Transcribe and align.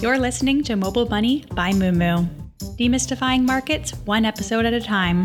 You're 0.00 0.18
listening 0.18 0.62
to 0.64 0.76
Mobile 0.76 1.08
Money 1.08 1.44
by 1.54 1.70
Moomoo, 1.70 2.28
demystifying 2.76 3.42
markets 3.42 3.92
one 4.04 4.24
episode 4.24 4.66
at 4.66 4.74
a 4.74 4.80
time. 4.80 5.24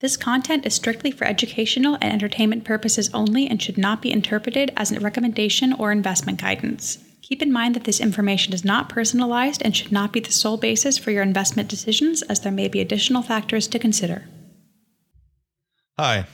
This 0.00 0.16
content 0.16 0.64
is 0.64 0.74
strictly 0.74 1.10
for 1.10 1.24
educational 1.24 1.98
and 2.00 2.12
entertainment 2.12 2.64
purposes 2.64 3.10
only 3.12 3.46
and 3.46 3.60
should 3.60 3.76
not 3.76 4.00
be 4.00 4.10
interpreted 4.10 4.72
as 4.76 4.92
a 4.92 5.00
recommendation 5.00 5.72
or 5.74 5.92
investment 5.92 6.40
guidance. 6.40 6.98
Keep 7.20 7.42
in 7.42 7.52
mind 7.52 7.74
that 7.74 7.84
this 7.84 8.00
information 8.00 8.54
is 8.54 8.64
not 8.64 8.88
personalized 8.88 9.62
and 9.62 9.76
should 9.76 9.92
not 9.92 10.12
be 10.12 10.20
the 10.20 10.32
sole 10.32 10.56
basis 10.56 10.96
for 10.96 11.10
your 11.10 11.22
investment 11.22 11.68
decisions, 11.68 12.22
as 12.22 12.40
there 12.40 12.52
may 12.52 12.68
be 12.68 12.80
additional 12.80 13.22
factors 13.22 13.66
to 13.68 13.78
consider. 13.78 14.24
Hi, 15.98 16.24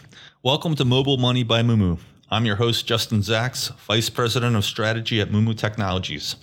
welcome 0.43 0.77
to 0.77 0.85
Mobile 0.85 1.17
Money 1.17 1.43
by 1.43 1.63
Moomoo. 1.63 1.99
I'm 2.31 2.45
your 2.45 2.57
host, 2.57 2.87
Justin 2.87 3.21
Zacks, 3.21 3.75
Vice 3.87 4.11
President 4.11 4.55
of 4.55 4.65
Strategy 4.67 5.19
at 5.21 5.31
Moomoo 5.31 5.57
Technologies. 5.57 6.37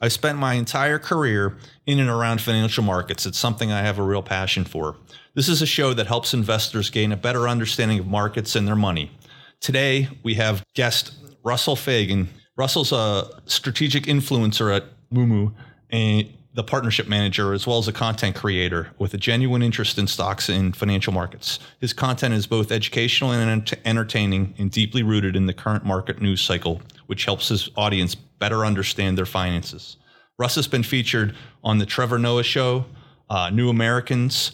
I 0.00 0.08
spent 0.08 0.38
my 0.38 0.54
entire 0.54 0.98
career 0.98 1.56
in 1.86 2.00
and 2.00 2.08
around 2.08 2.40
financial 2.40 2.82
markets. 2.82 3.26
It's 3.26 3.38
something 3.38 3.70
I 3.70 3.82
have 3.82 4.00
a 4.00 4.02
real 4.02 4.24
passion 4.24 4.64
for. 4.64 4.96
This 5.34 5.48
is 5.48 5.62
a 5.62 5.66
show 5.66 5.94
that 5.94 6.08
helps 6.08 6.34
investors 6.34 6.90
gain 6.90 7.12
a 7.12 7.16
better 7.16 7.46
understanding 7.46 8.00
of 8.00 8.08
markets 8.08 8.56
and 8.56 8.66
their 8.66 8.74
money. 8.74 9.12
Today, 9.60 10.08
we 10.24 10.34
have 10.34 10.64
guest 10.74 11.12
Russell 11.44 11.76
Faigen. 11.76 12.26
Russell's 12.56 12.90
a 12.90 13.40
strategic 13.46 14.04
influencer 14.04 14.74
at 14.74 14.84
Moomoo 15.12 15.52
and 15.90 16.28
the 16.52 16.64
partnership 16.64 17.06
manager, 17.06 17.52
as 17.52 17.66
well 17.66 17.78
as 17.78 17.86
a 17.86 17.92
content 17.92 18.34
creator 18.34 18.90
with 18.98 19.14
a 19.14 19.16
genuine 19.16 19.62
interest 19.62 19.98
in 19.98 20.06
stocks 20.06 20.48
and 20.48 20.76
financial 20.76 21.12
markets. 21.12 21.60
His 21.78 21.92
content 21.92 22.34
is 22.34 22.46
both 22.46 22.72
educational 22.72 23.30
and 23.30 23.76
entertaining 23.84 24.54
and 24.58 24.70
deeply 24.70 25.02
rooted 25.02 25.36
in 25.36 25.46
the 25.46 25.54
current 25.54 25.84
market 25.84 26.20
news 26.20 26.40
cycle, 26.40 26.82
which 27.06 27.24
helps 27.24 27.48
his 27.48 27.70
audience 27.76 28.14
better 28.14 28.66
understand 28.66 29.16
their 29.16 29.26
finances. 29.26 29.96
Russ 30.38 30.56
has 30.56 30.66
been 30.66 30.82
featured 30.82 31.36
on 31.62 31.78
The 31.78 31.86
Trevor 31.86 32.18
Noah 32.18 32.42
Show, 32.42 32.86
uh, 33.28 33.50
New 33.50 33.68
Americans, 33.68 34.52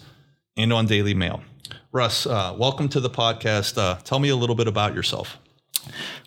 and 0.56 0.72
on 0.72 0.86
Daily 0.86 1.14
Mail. 1.14 1.42
Russ, 1.92 2.26
uh, 2.26 2.54
welcome 2.58 2.90
to 2.90 3.00
the 3.00 3.08
podcast. 3.08 3.78
Uh, 3.78 3.94
tell 4.04 4.18
me 4.18 4.28
a 4.28 4.36
little 4.36 4.56
bit 4.56 4.68
about 4.68 4.94
yourself. 4.94 5.38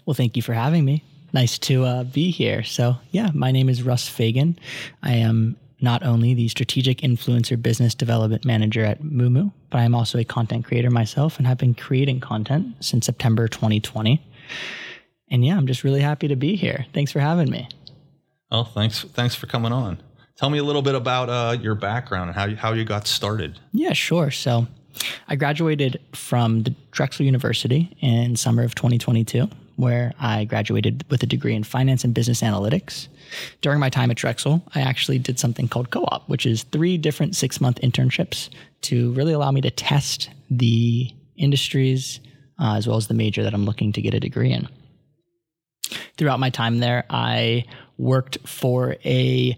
Well, 0.05 0.15
thank 0.15 0.35
you 0.35 0.41
for 0.41 0.53
having 0.53 0.83
me 0.85 1.03
nice 1.33 1.57
to 1.59 1.83
uh, 1.85 2.03
be 2.03 2.31
here. 2.31 2.63
So, 2.63 2.95
yeah, 3.11 3.29
my 3.33 3.51
name 3.51 3.69
is 3.69 3.83
Russ 3.83 4.09
Faigen. 4.09 4.57
I 5.03 5.13
am 5.13 5.57
not 5.81 6.03
only 6.03 6.33
the 6.33 6.47
strategic 6.49 6.99
influencer 6.99 7.61
business 7.61 7.95
development 7.95 8.45
manager 8.45 8.83
at 8.83 9.01
Moomoo, 9.01 9.51
but 9.69 9.79
I 9.79 9.83
am 9.83 9.95
also 9.95 10.17
a 10.17 10.23
content 10.23 10.65
creator 10.65 10.89
myself 10.89 11.37
and 11.37 11.47
have 11.47 11.57
been 11.57 11.73
creating 11.73 12.19
content 12.19 12.75
since 12.81 13.05
September 13.05 13.47
2020. 13.47 14.21
And 15.31 15.45
yeah, 15.45 15.55
I'm 15.55 15.67
just 15.67 15.83
really 15.83 16.01
happy 16.01 16.27
to 16.27 16.35
be 16.35 16.55
here. 16.55 16.85
Thanks 16.93 17.11
for 17.11 17.19
having 17.19 17.49
me. 17.49 17.69
Oh, 18.51 18.63
thanks. 18.63 19.03
Thanks 19.03 19.35
for 19.35 19.47
coming 19.47 19.71
on. 19.71 20.01
Tell 20.35 20.49
me 20.49 20.57
a 20.57 20.63
little 20.63 20.81
bit 20.81 20.95
about 20.95 21.29
uh, 21.29 21.57
your 21.59 21.75
background 21.75 22.29
and 22.29 22.37
how 22.37 22.45
you, 22.45 22.55
how 22.55 22.73
you 22.73 22.85
got 22.85 23.07
started. 23.07 23.59
Yeah, 23.71 23.93
sure. 23.93 24.31
So, 24.31 24.67
I 25.27 25.35
graduated 25.35 25.99
from 26.13 26.63
the 26.63 26.75
Drexel 26.91 27.25
University 27.25 27.95
in 28.01 28.35
summer 28.35 28.63
of 28.63 28.75
2022 28.75 29.49
where 29.79 30.13
I 30.19 30.43
graduated 30.43 31.05
with 31.09 31.23
a 31.23 31.25
degree 31.25 31.55
in 31.55 31.63
finance 31.63 32.03
and 32.03 32.13
business 32.13 32.41
analytics. 32.41 33.07
During 33.61 33.79
my 33.79 33.89
time 33.89 34.11
at 34.11 34.17
Drexel, 34.17 34.61
I 34.75 34.81
actually 34.81 35.19
did 35.19 35.39
something 35.39 35.69
called 35.69 35.89
co 35.89 36.03
op, 36.03 36.27
which 36.27 36.45
is 36.45 36.63
three 36.63 36.97
different 36.97 37.35
six 37.35 37.61
month 37.61 37.79
internships 37.81 38.49
to 38.81 39.13
really 39.13 39.31
allow 39.31 39.51
me 39.51 39.61
to 39.61 39.71
test 39.71 40.29
the 40.49 41.09
industries 41.37 42.19
uh, 42.59 42.75
as 42.75 42.87
well 42.87 42.97
as 42.97 43.07
the 43.07 43.13
major 43.13 43.41
that 43.41 43.53
I'm 43.53 43.63
looking 43.63 43.93
to 43.93 44.01
get 44.01 44.13
a 44.13 44.19
degree 44.19 44.51
in. 44.51 44.67
Throughout 46.17 46.41
my 46.41 46.49
time 46.49 46.79
there, 46.79 47.05
I 47.09 47.63
worked 47.97 48.37
for 48.45 48.97
a 49.05 49.55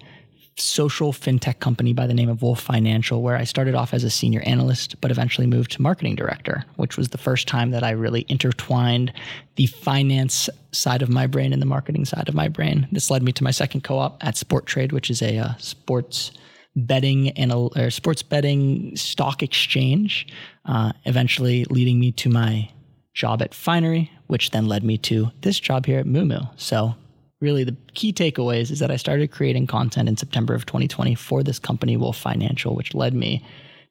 social 0.62 1.12
fintech 1.12 1.60
company 1.60 1.94
by 1.94 2.08
the 2.08 2.14
name 2.14 2.30
of 2.30 2.42
Wolf 2.42 2.62
Financial, 2.62 3.22
where 3.22 3.36
I 3.36 3.44
started 3.44 3.76
off 3.76 3.94
as 3.94 4.04
a 4.04 4.10
senior 4.10 4.42
analyst, 4.42 5.00
but 5.02 5.12
eventually 5.12 5.48
moved 5.48 5.72
to 5.72 5.82
marketing 5.82 6.16
director, 6.16 6.64
which 6.76 6.98
was 6.98 7.10
the 7.10 7.18
first 7.18 7.48
time 7.48 7.72
that 7.72 7.84
I 7.84 7.92
really 7.92 8.26
intertwined 8.30 9.12
the 9.56 9.66
finance 9.66 10.50
side 10.72 11.02
of 11.02 11.10
my 11.10 11.28
brain 11.28 11.54
and 11.54 11.62
the 11.62 11.66
marketing 11.66 12.06
side 12.06 12.30
of 12.30 12.36
my 12.36 12.48
brain. 12.48 12.88
This 12.92 13.10
led 13.10 13.24
me 13.24 13.32
to 13.34 13.44
my 13.44 13.52
second 13.52 13.82
co 13.82 13.98
op 13.98 14.24
at 14.24 14.36
Sporttrade, 14.36 14.92
which 14.92 15.10
is 15.10 15.22
a 15.22 15.38
uh, 15.38 15.54
sports 15.58 16.32
betting 16.76 17.30
and 17.32 17.52
a, 17.52 17.56
or 17.56 17.90
sports 17.90 18.24
betting 18.24 18.96
stock 18.96 19.44
exchange, 19.44 20.28
uh, 20.66 20.94
eventually 21.06 21.66
leading 21.66 22.00
me 22.00 22.12
to 22.14 22.30
my 22.30 22.70
job 23.14 23.42
at 23.42 23.54
Finery, 23.54 24.10
which 24.28 24.52
then 24.52 24.68
led 24.68 24.84
me 24.84 24.98
to 24.98 25.32
this 25.42 25.60
job 25.60 25.86
here 25.86 26.00
at 26.00 26.06
Moomoo. 26.06 26.50
So 26.58 26.96
really 27.42 27.64
the 27.64 27.76
key 27.94 28.14
takeaways 28.14 28.72
is 28.72 28.80
that 28.80 28.92
I 28.92 28.96
started 28.96 29.32
creating 29.32 29.68
content 29.68 30.08
in 30.08 30.16
September 30.16 30.54
of 30.54 30.66
2020 30.66 31.16
for 31.16 31.44
this 31.44 31.60
company, 31.60 31.98
Wolf 31.98 32.18
Financial, 32.18 32.76
which 32.76 32.94
led 32.94 33.14
me 33.14 33.44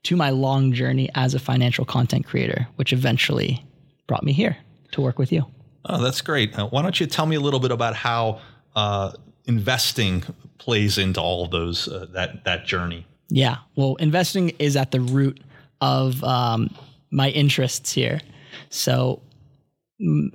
to 0.04 0.16
my 0.16 0.30
long 0.30 0.72
journey 0.72 1.10
as 1.14 1.34
a 1.34 1.38
financial 1.38 1.84
content 1.84 2.26
creator, 2.26 2.66
which 2.76 2.92
eventually 2.92 3.64
brought 4.06 4.24
me 4.24 4.32
here 4.32 4.56
to 4.92 5.00
work 5.00 5.18
with 5.18 5.30
you. 5.30 5.44
Oh, 5.84 6.02
that's 6.02 6.20
great. 6.20 6.58
Uh, 6.58 6.68
why 6.68 6.82
don't 6.82 6.98
you 7.00 7.06
tell 7.06 7.26
me 7.26 7.36
a 7.36 7.40
little 7.40 7.60
bit 7.60 7.70
about 7.70 7.94
how 7.96 8.40
uh, 8.74 9.12
investing 9.46 10.22
plays 10.58 10.98
into 10.98 11.20
all 11.20 11.44
of 11.44 11.50
those 11.50 11.88
uh, 11.88 12.06
that 12.10 12.44
that 12.44 12.66
journey? 12.66 13.06
Yeah, 13.28 13.58
well, 13.76 13.96
investing 13.96 14.50
is 14.58 14.76
at 14.76 14.90
the 14.90 15.00
root 15.00 15.40
of 15.80 16.22
um, 16.24 16.74
my 17.10 17.30
interests 17.30 17.92
here. 17.92 18.20
So, 18.68 19.22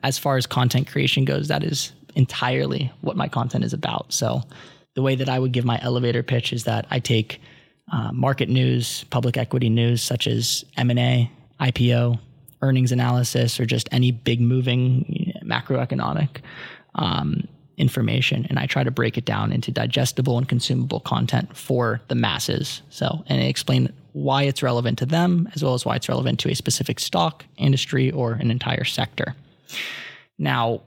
as 0.04 0.18
far 0.18 0.38
as 0.38 0.46
content 0.46 0.88
creation 0.88 1.26
goes, 1.26 1.48
that 1.50 1.64
is 1.64 1.92
entirely 2.16 2.92
what 3.02 3.18
my 3.18 3.28
content 3.28 3.64
is 3.64 3.74
about. 3.74 4.12
So 4.14 4.42
the 4.96 5.02
way 5.02 5.16
that 5.16 5.30
I 5.30 5.40
would 5.40 5.52
give 5.52 5.66
my 5.66 5.80
elevator 5.82 6.24
pitch 6.24 6.54
is 6.54 6.64
that 6.64 6.88
I 6.90 7.00
take 7.00 7.42
uh, 7.92 8.12
market 8.12 8.50
news, 8.50 9.04
public 9.06 9.38
equity 9.38 9.70
news 9.70 10.02
such 10.02 10.28
as 10.28 10.66
M&A, 10.78 11.30
IPO, 11.60 12.20
earnings 12.62 12.92
analysis, 12.92 13.60
or 13.60 13.66
just 13.66 13.88
any 13.92 14.12
big 14.12 14.42
moving 14.42 15.34
macroeconomic 15.46 16.42
um, 16.96 17.48
information, 17.78 18.46
and 18.50 18.58
I 18.58 18.66
try 18.66 18.84
to 18.84 18.92
break 18.92 19.18
it 19.18 19.26
down 19.26 19.52
into 19.52 19.72
digestible 19.72 20.38
and 20.38 20.48
consumable 20.48 21.00
content 21.02 21.56
for 21.56 22.02
the 22.08 22.16
masses. 22.16 22.82
So, 22.90 23.24
and 23.28 23.42
I 23.42 23.46
explain 23.46 23.92
why 24.14 24.44
it's 24.44 24.64
relevant 24.64 24.98
to 25.00 25.06
them, 25.06 25.50
as 25.54 25.64
well 25.64 25.74
as 25.74 25.86
why 25.86 25.96
it's 25.98 26.08
relevant 26.08 26.40
to 26.40 26.50
a 26.50 26.56
specific 26.56 27.00
stock, 27.00 27.46
industry, 27.58 28.12
or 28.12 28.34
an 28.34 28.50
entire 28.50 28.86
sector. 28.86 29.36
Now, 30.38 30.82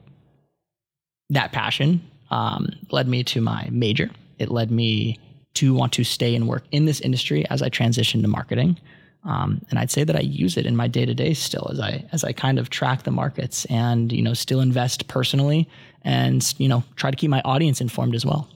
that 1.29 1.51
passion 1.51 2.01
um, 2.31 2.69
led 2.91 3.07
me 3.07 3.23
to 3.25 3.41
my 3.41 3.67
major. 3.71 4.09
It 4.37 4.49
led 4.49 4.71
me 4.71 5.19
to 5.55 5.73
want 5.73 5.93
to 5.93 6.03
stay 6.03 6.35
and 6.35 6.47
work 6.47 6.63
in 6.71 6.85
this 6.85 7.01
industry 7.01 7.47
as 7.49 7.61
I 7.61 7.69
transitioned 7.69 8.21
to 8.21 8.27
marketing. 8.27 8.77
Um, 9.25 9.61
and 9.69 9.77
I'd 9.77 9.91
say 9.91 10.03
that 10.03 10.15
I 10.15 10.21
use 10.21 10.55
it 10.55 10.65
in 10.65 10.75
my 10.75 10.87
day 10.87 11.05
to 11.05 11.13
day 11.13 11.33
still 11.33 11.67
as 11.71 11.79
I 11.79 12.05
as 12.13 12.23
I 12.23 12.31
kind 12.31 12.57
of 12.57 12.69
track 12.69 13.03
the 13.03 13.11
markets 13.11 13.65
and 13.65 14.13
you 14.13 14.21
know 14.21 14.33
still 14.33 14.61
invest 14.61 15.09
personally 15.09 15.67
and 16.03 16.53
you 16.57 16.69
know 16.69 16.83
try 16.95 17.11
to 17.11 17.17
keep 17.17 17.29
my 17.29 17.41
audience 17.41 17.81
informed 17.81 18.15
as 18.15 18.25
well. 18.25 18.47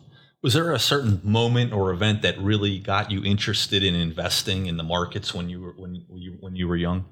Was 0.42 0.54
there 0.54 0.72
a 0.72 0.80
certain 0.80 1.22
moment 1.24 1.74
or 1.74 1.92
event 1.92 2.22
that 2.22 2.38
really 2.38 2.80
got 2.80 3.12
you 3.12 3.24
interested 3.24 3.84
in 3.84 3.96
investing 3.96 4.66
in 4.66 4.78
the 4.78 4.84
markets 4.84 5.34
when 5.34 5.50
you 5.50 5.62
were 5.62 5.72
when 5.72 5.96
you 5.96 6.38
when 6.40 6.56
you 6.56 6.68
were 6.68 6.78
young? 6.78 7.06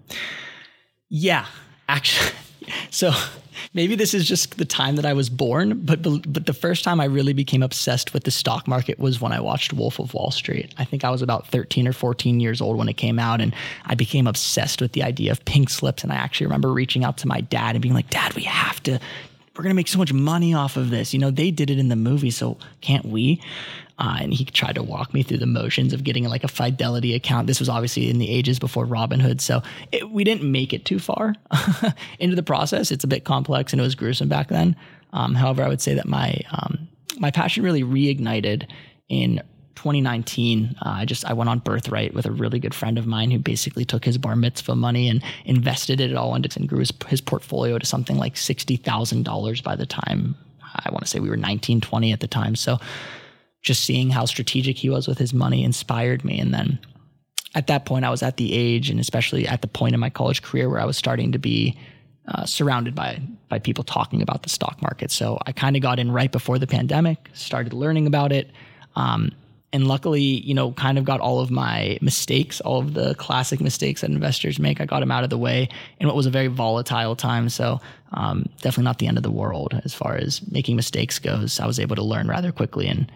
Yeah, 1.09 1.45
actually, 1.89 2.31
so 2.89 3.11
maybe 3.73 3.95
this 3.95 4.13
is 4.13 4.27
just 4.27 4.57
the 4.57 4.65
time 4.65 4.95
that 4.95 5.05
I 5.05 5.13
was 5.13 5.29
born, 5.29 5.79
but 5.83 6.01
but 6.01 6.45
the 6.45 6.53
first 6.53 6.83
time 6.83 6.99
I 6.99 7.05
really 7.05 7.33
became 7.33 7.63
obsessed 7.63 8.13
with 8.13 8.23
the 8.23 8.31
stock 8.31 8.67
market 8.67 8.99
was 8.99 9.21
when 9.21 9.31
I 9.31 9.39
watched 9.39 9.73
Wolf 9.73 9.99
of 9.99 10.13
Wall 10.13 10.31
Street. 10.31 10.73
I 10.77 10.85
think 10.85 11.03
I 11.03 11.09
was 11.09 11.21
about 11.21 11.47
13 11.47 11.87
or 11.87 11.93
14 11.93 12.39
years 12.39 12.61
old 12.61 12.77
when 12.77 12.89
it 12.89 12.97
came 12.97 13.19
out 13.19 13.41
and 13.41 13.55
I 13.85 13.95
became 13.95 14.27
obsessed 14.27 14.81
with 14.81 14.93
the 14.93 15.03
idea 15.03 15.31
of 15.31 15.43
pink 15.45 15.69
slips 15.69 16.03
and 16.03 16.11
I 16.11 16.15
actually 16.15 16.47
remember 16.47 16.71
reaching 16.71 17.03
out 17.03 17.17
to 17.17 17.27
my 17.27 17.41
dad 17.41 17.75
and 17.75 17.81
being 17.81 17.95
like, 17.95 18.09
"Dad, 18.09 18.33
we 18.33 18.43
have 18.43 18.81
to 18.83 18.99
we're 19.55 19.63
going 19.63 19.71
to 19.71 19.75
make 19.75 19.89
so 19.89 19.99
much 19.99 20.13
money 20.13 20.53
off 20.53 20.77
of 20.77 20.91
this. 20.91 21.13
You 21.13 21.19
know, 21.19 21.29
they 21.29 21.51
did 21.51 21.69
it 21.69 21.77
in 21.77 21.89
the 21.89 21.95
movie, 21.95 22.31
so 22.31 22.57
can't 22.81 23.05
we?" 23.05 23.41
Uh, 24.01 24.17
and 24.19 24.33
he 24.33 24.43
tried 24.43 24.73
to 24.73 24.81
walk 24.81 25.13
me 25.13 25.21
through 25.21 25.37
the 25.37 25.45
motions 25.45 25.93
of 25.93 26.03
getting 26.03 26.23
like 26.23 26.43
a 26.43 26.47
Fidelity 26.47 27.13
account. 27.13 27.45
This 27.45 27.59
was 27.59 27.69
obviously 27.69 28.09
in 28.09 28.17
the 28.17 28.31
ages 28.31 28.57
before 28.57 28.87
Robinhood, 28.87 29.39
so 29.39 29.61
it, 29.91 30.09
we 30.09 30.23
didn't 30.23 30.51
make 30.51 30.73
it 30.73 30.85
too 30.85 30.97
far 30.97 31.35
into 32.19 32.35
the 32.35 32.41
process. 32.41 32.89
It's 32.89 33.03
a 33.03 33.07
bit 33.07 33.25
complex 33.25 33.73
and 33.73 33.79
it 33.79 33.83
was 33.83 33.93
gruesome 33.93 34.27
back 34.27 34.47
then. 34.47 34.75
Um, 35.13 35.35
however, 35.35 35.61
I 35.61 35.67
would 35.67 35.81
say 35.81 35.93
that 35.93 36.07
my 36.07 36.39
um, 36.51 36.87
my 37.19 37.29
passion 37.29 37.63
really 37.63 37.83
reignited 37.83 38.67
in 39.07 39.39
2019. 39.75 40.77
Uh, 40.81 40.89
I 40.89 41.05
just 41.05 41.23
I 41.23 41.33
went 41.33 41.51
on 41.51 41.59
Birthright 41.59 42.15
with 42.15 42.25
a 42.25 42.31
really 42.31 42.57
good 42.57 42.73
friend 42.73 42.97
of 42.97 43.05
mine 43.05 43.29
who 43.29 43.37
basically 43.37 43.85
took 43.85 44.03
his 44.03 44.17
bar 44.17 44.35
mitzvah 44.35 44.75
money 44.75 45.09
and 45.09 45.21
invested 45.45 46.01
it 46.01 46.15
all 46.15 46.33
into 46.33 46.59
and 46.59 46.67
grew 46.67 46.79
his, 46.79 46.91
his 47.07 47.21
portfolio 47.21 47.77
to 47.77 47.85
something 47.85 48.17
like 48.17 48.35
sixty 48.35 48.77
thousand 48.77 49.25
dollars 49.25 49.61
by 49.61 49.75
the 49.75 49.85
time 49.85 50.35
I 50.73 50.89
want 50.89 51.03
to 51.03 51.07
say 51.07 51.19
we 51.19 51.29
were 51.29 51.37
19, 51.37 51.81
20 51.81 52.13
at 52.13 52.19
the 52.19 52.27
time. 52.27 52.55
So 52.55 52.79
just 53.61 53.83
seeing 53.83 54.09
how 54.09 54.25
strategic 54.25 54.77
he 54.77 54.89
was 54.89 55.07
with 55.07 55.17
his 55.17 55.33
money 55.33 55.63
inspired 55.63 56.23
me. 56.25 56.39
And 56.39 56.53
then 56.53 56.79
at 57.53 57.67
that 57.67 57.85
point, 57.85 58.05
I 58.05 58.09
was 58.09 58.23
at 58.23 58.37
the 58.37 58.53
age 58.53 58.89
and 58.89 58.99
especially 58.99 59.47
at 59.47 59.61
the 59.61 59.67
point 59.67 59.93
in 59.93 59.99
my 59.99 60.09
college 60.09 60.41
career 60.41 60.69
where 60.69 60.79
I 60.79 60.85
was 60.85 60.97
starting 60.97 61.31
to 61.33 61.39
be 61.39 61.77
uh, 62.27 62.45
surrounded 62.45 62.95
by 62.95 63.21
by 63.49 63.59
people 63.59 63.83
talking 63.83 64.21
about 64.21 64.43
the 64.43 64.49
stock 64.49 64.81
market. 64.81 65.11
So 65.11 65.37
I 65.45 65.51
kind 65.51 65.75
of 65.75 65.81
got 65.81 65.99
in 65.99 66.11
right 66.11 66.31
before 66.31 66.57
the 66.57 66.67
pandemic, 66.67 67.29
started 67.33 67.73
learning 67.73 68.07
about 68.07 68.31
it. 68.31 68.49
Um, 68.95 69.31
and 69.73 69.87
luckily, 69.87 70.21
you 70.21 70.53
know, 70.53 70.71
kind 70.73 70.97
of 70.97 71.03
got 71.03 71.19
all 71.19 71.39
of 71.39 71.49
my 71.49 71.97
mistakes, 72.01 72.61
all 72.61 72.79
of 72.79 72.93
the 72.93 73.15
classic 73.15 73.61
mistakes 73.61 74.01
that 74.01 74.09
investors 74.09 74.59
make. 74.59 74.81
I 74.81 74.85
got 74.85 74.99
them 74.99 75.11
out 75.11 75.23
of 75.23 75.29
the 75.29 75.37
way 75.37 75.69
in 75.99 76.07
what 76.07 76.15
was 76.15 76.25
a 76.25 76.29
very 76.29 76.47
volatile 76.47 77.15
time. 77.15 77.49
So 77.49 77.79
um, 78.11 78.45
definitely 78.61 78.85
not 78.85 78.99
the 78.99 79.07
end 79.07 79.17
of 79.17 79.23
the 79.23 79.31
world 79.31 79.79
as 79.85 79.93
far 79.93 80.15
as 80.15 80.41
making 80.51 80.75
mistakes 80.75 81.19
goes. 81.19 81.59
I 81.59 81.67
was 81.67 81.79
able 81.79 81.95
to 81.95 82.03
learn 82.03 82.27
rather 82.27 82.51
quickly 82.51 82.87
and 82.87 83.11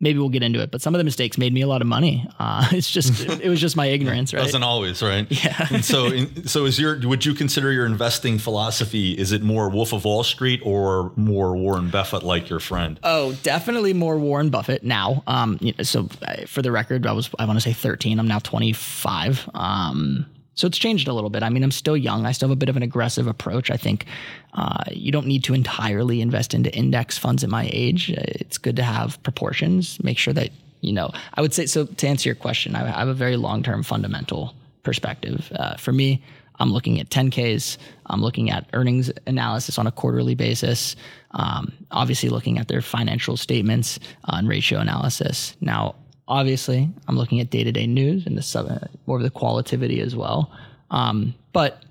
maybe 0.00 0.18
we'll 0.18 0.30
get 0.30 0.42
into 0.42 0.60
it. 0.60 0.70
But 0.70 0.80
some 0.80 0.94
of 0.94 0.98
the 0.98 1.04
mistakes 1.04 1.38
made 1.38 1.52
me 1.52 1.60
a 1.60 1.66
lot 1.66 1.82
of 1.82 1.86
money. 1.86 2.26
Uh, 2.38 2.66
it's 2.72 2.90
just 2.90 3.20
it, 3.28 3.48
was 3.48 3.60
just 3.60 3.76
my 3.76 3.86
ignorance, 3.96 4.32
right? 4.34 4.42
Doesn't 4.42 4.62
always, 4.62 5.02
right? 5.02 5.26
Yeah. 5.40 5.68
and 5.70 5.84
so, 5.84 6.06
in, 6.06 6.46
so 6.46 6.66
is 6.66 6.78
your 6.78 6.98
would 7.08 7.24
you 7.24 7.34
consider 7.34 7.72
your 7.72 7.86
investing 7.86 8.38
philosophy? 8.38 9.12
Is 9.12 9.32
it 9.32 9.42
more 9.42 9.70
Wolf 9.70 9.92
of 9.92 10.04
Wall 10.04 10.22
Street 10.22 10.60
or 10.64 11.12
more 11.16 11.56
Warren 11.56 11.88
Buffett, 11.88 12.22
like 12.22 12.50
your 12.50 12.60
friend? 12.60 13.00
Oh, 13.02 13.32
definitely 13.42 13.94
more 13.94 14.18
Warren 14.18 14.50
Buffett 14.50 14.82
now. 14.82 15.22
Um, 15.26 15.58
so 15.82 16.08
uh, 16.26 16.46
for 16.46 16.60
the 16.62 16.72
record, 16.72 17.06
I 17.06 17.12
was 17.12 17.30
I 17.38 17.46
want 17.46 17.56
to 17.56 17.62
say 17.62 17.72
thirteen. 17.72 18.18
I'm 18.18 18.28
now 18.28 18.38
twenty 18.38 18.72
five. 18.72 19.48
Um, 19.54 20.26
so 20.54 20.66
it's 20.66 20.76
changed 20.76 21.08
a 21.08 21.14
little 21.14 21.30
bit. 21.30 21.42
I 21.42 21.48
mean, 21.48 21.62
I'm 21.62 21.70
still 21.70 21.96
young. 21.96 22.26
I 22.26 22.32
still 22.32 22.48
have 22.48 22.56
a 22.56 22.58
bit 22.58 22.68
of 22.68 22.76
an 22.76 22.82
aggressive 22.82 23.26
approach. 23.26 23.70
I 23.70 23.78
think 23.78 24.04
uh, 24.54 24.84
you 24.90 25.12
don't 25.12 25.26
need 25.26 25.44
to 25.44 25.54
entirely 25.54 26.20
invest 26.20 26.54
into 26.54 26.74
index 26.74 27.16
funds 27.16 27.44
at 27.44 27.50
my 27.50 27.68
age. 27.72 28.10
It's 28.10 28.58
good 28.58 28.76
to 28.76 28.82
have 28.82 29.22
proportions. 29.22 30.02
Make 30.02 30.18
sure 30.18 30.34
that, 30.34 30.50
you 30.80 30.92
know, 30.92 31.10
I 31.34 31.40
would 31.40 31.54
say 31.54 31.66
so 31.66 31.86
to 31.86 32.08
answer 32.08 32.28
your 32.28 32.36
question, 32.36 32.74
I 32.74 32.86
have 32.86 33.08
a 33.08 33.14
very 33.14 33.36
long 33.36 33.62
term 33.62 33.82
fundamental 33.82 34.54
perspective. 34.82 35.52
Uh, 35.54 35.76
for 35.76 35.92
me, 35.92 36.22
I'm 36.58 36.72
looking 36.72 37.00
at 37.00 37.08
10Ks. 37.10 37.78
I'm 38.06 38.20
looking 38.20 38.50
at 38.50 38.68
earnings 38.72 39.10
analysis 39.26 39.78
on 39.78 39.86
a 39.86 39.92
quarterly 39.92 40.34
basis. 40.34 40.96
Um, 41.30 41.72
obviously, 41.90 42.28
looking 42.28 42.58
at 42.58 42.68
their 42.68 42.82
financial 42.82 43.36
statements 43.36 43.98
uh, 44.24 44.36
and 44.36 44.48
ratio 44.48 44.80
analysis. 44.80 45.56
Now, 45.60 45.94
Obviously, 46.30 46.88
I'm 47.08 47.18
looking 47.18 47.40
at 47.40 47.50
day 47.50 47.64
to 47.64 47.72
day 47.72 47.88
news 47.88 48.24
and 48.24 48.38
the 48.38 48.42
sub, 48.42 48.88
more 49.06 49.16
of 49.16 49.24
the 49.24 49.32
qualitativity 49.32 50.00
as 50.00 50.14
well. 50.14 50.52
Um, 50.92 51.34
but 51.52 51.82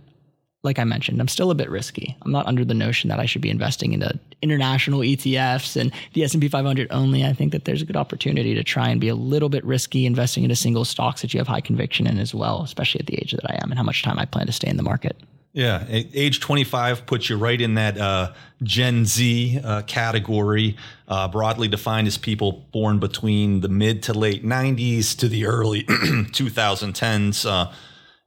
like 0.64 0.78
I 0.78 0.84
mentioned, 0.84 1.22
I'm 1.22 1.28
still 1.30 1.52
a 1.52 1.56
bit 1.56 1.70
risky. 1.70 2.18
I'm 2.22 2.32
not 2.32 2.46
under 2.46 2.66
the 2.66 2.74
notion 2.74 3.10
that 3.10 3.20
I 3.20 3.26
should 3.26 3.42
be 3.42 3.50
investing 3.50 3.94
into 3.94 4.20
international 4.42 5.00
ETFs 5.00 5.80
and 5.80 5.92
the 6.14 6.24
S&P 6.24 6.50
500 6.50 6.88
only. 6.92 7.24
I 7.24 7.32
think 7.32 7.54
that 7.54 7.64
there's 7.64 7.82
a 7.82 7.86
good 7.86 7.96
opportunity 7.96 8.54
to 8.56 8.64
try 8.64 8.90
and 8.90 9.00
be 9.00 9.08
a 9.08 9.16
little 9.16 9.50
bit 9.50 9.64
risky 9.64 10.06
investing 10.06 10.44
into 10.44 10.56
single 10.58 10.84
stocks 10.84 11.22
that 11.22 11.34
you 11.34 11.40
have 11.40 11.48
high 11.48 11.62
conviction 11.62 12.08
in 12.08 12.18
as 12.18 12.36
well, 12.36 12.62
especially 12.64 13.00
at 13.00 13.08
the 13.08 13.16
age 13.16 13.32
that 13.32 13.50
I 13.50 13.58
am 13.64 13.72
and 13.72 13.78
how 13.78 13.84
much 13.84 14.04
time 14.04 14.20
I 14.20 14.26
plan 14.26 14.48
to 14.48 14.52
stay 14.52 14.68
in 14.68 14.76
the 14.76 14.84
market. 14.84 15.16
Yeah, 15.54 15.86
age 15.90 16.42
25 16.42 17.08
puts 17.08 17.30
you 17.30 17.38
right 17.38 17.60
in 17.60 17.74
that 17.74 17.98
uh, 17.98 18.34
Gen 18.62 19.06
Z 19.06 19.60
uh, 19.64 19.82
category, 19.84 20.78
uh, 21.08 21.28
broadly 21.28 21.68
defined 21.68 22.08
as 22.08 22.18
people 22.18 22.66
born 22.72 23.00
between 23.00 23.62
the 23.62 23.70
mid 23.70 24.04
to 24.04 24.14
late 24.14 24.46
90s 24.46 25.18
to 25.18 25.28
the 25.28 25.46
early 25.48 25.84
2010s. 25.86 27.46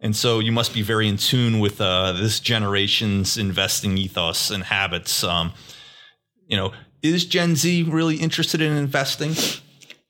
And 0.02 0.16
so 0.16 0.40
you 0.40 0.50
must 0.50 0.74
be 0.74 0.82
very 0.82 1.08
in 1.08 1.16
tune 1.16 1.60
with 1.60 1.80
uh, 1.80 2.12
this 2.12 2.40
generation's 2.40 3.38
investing 3.38 3.96
ethos 3.96 4.50
and 4.50 4.64
habits. 4.64 5.22
Um, 5.22 5.52
you 6.48 6.56
know, 6.56 6.72
is 7.02 7.24
Gen 7.24 7.54
Z 7.54 7.84
really 7.84 8.16
interested 8.16 8.60
in 8.60 8.72
investing? 8.72 9.34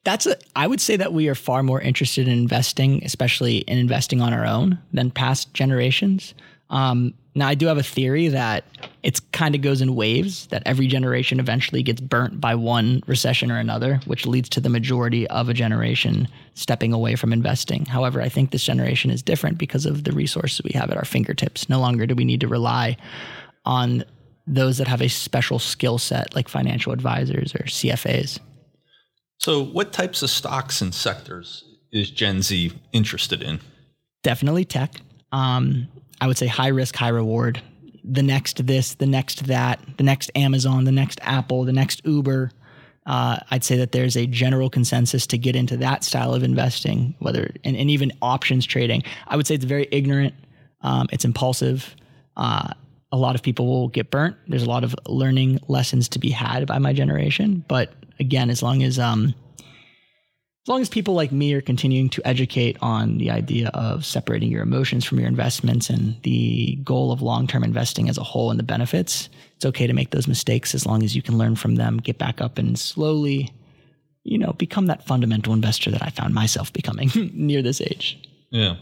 That's 0.03 0.25
a, 0.25 0.35
I 0.55 0.67
would 0.67 0.81
say 0.81 0.97
that 0.97 1.13
we 1.13 1.29
are 1.29 1.35
far 1.35 1.61
more 1.63 1.79
interested 1.79 2.27
in 2.27 2.33
investing, 2.33 3.03
especially 3.05 3.59
in 3.59 3.77
investing 3.77 4.19
on 4.19 4.33
our 4.33 4.45
own, 4.45 4.79
than 4.91 5.11
past 5.11 5.53
generations. 5.53 6.33
Um, 6.71 7.13
now, 7.35 7.47
I 7.47 7.55
do 7.55 7.67
have 7.67 7.77
a 7.77 7.83
theory 7.83 8.27
that 8.29 8.65
it 9.03 9.19
kind 9.33 9.53
of 9.53 9.61
goes 9.61 9.81
in 9.81 9.95
waves, 9.95 10.47
that 10.47 10.63
every 10.65 10.87
generation 10.87 11.39
eventually 11.39 11.83
gets 11.83 11.99
burnt 11.99 12.39
by 12.39 12.55
one 12.55 13.03
recession 13.05 13.51
or 13.51 13.57
another, 13.57 13.99
which 14.05 14.25
leads 14.25 14.47
to 14.49 14.61
the 14.61 14.69
majority 14.69 15.27
of 15.27 15.49
a 15.49 15.53
generation 15.53 16.27
stepping 16.53 16.93
away 16.93 17.15
from 17.15 17.33
investing. 17.33 17.85
However, 17.85 18.21
I 18.21 18.29
think 18.29 18.51
this 18.51 18.63
generation 18.63 19.11
is 19.11 19.21
different 19.21 19.57
because 19.57 19.85
of 19.85 20.05
the 20.05 20.13
resources 20.13 20.61
we 20.63 20.71
have 20.73 20.89
at 20.89 20.97
our 20.97 21.05
fingertips. 21.05 21.67
No 21.67 21.79
longer 21.79 22.05
do 22.05 22.15
we 22.15 22.23
need 22.23 22.39
to 22.41 22.47
rely 22.47 22.95
on 23.65 24.05
those 24.47 24.77
that 24.77 24.87
have 24.87 25.01
a 25.01 25.09
special 25.09 25.59
skill 25.59 25.97
set 25.97 26.33
like 26.35 26.47
financial 26.47 26.93
advisors 26.93 27.53
or 27.55 27.63
CFAs. 27.63 28.39
So, 29.37 29.63
what 29.63 29.91
types 29.91 30.21
of 30.23 30.29
stocks 30.29 30.81
and 30.81 30.93
sectors 30.93 31.65
is 31.91 32.09
Gen 32.09 32.41
Z 32.41 32.71
interested 32.93 33.41
in? 33.41 33.59
Definitely 34.21 34.63
tech. 34.63 34.95
Um, 35.33 35.87
I 36.21 36.27
would 36.27 36.37
say 36.37 36.47
high 36.47 36.69
risk, 36.69 36.95
high 36.95 37.09
reward. 37.09 37.61
The 38.03 38.23
next 38.23 38.65
this, 38.65 38.95
the 38.95 39.05
next 39.05 39.47
that, 39.47 39.79
the 39.97 40.03
next 40.03 40.31
Amazon, 40.35 40.83
the 40.83 40.91
next 40.91 41.19
Apple, 41.21 41.63
the 41.63 41.73
next 41.73 42.01
Uber. 42.05 42.51
Uh, 43.05 43.37
I'd 43.51 43.63
say 43.63 43.77
that 43.77 43.91
there's 43.91 44.15
a 44.15 44.25
general 44.25 44.69
consensus 44.69 45.27
to 45.27 45.37
get 45.37 45.55
into 45.55 45.77
that 45.77 46.03
style 46.03 46.33
of 46.33 46.43
investing, 46.43 47.15
whether 47.19 47.49
and, 47.63 47.75
and 47.75 47.89
even 47.89 48.11
options 48.21 48.65
trading. 48.65 49.03
I 49.27 49.35
would 49.35 49.45
say 49.45 49.55
it's 49.55 49.65
very 49.65 49.87
ignorant. 49.91 50.33
Um, 50.81 51.07
it's 51.11 51.25
impulsive. 51.25 51.95
Uh, 52.37 52.73
a 53.11 53.17
lot 53.17 53.35
of 53.35 53.43
people 53.43 53.67
will 53.67 53.89
get 53.89 54.09
burnt. 54.09 54.35
There's 54.47 54.63
a 54.63 54.69
lot 54.69 54.83
of 54.83 54.95
learning 55.07 55.59
lessons 55.67 56.09
to 56.09 56.19
be 56.19 56.29
had 56.29 56.65
by 56.65 56.79
my 56.79 56.93
generation. 56.93 57.63
But 57.67 57.93
again, 58.19 58.49
as 58.49 58.63
long 58.63 58.83
as 58.83 58.99
um, 58.99 59.35
as 60.63 60.69
long 60.69 60.81
as 60.81 60.87
people 60.87 61.13
like 61.13 61.33
me 61.33 61.53
are 61.53 61.61
continuing 61.61 62.07
to 62.07 62.25
educate 62.25 62.77
on 62.81 63.17
the 63.17 63.29
idea 63.29 63.67
of 63.73 64.05
separating 64.05 64.49
your 64.49 64.63
emotions 64.63 65.03
from 65.03 65.19
your 65.19 65.27
investments 65.27 65.89
and 65.89 66.15
the 66.23 66.75
goal 66.85 67.11
of 67.11 67.21
long 67.21 67.47
term 67.47 67.65
investing 67.65 68.07
as 68.07 68.17
a 68.17 68.23
whole 68.23 68.49
and 68.49 68.57
the 68.57 68.63
benefits, 68.63 69.27
it's 69.57 69.65
okay 69.65 69.87
to 69.87 69.93
make 69.93 70.11
those 70.11 70.25
mistakes 70.25 70.73
as 70.73 70.85
long 70.85 71.03
as 71.03 71.17
you 71.17 71.21
can 71.21 71.37
learn 71.37 71.57
from 71.57 71.75
them, 71.75 71.97
get 71.97 72.17
back 72.17 72.39
up, 72.39 72.57
and 72.57 72.79
slowly, 72.79 73.51
you 74.23 74.37
know, 74.37 74.53
become 74.53 74.85
that 74.85 75.05
fundamental 75.05 75.51
investor 75.51 75.91
that 75.91 76.01
I 76.01 76.11
found 76.11 76.33
myself 76.33 76.71
becoming 76.71 77.11
near 77.33 77.61
this 77.61 77.81
age. 77.81 78.17
Yeah. 78.49 78.77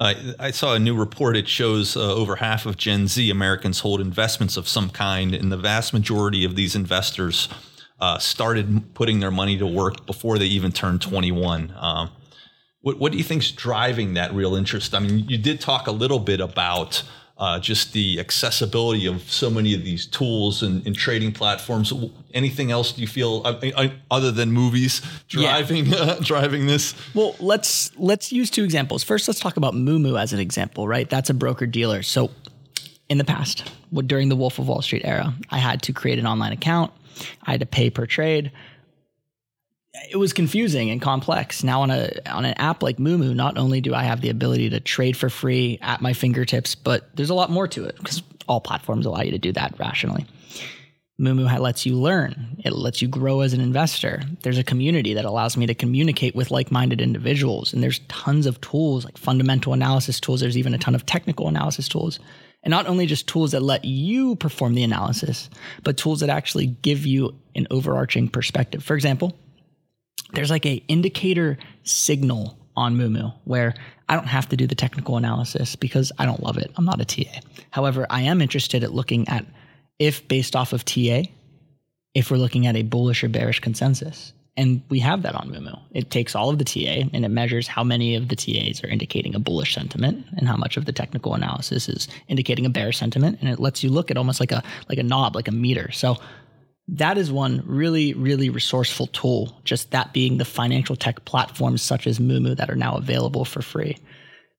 Uh, 0.00 0.14
I 0.38 0.52
saw 0.52 0.74
a 0.74 0.78
new 0.78 0.96
report. 0.96 1.36
It 1.36 1.48
shows 1.48 1.98
uh, 1.98 2.14
over 2.14 2.36
half 2.36 2.64
of 2.64 2.78
Gen 2.78 3.08
Z 3.08 3.28
Americans 3.28 3.80
hold 3.80 4.00
investments 4.00 4.56
of 4.56 4.68
some 4.68 4.88
kind, 4.88 5.34
and 5.34 5.52
the 5.52 5.58
vast 5.58 5.92
majority 5.92 6.46
of 6.46 6.56
these 6.56 6.74
investors 6.74 7.50
uh, 8.00 8.18
started 8.18 8.94
putting 8.94 9.20
their 9.20 9.30
money 9.30 9.56
to 9.58 9.66
work 9.66 10.06
before 10.06 10.38
they 10.38 10.46
even 10.46 10.72
turned 10.72 11.00
21. 11.00 11.72
Um, 11.76 12.10
what, 12.80 12.98
what 12.98 13.12
do 13.12 13.18
you 13.18 13.24
think 13.24 13.42
is 13.42 13.52
driving 13.52 14.14
that 14.14 14.34
real 14.34 14.54
interest? 14.54 14.94
I 14.94 15.00
mean, 15.00 15.28
you 15.28 15.38
did 15.38 15.60
talk 15.60 15.86
a 15.86 15.92
little 15.92 16.18
bit 16.18 16.40
about 16.40 17.02
uh, 17.38 17.58
just 17.58 17.92
the 17.92 18.18
accessibility 18.18 19.06
of 19.06 19.30
so 19.30 19.50
many 19.50 19.74
of 19.74 19.84
these 19.84 20.06
tools 20.06 20.62
and, 20.62 20.86
and 20.86 20.96
trading 20.96 21.32
platforms. 21.32 21.92
Anything 22.32 22.70
else 22.70 22.92
do 22.92 23.02
you 23.02 23.06
feel 23.06 23.42
I, 23.44 23.72
I, 23.76 23.92
other 24.10 24.30
than 24.30 24.52
movies 24.52 25.02
driving 25.28 25.86
yeah. 25.86 25.96
uh, 26.00 26.20
driving 26.20 26.66
this? 26.66 26.94
Well, 27.14 27.36
let's 27.38 27.94
let's 27.98 28.32
use 28.32 28.50
two 28.50 28.64
examples. 28.64 29.04
First, 29.04 29.28
let's 29.28 29.40
talk 29.40 29.56
about 29.58 29.74
Moomoo 29.74 30.18
as 30.20 30.32
an 30.32 30.38
example. 30.38 30.88
Right, 30.88 31.08
that's 31.10 31.28
a 31.28 31.34
broker 31.34 31.66
dealer. 31.66 32.02
So, 32.02 32.30
in 33.10 33.18
the 33.18 33.24
past, 33.24 33.70
during 34.06 34.30
the 34.30 34.36
Wolf 34.36 34.58
of 34.58 34.68
Wall 34.68 34.80
Street 34.80 35.02
era, 35.04 35.34
I 35.50 35.58
had 35.58 35.82
to 35.82 35.92
create 35.92 36.18
an 36.18 36.26
online 36.26 36.52
account. 36.52 36.90
I 37.42 37.52
had 37.52 37.60
to 37.60 37.66
pay 37.66 37.90
per 37.90 38.06
trade. 38.06 38.52
It 40.10 40.16
was 40.16 40.32
confusing 40.32 40.90
and 40.90 41.00
complex. 41.00 41.64
Now 41.64 41.82
on 41.82 41.90
a 41.90 42.10
on 42.26 42.44
an 42.44 42.54
app 42.54 42.82
like 42.82 42.98
Moomoo, 42.98 43.34
not 43.34 43.56
only 43.56 43.80
do 43.80 43.94
I 43.94 44.02
have 44.02 44.20
the 44.20 44.28
ability 44.28 44.70
to 44.70 44.80
trade 44.80 45.16
for 45.16 45.30
free 45.30 45.78
at 45.80 46.02
my 46.02 46.12
fingertips, 46.12 46.74
but 46.74 47.14
there's 47.16 47.30
a 47.30 47.34
lot 47.34 47.50
more 47.50 47.66
to 47.68 47.84
it 47.84 47.96
because 47.96 48.22
all 48.46 48.60
platforms 48.60 49.06
allow 49.06 49.22
you 49.22 49.32
to 49.32 49.38
do 49.38 49.52
that 49.52 49.74
rationally. 49.78 50.26
Moomoo 51.18 51.58
lets 51.58 51.86
you 51.86 51.94
learn. 51.94 52.60
It 52.62 52.74
lets 52.74 53.00
you 53.00 53.08
grow 53.08 53.40
as 53.40 53.54
an 53.54 53.60
investor. 53.60 54.22
There's 54.42 54.58
a 54.58 54.64
community 54.64 55.14
that 55.14 55.24
allows 55.24 55.56
me 55.56 55.64
to 55.66 55.74
communicate 55.74 56.34
with 56.34 56.50
like-minded 56.50 57.00
individuals, 57.00 57.72
and 57.72 57.82
there's 57.82 58.00
tons 58.00 58.44
of 58.44 58.60
tools 58.60 59.06
like 59.06 59.16
fundamental 59.16 59.72
analysis 59.72 60.20
tools. 60.20 60.40
There's 60.40 60.58
even 60.58 60.74
a 60.74 60.78
ton 60.78 60.94
of 60.94 61.06
technical 61.06 61.48
analysis 61.48 61.88
tools 61.88 62.20
and 62.66 62.72
not 62.72 62.88
only 62.88 63.06
just 63.06 63.28
tools 63.28 63.52
that 63.52 63.62
let 63.62 63.84
you 63.84 64.34
perform 64.34 64.74
the 64.74 64.82
analysis, 64.82 65.48
but 65.84 65.96
tools 65.96 66.18
that 66.18 66.28
actually 66.28 66.66
give 66.66 67.06
you 67.06 67.32
an 67.54 67.68
overarching 67.70 68.28
perspective. 68.28 68.82
For 68.82 68.96
example, 68.96 69.38
there's 70.32 70.50
like 70.50 70.66
a 70.66 70.82
indicator 70.88 71.58
signal 71.84 72.58
on 72.74 72.96
Moomoo 72.96 73.32
where 73.44 73.74
I 74.08 74.16
don't 74.16 74.26
have 74.26 74.48
to 74.48 74.56
do 74.56 74.66
the 74.66 74.74
technical 74.74 75.16
analysis 75.16 75.76
because 75.76 76.10
I 76.18 76.26
don't 76.26 76.42
love 76.42 76.58
it. 76.58 76.72
I'm 76.76 76.84
not 76.84 77.00
a 77.00 77.04
TA. 77.04 77.38
However, 77.70 78.04
I 78.10 78.22
am 78.22 78.42
interested 78.42 78.82
at 78.82 78.92
looking 78.92 79.28
at 79.28 79.46
if 80.00 80.26
based 80.26 80.56
off 80.56 80.72
of 80.72 80.84
TA, 80.84 81.22
if 82.14 82.32
we're 82.32 82.36
looking 82.36 82.66
at 82.66 82.74
a 82.74 82.82
bullish 82.82 83.22
or 83.22 83.28
bearish 83.28 83.60
consensus. 83.60 84.32
And 84.56 84.82
we 84.88 85.00
have 85.00 85.22
that 85.22 85.34
on 85.34 85.50
Moomoo. 85.50 85.78
It 85.92 86.10
takes 86.10 86.34
all 86.34 86.48
of 86.48 86.58
the 86.58 86.64
TA 86.64 87.08
and 87.12 87.24
it 87.24 87.28
measures 87.28 87.68
how 87.68 87.84
many 87.84 88.14
of 88.14 88.28
the 88.28 88.36
TAs 88.36 88.82
are 88.82 88.88
indicating 88.88 89.34
a 89.34 89.38
bullish 89.38 89.74
sentiment 89.74 90.24
and 90.38 90.48
how 90.48 90.56
much 90.56 90.78
of 90.78 90.86
the 90.86 90.92
technical 90.92 91.34
analysis 91.34 91.88
is 91.88 92.08
indicating 92.28 92.64
a 92.64 92.70
bear 92.70 92.90
sentiment. 92.90 93.38
And 93.40 93.50
it 93.50 93.60
lets 93.60 93.82
you 93.82 93.90
look 93.90 94.10
at 94.10 94.16
almost 94.16 94.40
like 94.40 94.52
a 94.52 94.62
like 94.88 94.98
a 94.98 95.02
knob, 95.02 95.36
like 95.36 95.48
a 95.48 95.52
meter. 95.52 95.92
So 95.92 96.16
that 96.88 97.18
is 97.18 97.30
one 97.30 97.62
really, 97.66 98.14
really 98.14 98.48
resourceful 98.48 99.08
tool. 99.08 99.60
Just 99.64 99.90
that 99.90 100.12
being 100.14 100.38
the 100.38 100.44
financial 100.44 100.96
tech 100.96 101.24
platforms 101.24 101.82
such 101.82 102.06
as 102.06 102.18
Moomoo 102.18 102.56
that 102.56 102.70
are 102.70 102.76
now 102.76 102.94
available 102.96 103.44
for 103.44 103.60
free. 103.60 103.98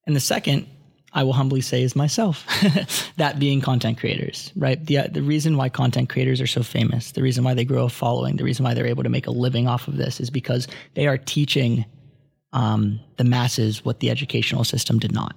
And 0.05 0.15
the 0.15 0.21
second 0.21 0.67
I 1.13 1.23
will 1.23 1.33
humbly 1.33 1.61
say 1.61 1.83
is 1.83 1.95
myself. 1.95 2.45
that 3.17 3.39
being 3.39 3.61
content 3.61 3.97
creators, 3.97 4.51
right? 4.55 4.83
The 4.85 5.07
the 5.09 5.21
reason 5.21 5.57
why 5.57 5.69
content 5.69 6.09
creators 6.09 6.41
are 6.41 6.47
so 6.47 6.63
famous, 6.63 7.11
the 7.11 7.23
reason 7.23 7.43
why 7.43 7.53
they 7.53 7.65
grow 7.65 7.85
a 7.85 7.89
following, 7.89 8.35
the 8.35 8.43
reason 8.43 8.65
why 8.65 8.73
they're 8.73 8.85
able 8.85 9.03
to 9.03 9.09
make 9.09 9.27
a 9.27 9.31
living 9.31 9.67
off 9.67 9.87
of 9.87 9.97
this 9.97 10.19
is 10.19 10.29
because 10.29 10.67
they 10.95 11.07
are 11.07 11.17
teaching 11.17 11.85
um, 12.53 12.99
the 13.17 13.23
masses 13.23 13.85
what 13.85 13.99
the 13.99 14.09
educational 14.09 14.63
system 14.63 14.99
did 14.99 15.13
not, 15.13 15.35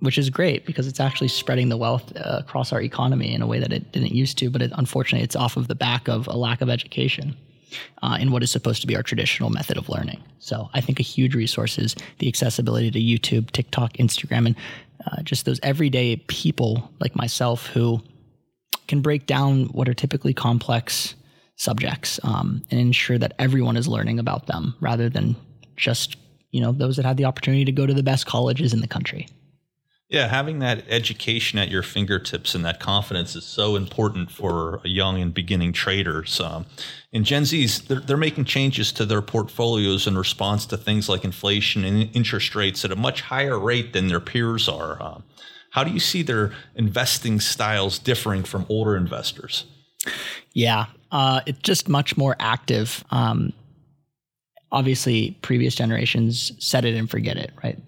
which 0.00 0.18
is 0.18 0.30
great 0.30 0.64
because 0.66 0.86
it's 0.86 1.00
actually 1.00 1.28
spreading 1.28 1.68
the 1.68 1.76
wealth 1.76 2.12
uh, 2.16 2.38
across 2.38 2.72
our 2.72 2.80
economy 2.80 3.32
in 3.34 3.42
a 3.42 3.46
way 3.46 3.58
that 3.58 3.72
it 3.72 3.92
didn't 3.92 4.14
used 4.14 4.38
to. 4.38 4.50
But 4.50 4.62
it, 4.62 4.72
unfortunately, 4.74 5.24
it's 5.24 5.36
off 5.36 5.56
of 5.56 5.68
the 5.68 5.74
back 5.74 6.08
of 6.08 6.26
a 6.28 6.36
lack 6.36 6.60
of 6.60 6.70
education. 6.70 7.36
Uh, 8.02 8.16
in 8.20 8.30
what 8.30 8.42
is 8.42 8.50
supposed 8.50 8.80
to 8.80 8.86
be 8.86 8.96
our 8.96 9.02
traditional 9.02 9.50
method 9.50 9.76
of 9.76 9.88
learning. 9.88 10.22
So 10.38 10.68
I 10.74 10.80
think 10.80 10.98
a 10.98 11.02
huge 11.02 11.34
resource 11.34 11.78
is 11.78 11.94
the 12.18 12.28
accessibility 12.28 12.90
to 12.90 12.98
YouTube, 13.00 13.50
TikTok, 13.50 13.94
Instagram, 13.94 14.46
and 14.46 14.56
uh, 15.06 15.22
just 15.22 15.44
those 15.44 15.60
everyday 15.62 16.16
people 16.16 16.90
like 17.00 17.16
myself 17.16 17.66
who 17.66 18.02
can 18.88 19.00
break 19.00 19.26
down 19.26 19.66
what 19.66 19.88
are 19.88 19.94
typically 19.94 20.34
complex 20.34 21.14
subjects 21.56 22.18
um, 22.24 22.62
and 22.70 22.80
ensure 22.80 23.18
that 23.18 23.34
everyone 23.38 23.76
is 23.76 23.86
learning 23.86 24.18
about 24.18 24.46
them 24.46 24.74
rather 24.80 25.08
than 25.08 25.36
just 25.76 26.16
you 26.50 26.60
know 26.60 26.72
those 26.72 26.96
that 26.96 27.04
had 27.04 27.16
the 27.16 27.24
opportunity 27.24 27.64
to 27.64 27.72
go 27.72 27.86
to 27.86 27.94
the 27.94 28.02
best 28.02 28.26
colleges 28.26 28.72
in 28.72 28.80
the 28.80 28.88
country. 28.88 29.28
Yeah, 30.10 30.26
having 30.26 30.58
that 30.58 30.82
education 30.88 31.56
at 31.60 31.68
your 31.68 31.84
fingertips 31.84 32.56
and 32.56 32.64
that 32.64 32.80
confidence 32.80 33.36
is 33.36 33.44
so 33.44 33.76
important 33.76 34.32
for 34.32 34.80
young 34.82 35.22
and 35.22 35.32
beginning 35.32 35.72
traders. 35.72 36.40
Um, 36.40 36.66
and 37.12 37.24
Gen 37.24 37.44
Zs, 37.44 37.86
they're, 37.86 38.00
they're, 38.00 38.16
making 38.16 38.46
changes 38.46 38.90
to 38.94 39.06
their 39.06 39.22
portfolios 39.22 40.08
in 40.08 40.18
response 40.18 40.66
to 40.66 40.76
things 40.76 41.08
like 41.08 41.24
inflation 41.24 41.84
and 41.84 42.10
interest 42.12 42.56
rates 42.56 42.84
at 42.84 42.90
a 42.90 42.96
much 42.96 43.20
higher 43.20 43.56
rate 43.56 43.92
than 43.92 44.08
their 44.08 44.18
peers 44.18 44.68
are. 44.68 45.00
Um, 45.00 45.22
how 45.70 45.84
do 45.84 45.92
you 45.92 46.00
see 46.00 46.22
their 46.22 46.52
investing 46.74 47.38
styles 47.38 48.00
differing 48.00 48.42
from 48.42 48.66
older 48.68 48.96
investors? 48.96 49.64
Yeah, 50.54 50.86
uh, 51.12 51.42
it's 51.46 51.60
just 51.60 51.88
much 51.88 52.16
more 52.16 52.34
active. 52.40 53.04
Um, 53.12 53.52
obviously, 54.72 55.38
previous 55.42 55.76
generations 55.76 56.50
set 56.58 56.84
it 56.84 56.96
and 56.96 57.08
forget 57.08 57.36
it, 57.36 57.52
right? 57.62 57.78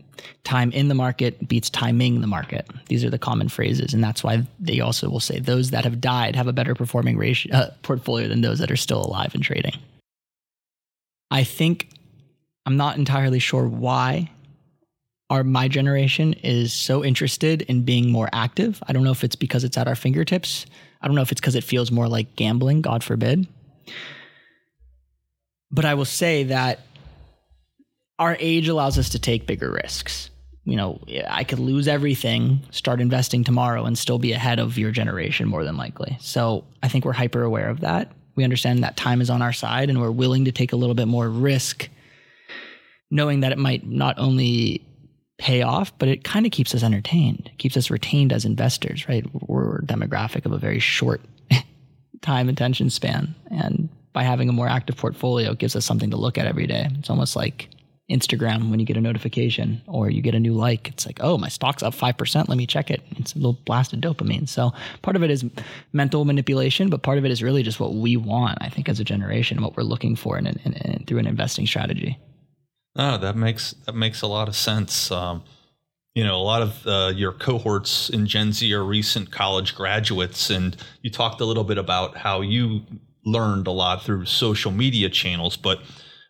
Time 0.44 0.70
in 0.72 0.88
the 0.88 0.94
market 0.94 1.48
beats 1.48 1.70
timing 1.70 2.20
the 2.20 2.26
market. 2.26 2.66
These 2.88 3.04
are 3.04 3.10
the 3.10 3.18
common 3.18 3.48
phrases, 3.48 3.94
and 3.94 4.02
that's 4.02 4.22
why 4.22 4.46
they 4.58 4.80
also 4.80 5.08
will 5.08 5.20
say 5.20 5.38
those 5.38 5.70
that 5.70 5.84
have 5.84 6.00
died 6.00 6.36
have 6.36 6.48
a 6.48 6.52
better 6.52 6.74
performing 6.74 7.16
ratio, 7.16 7.54
uh, 7.54 7.70
portfolio 7.82 8.28
than 8.28 8.40
those 8.40 8.58
that 8.58 8.70
are 8.70 8.76
still 8.76 9.04
alive 9.04 9.34
and 9.34 9.42
trading. 9.42 9.74
I 11.30 11.44
think 11.44 11.88
I'm 12.66 12.76
not 12.76 12.96
entirely 12.96 13.38
sure 13.38 13.66
why 13.66 14.30
our 15.30 15.42
my 15.42 15.66
generation 15.66 16.34
is 16.34 16.72
so 16.72 17.02
interested 17.02 17.62
in 17.62 17.82
being 17.84 18.10
more 18.10 18.28
active. 18.32 18.82
I 18.86 18.92
don't 18.92 19.02
know 19.02 19.12
if 19.12 19.24
it's 19.24 19.34
because 19.34 19.64
it's 19.64 19.78
at 19.78 19.88
our 19.88 19.94
fingertips. 19.94 20.66
I 21.00 21.06
don't 21.06 21.16
know 21.16 21.22
if 21.22 21.32
it's 21.32 21.40
because 21.40 21.54
it 21.54 21.64
feels 21.64 21.90
more 21.90 22.06
like 22.06 22.36
gambling, 22.36 22.82
God 22.82 23.02
forbid. 23.02 23.48
But 25.70 25.86
I 25.86 25.94
will 25.94 26.04
say 26.04 26.44
that 26.44 26.80
our 28.18 28.36
age 28.38 28.68
allows 28.68 28.98
us 28.98 29.08
to 29.10 29.18
take 29.18 29.46
bigger 29.46 29.70
risks. 29.70 30.30
You 30.64 30.76
know, 30.76 31.00
I 31.28 31.42
could 31.42 31.58
lose 31.58 31.88
everything, 31.88 32.60
start 32.70 33.00
investing 33.00 33.42
tomorrow, 33.42 33.84
and 33.84 33.98
still 33.98 34.18
be 34.18 34.32
ahead 34.32 34.60
of 34.60 34.78
your 34.78 34.92
generation 34.92 35.48
more 35.48 35.64
than 35.64 35.76
likely. 35.76 36.16
So 36.20 36.64
I 36.82 36.88
think 36.88 37.04
we're 37.04 37.12
hyper 37.12 37.42
aware 37.42 37.68
of 37.68 37.80
that. 37.80 38.12
We 38.36 38.44
understand 38.44 38.84
that 38.84 38.96
time 38.96 39.20
is 39.20 39.28
on 39.28 39.42
our 39.42 39.52
side 39.52 39.90
and 39.90 40.00
we're 40.00 40.10
willing 40.10 40.44
to 40.44 40.52
take 40.52 40.72
a 40.72 40.76
little 40.76 40.94
bit 40.94 41.08
more 41.08 41.28
risk, 41.28 41.88
knowing 43.10 43.40
that 43.40 43.52
it 43.52 43.58
might 43.58 43.86
not 43.86 44.18
only 44.18 44.86
pay 45.38 45.62
off, 45.62 45.96
but 45.98 46.08
it 46.08 46.22
kind 46.22 46.46
of 46.46 46.52
keeps 46.52 46.74
us 46.74 46.84
entertained, 46.84 47.50
keeps 47.58 47.76
us 47.76 47.90
retained 47.90 48.32
as 48.32 48.44
investors, 48.44 49.08
right? 49.08 49.26
We're 49.48 49.80
demographic 49.80 50.46
of 50.46 50.52
a 50.52 50.58
very 50.58 50.78
short 50.78 51.20
time 52.22 52.48
attention 52.48 52.88
span. 52.88 53.34
And 53.50 53.88
by 54.12 54.22
having 54.22 54.48
a 54.48 54.52
more 54.52 54.68
active 54.68 54.96
portfolio, 54.96 55.50
it 55.50 55.58
gives 55.58 55.74
us 55.74 55.84
something 55.84 56.10
to 56.10 56.16
look 56.16 56.38
at 56.38 56.46
every 56.46 56.68
day. 56.68 56.88
It's 56.98 57.10
almost 57.10 57.34
like 57.34 57.68
Instagram 58.12 58.70
when 58.70 58.78
you 58.78 58.86
get 58.86 58.96
a 58.96 59.00
notification 59.00 59.82
or 59.86 60.10
you 60.10 60.20
get 60.20 60.34
a 60.34 60.40
new 60.40 60.52
like. 60.52 60.88
It's 60.88 61.06
like, 61.06 61.18
oh, 61.20 61.38
my 61.38 61.48
stock's 61.48 61.82
up 61.82 61.94
5%. 61.94 62.48
Let 62.48 62.58
me 62.58 62.66
check 62.66 62.90
it. 62.90 63.02
It's 63.16 63.32
a 63.34 63.36
little 63.36 63.58
blast 63.64 63.92
of 63.92 64.00
dopamine. 64.00 64.48
So 64.48 64.72
part 65.00 65.16
of 65.16 65.22
it 65.22 65.30
is 65.30 65.44
mental 65.92 66.24
manipulation, 66.24 66.90
but 66.90 67.02
part 67.02 67.18
of 67.18 67.24
it 67.24 67.30
is 67.30 67.42
really 67.42 67.62
just 67.62 67.80
what 67.80 67.94
we 67.94 68.16
want, 68.16 68.58
I 68.60 68.68
think, 68.68 68.88
as 68.88 69.00
a 69.00 69.04
generation, 69.04 69.62
what 69.62 69.76
we're 69.76 69.82
looking 69.82 70.14
for 70.14 70.38
in, 70.38 70.46
in, 70.46 70.72
in 70.74 71.04
through 71.06 71.18
an 71.18 71.26
investing 71.26 71.66
strategy. 71.66 72.18
Oh, 72.94 73.16
that 73.18 73.36
makes 73.36 73.72
that 73.86 73.94
makes 73.94 74.20
a 74.20 74.26
lot 74.26 74.48
of 74.48 74.54
sense. 74.54 75.10
Um, 75.10 75.42
you 76.14 76.24
know, 76.24 76.36
a 76.36 76.44
lot 76.44 76.60
of 76.60 76.86
uh, 76.86 77.12
your 77.14 77.32
cohorts 77.32 78.10
in 78.10 78.26
Gen 78.26 78.52
Z 78.52 78.72
are 78.74 78.84
recent 78.84 79.30
college 79.30 79.74
graduates, 79.74 80.50
and 80.50 80.76
you 81.00 81.10
talked 81.10 81.40
a 81.40 81.46
little 81.46 81.64
bit 81.64 81.78
about 81.78 82.18
how 82.18 82.42
you 82.42 82.82
learned 83.24 83.66
a 83.66 83.70
lot 83.70 84.02
through 84.02 84.26
social 84.26 84.72
media 84.72 85.08
channels, 85.08 85.56
but 85.56 85.80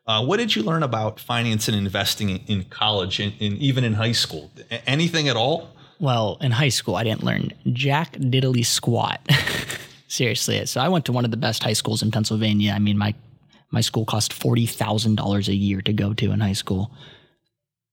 uh, 0.06 0.24
what 0.24 0.38
did 0.38 0.56
you 0.56 0.62
learn 0.62 0.82
about 0.82 1.20
finance 1.20 1.68
and 1.68 1.76
investing 1.76 2.30
in, 2.30 2.64
college 2.64 3.20
and, 3.20 3.32
and, 3.40 3.56
even 3.58 3.84
in 3.84 3.94
high 3.94 4.12
school? 4.12 4.50
Anything 4.86 5.28
at 5.28 5.36
all? 5.36 5.70
Well, 6.00 6.38
in 6.40 6.50
high 6.50 6.70
school, 6.70 6.96
I 6.96 7.04
didn't 7.04 7.22
learn 7.22 7.52
jack 7.72 8.14
diddly 8.14 8.66
squat. 8.66 9.20
Seriously. 10.08 10.66
So 10.66 10.80
I 10.80 10.88
went 10.88 11.04
to 11.06 11.12
one 11.12 11.24
of 11.24 11.30
the 11.30 11.36
best 11.36 11.62
high 11.62 11.72
schools 11.72 12.02
in 12.02 12.10
Pennsylvania. 12.10 12.72
I 12.72 12.80
mean, 12.80 12.98
my 12.98 13.14
my 13.70 13.80
school 13.80 14.04
cost 14.04 14.32
forty 14.32 14.66
thousand 14.66 15.14
dollars 15.14 15.48
a 15.48 15.54
year 15.54 15.80
to 15.82 15.92
go 15.92 16.12
to 16.12 16.32
in 16.32 16.40
high 16.40 16.52
school. 16.52 16.90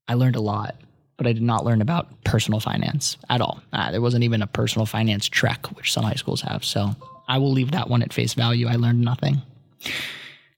I 0.07 0.15
learned 0.15 0.35
a 0.35 0.41
lot, 0.41 0.75
but 1.17 1.27
I 1.27 1.33
did 1.33 1.43
not 1.43 1.63
learn 1.63 1.81
about 1.81 2.23
personal 2.23 2.59
finance 2.59 3.15
at 3.29 3.39
all. 3.41 3.61
Uh, 3.71 3.91
there 3.91 4.01
wasn't 4.01 4.23
even 4.23 4.41
a 4.41 4.47
personal 4.47 4.87
finance 4.87 5.29
trek, 5.29 5.67
which 5.77 5.93
some 5.93 6.03
high 6.03 6.15
schools 6.15 6.41
have. 6.41 6.65
So 6.65 6.95
I 7.27 7.37
will 7.37 7.51
leave 7.51 7.71
that 7.71 7.89
one 7.89 8.01
at 8.01 8.11
face 8.11 8.33
value. 8.33 8.67
I 8.67 8.75
learned 8.75 9.01
nothing. 9.01 9.43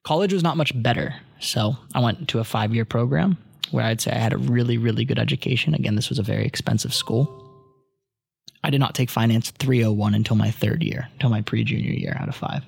College 0.03 0.33
was 0.33 0.41
not 0.41 0.55
much 0.57 0.71
better. 0.81 1.15
So 1.41 1.75
I 1.93 1.99
went 1.99 2.29
to 2.29 2.39
a 2.39 2.43
five 2.43 2.73
year 2.73 2.85
program 2.85 3.37
where 3.71 3.83
I'd 3.83 3.99
say 3.99 4.11
I 4.11 4.19
had 4.19 4.33
a 4.33 4.37
really, 4.37 4.77
really 4.77 5.05
good 5.05 5.19
education. 5.19 5.73
Again, 5.73 5.95
this 5.95 6.09
was 6.09 6.19
a 6.19 6.23
very 6.23 6.45
expensive 6.45 6.93
school. 6.93 7.37
I 8.63 8.69
did 8.69 8.79
not 8.79 8.93
take 8.93 9.09
finance 9.09 9.49
301 9.51 10.13
until 10.13 10.35
my 10.35 10.51
third 10.51 10.83
year, 10.83 11.09
until 11.13 11.29
my 11.29 11.41
pre 11.41 11.63
junior 11.63 11.91
year 11.91 12.15
out 12.19 12.29
of 12.29 12.35
five. 12.35 12.63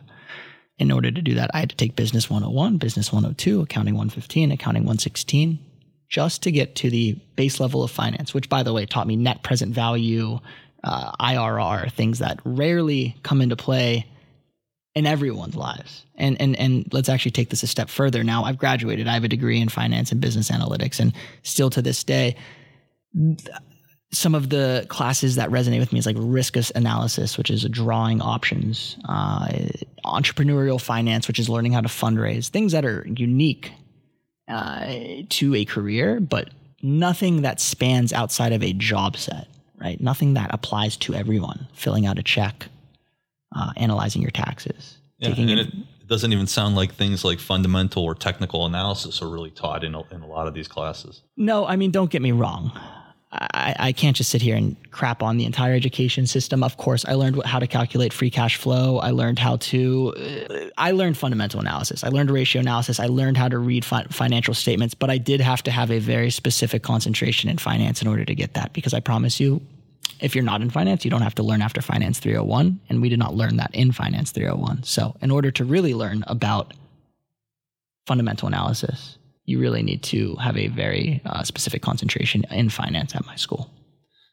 In 0.80 0.92
order 0.92 1.12
to 1.12 1.22
do 1.22 1.36
that, 1.36 1.52
I 1.54 1.60
had 1.60 1.70
to 1.70 1.76
take 1.76 1.96
business 1.96 2.32
101, 2.32 2.78
business 2.78 3.12
102, 3.12 3.62
accounting 3.62 3.94
115, 3.94 4.52
accounting 4.52 4.84
116, 4.84 5.60
just 6.10 6.42
to 6.44 6.52
get 6.52 6.76
to 6.78 6.90
the 6.90 7.14
base 7.36 7.60
level 7.60 7.84
of 7.84 7.92
finance, 7.92 8.34
which, 8.34 8.50
by 8.50 8.64
the 8.64 8.74
way, 8.74 8.88
taught 8.88 9.06
me 9.06 9.16
net 9.16 9.44
present 9.44 9.74
value, 9.74 10.40
uh, 10.84 11.12
IRR, 11.20 11.92
things 11.92 12.20
that 12.20 12.40
rarely 12.44 13.16
come 13.22 13.40
into 13.40 13.56
play 13.56 14.08
in 14.96 15.06
everyone's 15.06 15.56
lives. 15.56 16.06
And 16.16 16.40
and 16.40 16.56
and 16.58 16.92
let's 16.94 17.10
actually 17.10 17.32
take 17.32 17.50
this 17.50 17.64
a 17.64 17.68
step 17.68 17.90
further. 17.90 18.24
Now 18.24 18.44
I've 18.44 18.58
graduated. 18.58 19.08
I 19.08 19.14
have 19.14 19.24
a 19.24 19.30
degree 19.30 19.60
in 19.60 19.70
finance 19.70 20.12
and 20.12 20.22
business 20.22 20.52
analytics 20.52 21.00
and 21.00 21.14
still 21.44 21.70
to 21.72 21.82
this 21.82 22.04
day 22.04 22.36
some 24.14 24.36
of 24.36 24.50
the 24.50 24.86
classes 24.90 25.36
that 25.36 25.50
resonate 25.50 25.80
with 25.80 25.92
me 25.92 26.00
is 26.00 26.06
like 26.06 26.16
risk 26.20 26.56
analysis, 26.76 27.38
which 27.38 27.50
is 27.50 27.64
drawing 27.70 28.22
options, 28.22 28.96
uh, 29.06 29.48
entrepreneurial 30.06 30.80
finance, 30.80 31.28
which 31.28 31.40
is 31.40 31.50
learning 31.50 31.74
how 31.74 31.82
to 31.82 31.90
fundraise, 31.90 32.50
things 32.50 32.72
that 32.72 32.86
are 32.86 33.06
unique 33.08 33.72
uh, 34.48 34.94
to 35.30 35.56
a 35.56 35.66
career, 35.66 36.20
but 36.20 36.50
nothing 36.84 37.42
that 37.42 37.60
spans 37.60 38.14
outside 38.14 38.52
of 38.52 38.62
a 38.62 38.74
job 38.74 39.18
set, 39.18 39.48
right? 39.78 40.00
Nothing 40.00 40.36
that 40.36 40.54
applies 40.54 40.96
to 40.98 41.16
everyone. 41.16 41.68
Filling 41.74 42.06
out 42.06 42.20
a 42.20 42.24
check, 42.24 42.68
uh, 43.56 43.72
analyzing 43.78 44.22
your 44.22 44.32
taxes. 44.32 44.98
Yeah, 45.20 45.30
and 45.30 45.50
it, 45.50 45.60
it 45.68 46.08
doesn't 46.08 46.34
even 46.34 46.48
sound 46.48 46.76
like 46.76 46.94
things 46.94 47.24
like 47.24 47.40
fundamental 47.40 48.04
or 48.04 48.16
technical 48.16 48.66
analysis 48.66 49.22
are 49.22 49.30
really 49.30 49.52
taught 49.52 49.84
in 49.84 49.96
a, 49.96 50.02
in 50.14 50.22
a 50.22 50.28
lot 50.28 50.48
of 50.48 50.54
these 50.54 50.68
classes. 50.68 51.22
No, 51.38 51.66
I 51.66 51.76
mean, 51.76 51.92
don't 51.92 52.12
get 52.12 52.22
me 52.22 52.32
wrong. 52.32 52.72
I, 53.34 53.76
I, 53.80 53.92
can't 53.94 54.16
just 54.16 54.30
sit 54.30 54.44
here 54.44 54.56
and 54.56 54.76
crap 54.92 55.24
on 55.24 55.38
the 55.38 55.46
entire 55.46 55.74
education 55.74 56.28
system. 56.28 56.62
Of 56.64 56.78
course, 56.78 57.04
I 57.04 57.14
learned 57.14 57.44
how 57.46 57.58
to 57.58 57.66
calculate 57.66 58.14
free 58.14 58.30
cash 58.30 58.58
flow. 58.58 59.00
I 59.00 59.10
learned 59.10 59.40
how 59.40 59.58
to, 59.58 60.14
uh, 60.16 60.70
I 60.78 60.92
learned 60.92 61.18
fundamental 61.18 61.60
analysis. 61.60 62.04
I 62.04 62.10
learned 62.10 62.30
ratio 62.30 62.60
analysis. 62.60 63.00
I 63.00 63.08
learned 63.08 63.38
how 63.38 63.48
to 63.48 63.58
read 63.58 63.86
fi- 63.86 64.06
financial 64.12 64.54
statements, 64.54 64.94
but 64.94 65.10
I 65.10 65.18
did 65.18 65.42
have 65.42 65.64
to 65.64 65.72
have 65.72 65.90
a 65.90 65.98
very 65.98 66.30
specific 66.30 66.84
concentration 66.84 67.50
in 67.50 67.58
finance 67.58 68.04
in 68.04 68.08
order 68.08 68.24
to 68.24 68.36
get 68.36 68.54
that 68.54 68.72
because 68.72 68.94
I 68.94 69.00
promise 69.00 69.40
you, 69.40 69.62
if 70.20 70.36
you're 70.36 70.44
not 70.44 70.62
in 70.62 70.70
finance, 70.70 71.04
you 71.04 71.12
don't 71.12 71.22
have 71.22 71.36
to 71.36 71.44
learn 71.44 71.62
after 71.62 71.82
Finance 71.82 72.20
301. 72.20 72.80
And 72.90 73.02
we 73.02 73.10
did 73.10 73.20
not 73.20 73.36
learn 73.36 73.58
that 73.58 73.74
in 73.74 73.92
Finance 73.92 74.32
301. 74.32 74.84
So, 74.84 75.16
in 75.22 75.32
order 75.32 75.52
to 75.52 75.66
really 75.66 75.94
learn 75.94 76.24
about 76.28 76.74
fundamental 78.06 78.48
analysis, 78.48 79.18
you 79.46 79.60
really 79.60 79.84
need 79.84 80.04
to 80.04 80.36
have 80.36 80.58
a 80.58 80.68
very 80.68 81.22
uh, 81.26 81.44
specific 81.44 81.82
concentration 81.82 82.46
in 82.52 82.70
finance 82.70 83.16
at 83.16 83.26
my 83.26 83.36
school. 83.36 83.70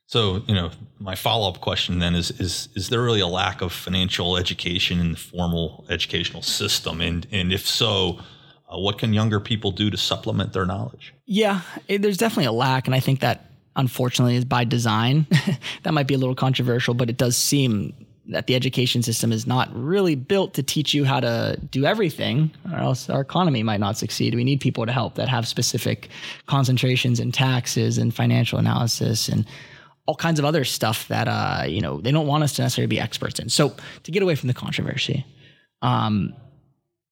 So, 0.06 0.42
you 0.46 0.54
know, 0.54 0.70
my 0.98 1.14
follow-up 1.14 1.60
question 1.60 2.00
then 2.00 2.14
is 2.14 2.30
is 2.32 2.68
is 2.74 2.88
there 2.88 3.00
really 3.02 3.20
a 3.20 3.28
lack 3.28 3.60
of 3.60 3.72
financial 3.72 4.36
education 4.36 4.98
in 4.98 5.12
the 5.12 5.16
formal 5.16 5.84
educational 5.88 6.42
system 6.42 7.00
and 7.00 7.26
and 7.30 7.52
if 7.52 7.66
so, 7.66 8.18
uh, 8.68 8.78
what 8.78 8.98
can 8.98 9.12
younger 9.12 9.38
people 9.38 9.70
do 9.70 9.88
to 9.88 9.96
supplement 9.96 10.52
their 10.52 10.66
knowledge? 10.66 11.14
Yeah, 11.26 11.60
it, 11.86 12.02
there's 12.02 12.16
definitely 12.16 12.46
a 12.46 12.52
lack 12.52 12.86
and 12.86 12.94
I 12.94 13.00
think 13.00 13.20
that 13.20 13.49
unfortunately 13.76 14.36
is 14.36 14.44
by 14.44 14.64
design. 14.64 15.26
that 15.82 15.94
might 15.94 16.06
be 16.06 16.14
a 16.14 16.18
little 16.18 16.34
controversial, 16.34 16.94
but 16.94 17.08
it 17.08 17.16
does 17.16 17.36
seem 17.36 17.94
that 18.30 18.46
the 18.46 18.54
education 18.54 19.02
system 19.02 19.32
is 19.32 19.46
not 19.46 19.68
really 19.74 20.14
built 20.14 20.54
to 20.54 20.62
teach 20.62 20.94
you 20.94 21.04
how 21.04 21.20
to 21.20 21.58
do 21.70 21.84
everything, 21.84 22.50
or 22.72 22.78
else 22.78 23.10
our 23.10 23.20
economy 23.20 23.62
might 23.62 23.80
not 23.80 23.96
succeed. 23.96 24.34
We 24.34 24.44
need 24.44 24.60
people 24.60 24.86
to 24.86 24.92
help 24.92 25.16
that 25.16 25.28
have 25.28 25.48
specific 25.48 26.08
concentrations 26.46 27.18
in 27.18 27.32
taxes 27.32 27.98
and 27.98 28.14
financial 28.14 28.58
analysis 28.58 29.28
and 29.28 29.46
all 30.06 30.14
kinds 30.14 30.38
of 30.38 30.44
other 30.44 30.64
stuff 30.64 31.08
that 31.08 31.28
uh, 31.28 31.64
you 31.66 31.80
know 31.80 32.00
they 32.00 32.12
don't 32.12 32.26
want 32.26 32.44
us 32.44 32.52
to 32.54 32.62
necessarily 32.62 32.88
be 32.88 33.00
experts 33.00 33.38
in. 33.38 33.48
So 33.48 33.74
to 34.04 34.10
get 34.10 34.22
away 34.22 34.34
from 34.34 34.48
the 34.48 34.54
controversy, 34.54 35.24
um, 35.82 36.34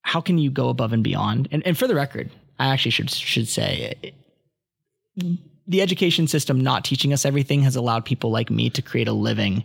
how 0.03 0.21
can 0.21 0.39
you 0.39 0.51
go 0.51 0.69
above 0.69 0.93
and 0.93 1.03
beyond? 1.03 1.49
And, 1.51 1.67
and 1.67 1.77
for 1.77 1.87
the 1.87 1.95
record, 1.95 2.31
I 2.59 2.69
actually 2.69 2.93
should 2.93 3.11
should 3.11 3.49
say. 3.49 4.13
The 5.69 5.83
education 5.83 6.27
system 6.27 6.61
not 6.61 6.85
teaching 6.85 7.13
us 7.13 7.25
everything 7.25 7.63
has 7.63 7.77
allowed 7.77 8.05
people 8.05 8.31
like 8.31 8.51
me 8.51 8.71
to 8.71 8.83
create 8.83 9.07
a 9.07 9.13
living 9.13 9.63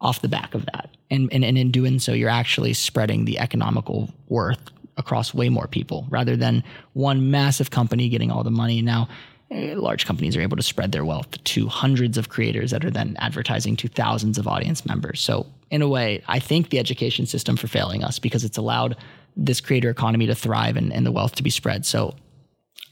off 0.00 0.20
the 0.20 0.28
back 0.28 0.54
of 0.54 0.66
that. 0.66 0.90
And, 1.10 1.32
and, 1.32 1.44
and 1.44 1.56
in 1.56 1.70
doing 1.70 1.98
so, 1.98 2.12
you're 2.12 2.28
actually 2.28 2.74
spreading 2.74 3.24
the 3.24 3.38
economical 3.38 4.10
worth 4.28 4.70
across 4.98 5.32
way 5.32 5.48
more 5.48 5.66
people 5.66 6.06
rather 6.10 6.36
than 6.36 6.62
one 6.92 7.30
massive 7.30 7.70
company 7.70 8.08
getting 8.08 8.30
all 8.30 8.44
the 8.44 8.50
money. 8.50 8.82
Now, 8.82 9.08
eh, 9.50 9.74
large 9.76 10.04
companies 10.04 10.36
are 10.36 10.42
able 10.42 10.56
to 10.56 10.62
spread 10.62 10.92
their 10.92 11.04
wealth 11.04 11.42
to 11.44 11.68
hundreds 11.68 12.18
of 12.18 12.28
creators 12.28 12.70
that 12.72 12.84
are 12.84 12.90
then 12.90 13.16
advertising 13.18 13.76
to 13.76 13.88
thousands 13.88 14.36
of 14.38 14.46
audience 14.46 14.84
members. 14.84 15.20
So, 15.20 15.46
in 15.70 15.82
a 15.82 15.88
way, 15.88 16.22
I 16.28 16.38
thank 16.38 16.70
the 16.70 16.78
education 16.78 17.26
system 17.26 17.56
for 17.56 17.66
failing 17.66 18.04
us 18.04 18.18
because 18.18 18.44
it's 18.44 18.56
allowed 18.56 18.96
this 19.36 19.60
creator 19.60 19.90
economy 19.90 20.26
to 20.26 20.34
thrive 20.34 20.76
and, 20.76 20.92
and 20.92 21.04
the 21.04 21.12
wealth 21.12 21.34
to 21.36 21.42
be 21.42 21.50
spread. 21.50 21.84
So, 21.84 22.14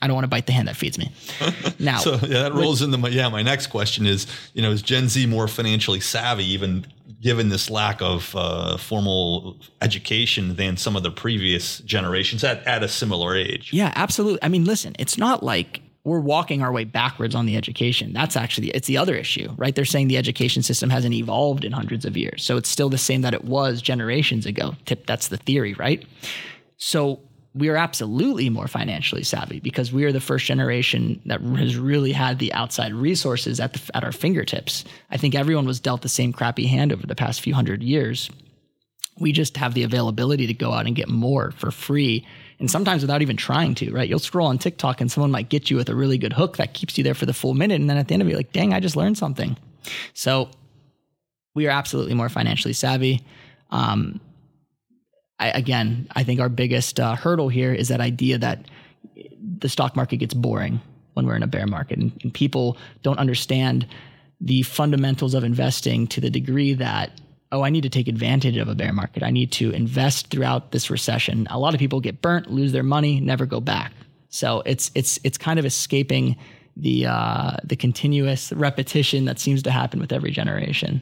I 0.05 0.07
don't 0.07 0.15
want 0.15 0.25
to 0.25 0.29
bite 0.29 0.45
the 0.45 0.53
hand 0.53 0.69
that 0.69 0.77
feeds 0.77 0.99
me. 0.99 1.11
Now, 1.81 1.99
so 1.99 2.13
yeah, 2.23 2.43
that 2.43 2.55
rolls 2.55 2.83
into 2.83 2.99
my 2.99 3.09
yeah. 3.09 3.29
My 3.29 3.43
next 3.43 3.67
question 3.67 4.07
is, 4.07 4.27
you 4.53 4.63
know, 4.63 4.71
is 4.71 4.81
Gen 4.81 5.09
Z 5.09 5.27
more 5.27 5.49
financially 5.49 6.01
savvy, 6.01 6.45
even 6.45 6.87
given 7.21 7.49
this 7.49 7.69
lack 7.69 8.01
of 8.01 8.35
uh, 8.37 8.77
formal 8.77 9.57
education 9.83 10.57
than 10.57 10.77
some 10.77 10.95
of 10.95 11.03
the 11.03 11.11
previous 11.11 11.79
generations 11.79 12.45
at 12.45 12.65
at 12.67 12.83
a 12.83 12.89
similar 12.89 13.35
age? 13.35 13.73
Yeah, 13.73 13.93
absolutely. 13.97 14.41
I 14.43 14.49
mean, 14.49 14.65
listen, 14.65 14.95
it's 14.99 15.19
not 15.19 15.43
like 15.43 15.81
we're 16.05 16.21
walking 16.21 16.63
our 16.63 16.71
way 16.71 16.85
backwards 16.85 17.35
on 17.35 17.47
the 17.47 17.57
education. 17.57 18.13
That's 18.13 18.37
actually 18.37 18.69
it's 18.69 18.87
the 18.87 18.99
other 18.99 19.17
issue, 19.17 19.53
right? 19.57 19.75
They're 19.75 19.85
saying 19.85 20.09
the 20.09 20.19
education 20.19 20.63
system 20.63 20.91
hasn't 20.91 21.15
evolved 21.15 21.65
in 21.65 21.73
hundreds 21.73 22.05
of 22.05 22.17
years, 22.17 22.45
so 22.45 22.57
it's 22.57 22.69
still 22.69 22.91
the 22.91 22.99
same 22.99 23.23
that 23.23 23.35
it 23.35 23.45
was 23.45 23.83
generations 23.83 24.47
ago. 24.47 24.77
Tip, 24.85 25.07
that's 25.07 25.29
the 25.29 25.39
theory, 25.39 25.75
right? 25.75 26.05
So 26.77 27.21
we 27.55 27.69
are 27.69 27.77
absolutely 27.77 28.51
more 28.51 28.67
financially 28.67 29.23
savvy 29.23 29.61
because 29.61 29.93
we 29.93 30.05
are 30.05 30.13
the 30.13 30.21
first 30.21 30.45
generation 30.45 31.21
that 31.27 31.41
has 31.41 31.77
really 31.77 32.13
had 32.13 32.39
the 32.39 32.53
outside 32.53 32.93
resources 32.93 33.61
at 33.61 33.73
the, 33.75 33.97
at 33.97 34.03
our 34.03 34.13
fingertips. 34.13 34.85
I 35.11 35.17
think 35.17 35.35
everyone 35.35 35.67
was 35.67 35.79
dealt 35.79 36.03
the 36.03 36.09
same 36.09 36.33
crappy 36.33 36.67
hand 36.67 36.93
over 36.93 37.07
the 37.07 37.15
past 37.15 37.41
few 37.41 37.55
hundred 37.55 37.83
years. 37.83 38.29
We 39.21 39.31
just 39.31 39.57
have 39.57 39.75
the 39.75 39.85
availability 39.85 40.49
to 40.49 40.55
go 40.55 40.73
out 40.73 40.87
and 40.87 40.97
get 40.97 41.09
more 41.09 41.53
for 41.53 41.71
free 41.71 42.27
and 42.59 42.71
sometimes 42.71 43.03
without 43.03 43.23
even 43.23 43.37
trying 43.37 43.75
to, 43.77 43.93
right? 43.93 44.09
You'll 44.09 44.19
scroll 44.19 44.49
on 44.49 44.59
TikTok 44.59 45.01
and 45.01 45.11
someone 45.11 45.31
might 45.31 45.49
get 45.49 45.71
you 45.71 45.77
with 45.77 45.89
a 45.89 45.95
really 45.95 46.19
good 46.19 46.33
hook 46.33 46.57
that 46.57 46.75
keeps 46.75 46.99
you 46.99 47.05
there 47.05 47.15
for 47.15 47.27
the 47.27 47.33
full 47.33 47.55
minute 47.55 47.81
and 47.81 47.89
then 47.89 47.97
at 47.97 48.09
the 48.09 48.15
end 48.15 48.23
of 48.23 48.29
it 48.29 48.31
you're 48.33 48.39
like, 48.39 48.53
"Dang, 48.53 48.75
I 48.75 48.81
just 48.81 48.97
learned 48.97 49.17
something." 49.17 49.57
So 50.13 50.51
we 51.55 51.69
are 51.69 51.71
absolutely 51.71 52.15
more 52.15 52.29
financially 52.29 52.75
savvy. 52.75 53.25
Um, 53.71 54.21
I, 55.39 55.51
again, 55.51 56.07
I 56.15 56.25
think 56.25 56.41
our 56.41 56.49
biggest 56.49 57.01
uh, 57.01 57.17
hurdle 57.17 57.49
here 57.49 57.73
is 57.73 57.89
that 57.89 58.01
idea 58.01 58.39
that 58.39 58.67
the 59.59 59.69
stock 59.69 59.97
market 59.97 60.19
gets 60.19 60.35
boring 60.35 60.81
when 61.15 61.27
we're 61.27 61.37
in 61.37 61.43
a 61.43 61.49
bear 61.49 61.67
market, 61.67 61.99
and, 61.99 62.13
and 62.23 62.33
people 62.33 62.77
don't 63.03 63.19
understand 63.19 63.87
the 64.41 64.63
fundamentals 64.63 65.35
of 65.35 65.45
investing 65.45 66.07
to 66.09 66.21
the 66.21 66.31
degree 66.31 66.75
that 66.75 67.21
oh, 67.53 67.63
I 67.63 67.71
need 67.71 67.83
to 67.83 67.89
take 67.89 68.09
advantage 68.09 68.57
of 68.57 68.69
a 68.69 68.75
bear 68.75 68.93
market. 68.93 69.23
I 69.23 69.31
need 69.31 69.53
to 69.53 69.71
invest 69.71 70.27
throughout 70.29 70.73
this 70.73 70.91
recession. 70.91 71.47
A 71.51 71.59
lot 71.59 71.73
of 71.73 71.79
people 71.79 72.01
get 72.01 72.21
burnt, 72.21 72.51
lose 72.51 72.73
their 72.73 72.83
money, 72.83 73.21
never 73.21 73.47
go 73.47 73.61
back. 73.61 73.93
So 74.29 74.63
it's 74.67 74.91
it's 74.97 75.21
it's 75.23 75.39
kind 75.39 75.61
of 75.61 75.65
escaping 75.65 76.37
the 76.77 77.07
uh, 77.07 77.57
the 77.63 77.77
continuous 77.77 78.53
repetition 78.53 79.27
that 79.27 79.39
seems 79.39 79.63
to 79.63 79.71
happen 79.71 80.01
with 80.01 80.13
every 80.13 80.33
generation. 80.33 81.01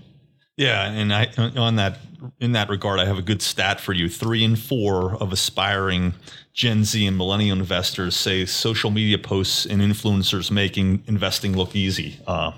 Yeah, 0.57 0.91
and 0.91 1.12
I 1.12 1.29
on 1.57 1.77
that 1.77 1.99
in 2.38 2.53
that 2.53 2.69
regard, 2.69 3.01
I 3.01 3.07
have 3.07 3.19
a 3.19 3.23
good 3.23 3.41
stat 3.41 3.81
for 3.81 3.93
you. 3.93 4.09
Three 4.09 4.45
in 4.45 4.57
four 4.57 5.15
of 5.17 5.33
aspiring 5.33 6.15
Gen 6.53 6.85
Z 6.85 7.07
and 7.07 7.17
millennial 7.17 7.59
investors 7.59 8.15
say 8.15 8.45
social 8.45 8.91
media 8.91 9.19
posts 9.19 9.65
and 9.65 9.81
influencers 9.81 10.51
making 10.51 11.05
investing 11.07 11.57
look 11.57 11.75
easy. 11.75 12.21
Uh, 12.27 12.53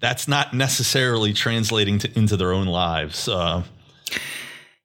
that's 0.00 0.26
not 0.26 0.54
necessarily 0.54 1.32
translating 1.32 1.98
to, 1.98 2.18
into 2.18 2.36
their 2.36 2.52
own 2.52 2.66
lives. 2.66 3.28
Uh, 3.28 3.62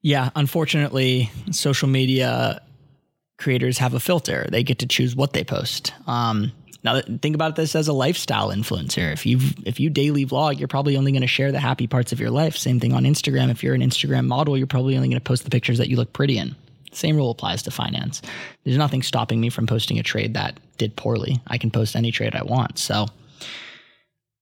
yeah, 0.02 0.30
unfortunately, 0.36 1.30
social 1.50 1.88
media 1.88 2.60
creators 3.38 3.78
have 3.78 3.94
a 3.94 4.00
filter. 4.00 4.46
They 4.50 4.62
get 4.62 4.78
to 4.80 4.86
choose 4.86 5.16
what 5.16 5.32
they 5.32 5.44
post. 5.44 5.94
Um, 6.06 6.52
now 6.82 7.00
think 7.00 7.34
about 7.34 7.56
this 7.56 7.76
as 7.76 7.88
a 7.88 7.92
lifestyle 7.92 8.48
influencer. 8.48 9.12
If 9.12 9.26
you 9.26 9.38
if 9.66 9.78
you 9.78 9.90
daily 9.90 10.24
vlog, 10.24 10.58
you're 10.58 10.68
probably 10.68 10.96
only 10.96 11.12
going 11.12 11.22
to 11.22 11.28
share 11.28 11.52
the 11.52 11.60
happy 11.60 11.86
parts 11.86 12.12
of 12.12 12.20
your 12.20 12.30
life. 12.30 12.56
Same 12.56 12.80
thing 12.80 12.92
on 12.92 13.04
Instagram. 13.04 13.50
If 13.50 13.62
you're 13.62 13.74
an 13.74 13.82
Instagram 13.82 14.26
model, 14.26 14.56
you're 14.56 14.66
probably 14.66 14.96
only 14.96 15.08
going 15.08 15.20
to 15.20 15.24
post 15.24 15.44
the 15.44 15.50
pictures 15.50 15.78
that 15.78 15.88
you 15.88 15.96
look 15.96 16.12
pretty 16.12 16.38
in. 16.38 16.56
Same 16.92 17.16
rule 17.16 17.30
applies 17.30 17.62
to 17.64 17.70
finance. 17.70 18.22
There's 18.64 18.78
nothing 18.78 19.02
stopping 19.02 19.40
me 19.40 19.50
from 19.50 19.66
posting 19.66 19.98
a 19.98 20.02
trade 20.02 20.34
that 20.34 20.58
did 20.78 20.96
poorly. 20.96 21.40
I 21.46 21.58
can 21.58 21.70
post 21.70 21.94
any 21.94 22.10
trade 22.10 22.34
I 22.34 22.42
want. 22.42 22.78
So 22.78 23.06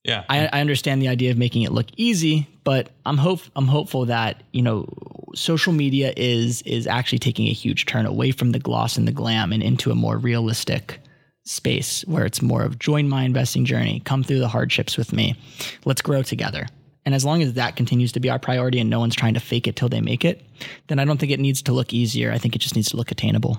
yeah, 0.05 0.25
I, 0.29 0.47
I 0.47 0.61
understand 0.61 1.03
the 1.03 1.09
idea 1.09 1.31
of 1.31 1.39
making 1.39 1.63
it 1.63 1.73
look 1.73 1.87
easy, 1.97 2.49
but 2.65 2.91
I'm 3.05 3.19
hope 3.19 3.41
I'm 3.57 3.67
hopeful 3.67 4.07
that 4.07 4.43
you 4.53 4.63
know 4.63 4.89
social 5.35 5.73
media 5.73 6.15
is 6.17 6.63
is 6.63 6.87
actually 6.87 7.19
taking 7.19 7.49
a 7.49 7.53
huge 7.53 7.85
turn 7.85 8.07
away 8.07 8.31
from 8.31 8.53
the 8.53 8.59
gloss 8.59 8.97
and 8.97 9.07
the 9.07 9.13
glam 9.13 9.53
and 9.53 9.63
into 9.63 9.91
a 9.91 9.95
more 9.95 10.17
realistic 10.17 11.01
space 11.49 12.03
where 12.07 12.27
it's 12.27 12.43
more 12.43 12.63
of 12.63 12.79
join 12.79 13.09
my 13.09 13.23
investing 13.23 13.65
journey, 13.65 14.01
come 14.05 14.23
through 14.23 14.39
the 14.39 14.49
hardships 14.49 14.97
with 14.97 15.13
me, 15.13 15.37
let's 15.85 16.03
grow 16.03 16.23
together. 16.23 16.67
And 17.05 17.15
as 17.15 17.25
long 17.25 17.43
as 17.43 17.55
that 17.55 17.75
continues 17.77 18.13
to 18.13 18.21
be 18.21 18.29
our 18.29 18.39
priority 18.39 18.79
and 18.79 18.91
no 18.91 19.01
one's 19.01 19.17
trying 19.17 19.35
to 19.35 19.41
fake 19.41 19.67
it 19.67 19.77
till 19.77 19.89
they 19.89 20.03
make 20.03 20.25
it, 20.25 20.45
then 20.89 20.99
I 20.99 21.05
don't 21.07 21.19
think 21.19 21.33
it 21.33 21.41
needs 21.41 21.63
to 21.63 21.73
look 21.73 21.95
easier. 21.95 22.31
I 22.33 22.39
think 22.39 22.55
it 22.55 22.59
just 22.59 22.77
needs 22.77 22.91
to 22.91 22.97
look 22.97 23.11
attainable. 23.11 23.59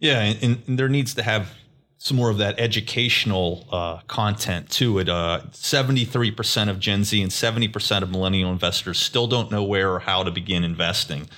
Yeah, 0.00 0.20
and, 0.20 0.58
and 0.66 0.78
there 0.78 0.88
needs 0.88 1.14
to 1.14 1.22
have 1.22 1.50
some 1.96 2.16
more 2.16 2.30
of 2.30 2.38
that 2.38 2.58
educational 2.58 3.66
uh, 3.70 4.00
content 4.06 4.70
to 4.70 4.98
it. 4.98 5.08
Uh, 5.08 5.40
73% 5.52 6.68
of 6.68 6.78
Gen 6.78 7.04
Z 7.04 7.20
and 7.20 7.30
70% 7.30 8.02
of 8.02 8.10
millennial 8.10 8.50
investors 8.50 8.98
still 8.98 9.26
don't 9.26 9.50
know 9.50 9.62
where 9.62 9.92
or 9.92 10.00
how 10.00 10.22
to 10.22 10.30
begin 10.30 10.64
investing. 10.64 11.28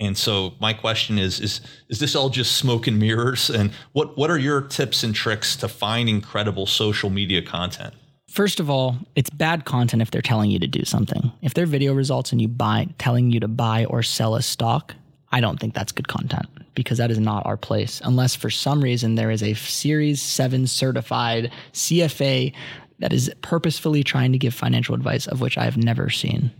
And 0.00 0.16
so 0.16 0.54
my 0.58 0.72
question 0.72 1.18
is 1.18 1.38
is 1.40 1.60
is 1.88 2.00
this 2.00 2.16
all 2.16 2.30
just 2.30 2.56
smoke 2.56 2.86
and 2.86 2.98
mirrors 2.98 3.50
and 3.50 3.70
what 3.92 4.16
what 4.16 4.30
are 4.30 4.38
your 4.38 4.62
tips 4.62 5.04
and 5.04 5.14
tricks 5.14 5.54
to 5.56 5.68
finding 5.68 6.20
credible 6.22 6.66
social 6.66 7.10
media 7.10 7.42
content? 7.42 7.94
First 8.28 8.60
of 8.60 8.70
all, 8.70 8.96
it's 9.16 9.28
bad 9.28 9.64
content 9.64 10.00
if 10.00 10.10
they're 10.10 10.22
telling 10.22 10.50
you 10.50 10.58
to 10.60 10.66
do 10.66 10.84
something. 10.84 11.32
If 11.42 11.54
their 11.54 11.66
video 11.66 11.92
results 11.92 12.32
and 12.32 12.40
you 12.40 12.48
buy 12.48 12.86
telling 12.98 13.30
you 13.30 13.40
to 13.40 13.48
buy 13.48 13.84
or 13.86 14.02
sell 14.02 14.36
a 14.36 14.42
stock, 14.42 14.94
I 15.32 15.40
don't 15.40 15.60
think 15.60 15.74
that's 15.74 15.92
good 15.92 16.08
content 16.08 16.46
because 16.74 16.98
that 16.98 17.10
is 17.10 17.18
not 17.18 17.44
our 17.44 17.56
place 17.56 18.00
unless 18.04 18.34
for 18.34 18.48
some 18.48 18.82
reason 18.82 19.16
there 19.16 19.30
is 19.30 19.42
a 19.42 19.54
series 19.54 20.22
7 20.22 20.66
certified 20.66 21.52
CFA 21.72 22.54
that 23.00 23.12
is 23.12 23.30
purposefully 23.42 24.02
trying 24.02 24.32
to 24.32 24.38
give 24.38 24.54
financial 24.54 24.94
advice 24.94 25.26
of 25.26 25.40
which 25.40 25.58
I 25.58 25.64
have 25.64 25.76
never 25.76 26.08
seen. 26.08 26.52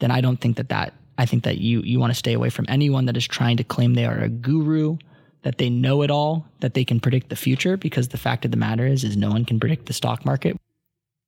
Then 0.00 0.10
I 0.10 0.20
don't 0.20 0.40
think 0.40 0.56
that 0.56 0.68
that 0.68 0.94
I 1.18 1.26
think 1.26 1.44
that 1.44 1.58
you 1.58 1.82
you 1.82 1.98
want 1.98 2.12
to 2.12 2.18
stay 2.18 2.32
away 2.32 2.48
from 2.48 2.64
anyone 2.68 3.06
that 3.06 3.16
is 3.16 3.26
trying 3.26 3.56
to 3.58 3.64
claim 3.64 3.94
they 3.94 4.06
are 4.06 4.18
a 4.18 4.28
guru, 4.28 4.96
that 5.42 5.58
they 5.58 5.68
know 5.68 6.02
it 6.02 6.10
all, 6.10 6.46
that 6.60 6.74
they 6.74 6.84
can 6.84 7.00
predict 7.00 7.28
the 7.28 7.36
future 7.36 7.76
because 7.76 8.08
the 8.08 8.16
fact 8.16 8.44
of 8.44 8.52
the 8.52 8.56
matter 8.56 8.86
is 8.86 9.04
is 9.04 9.16
no 9.16 9.30
one 9.30 9.44
can 9.44 9.60
predict 9.60 9.86
the 9.86 9.92
stock 9.92 10.24
market. 10.24 10.56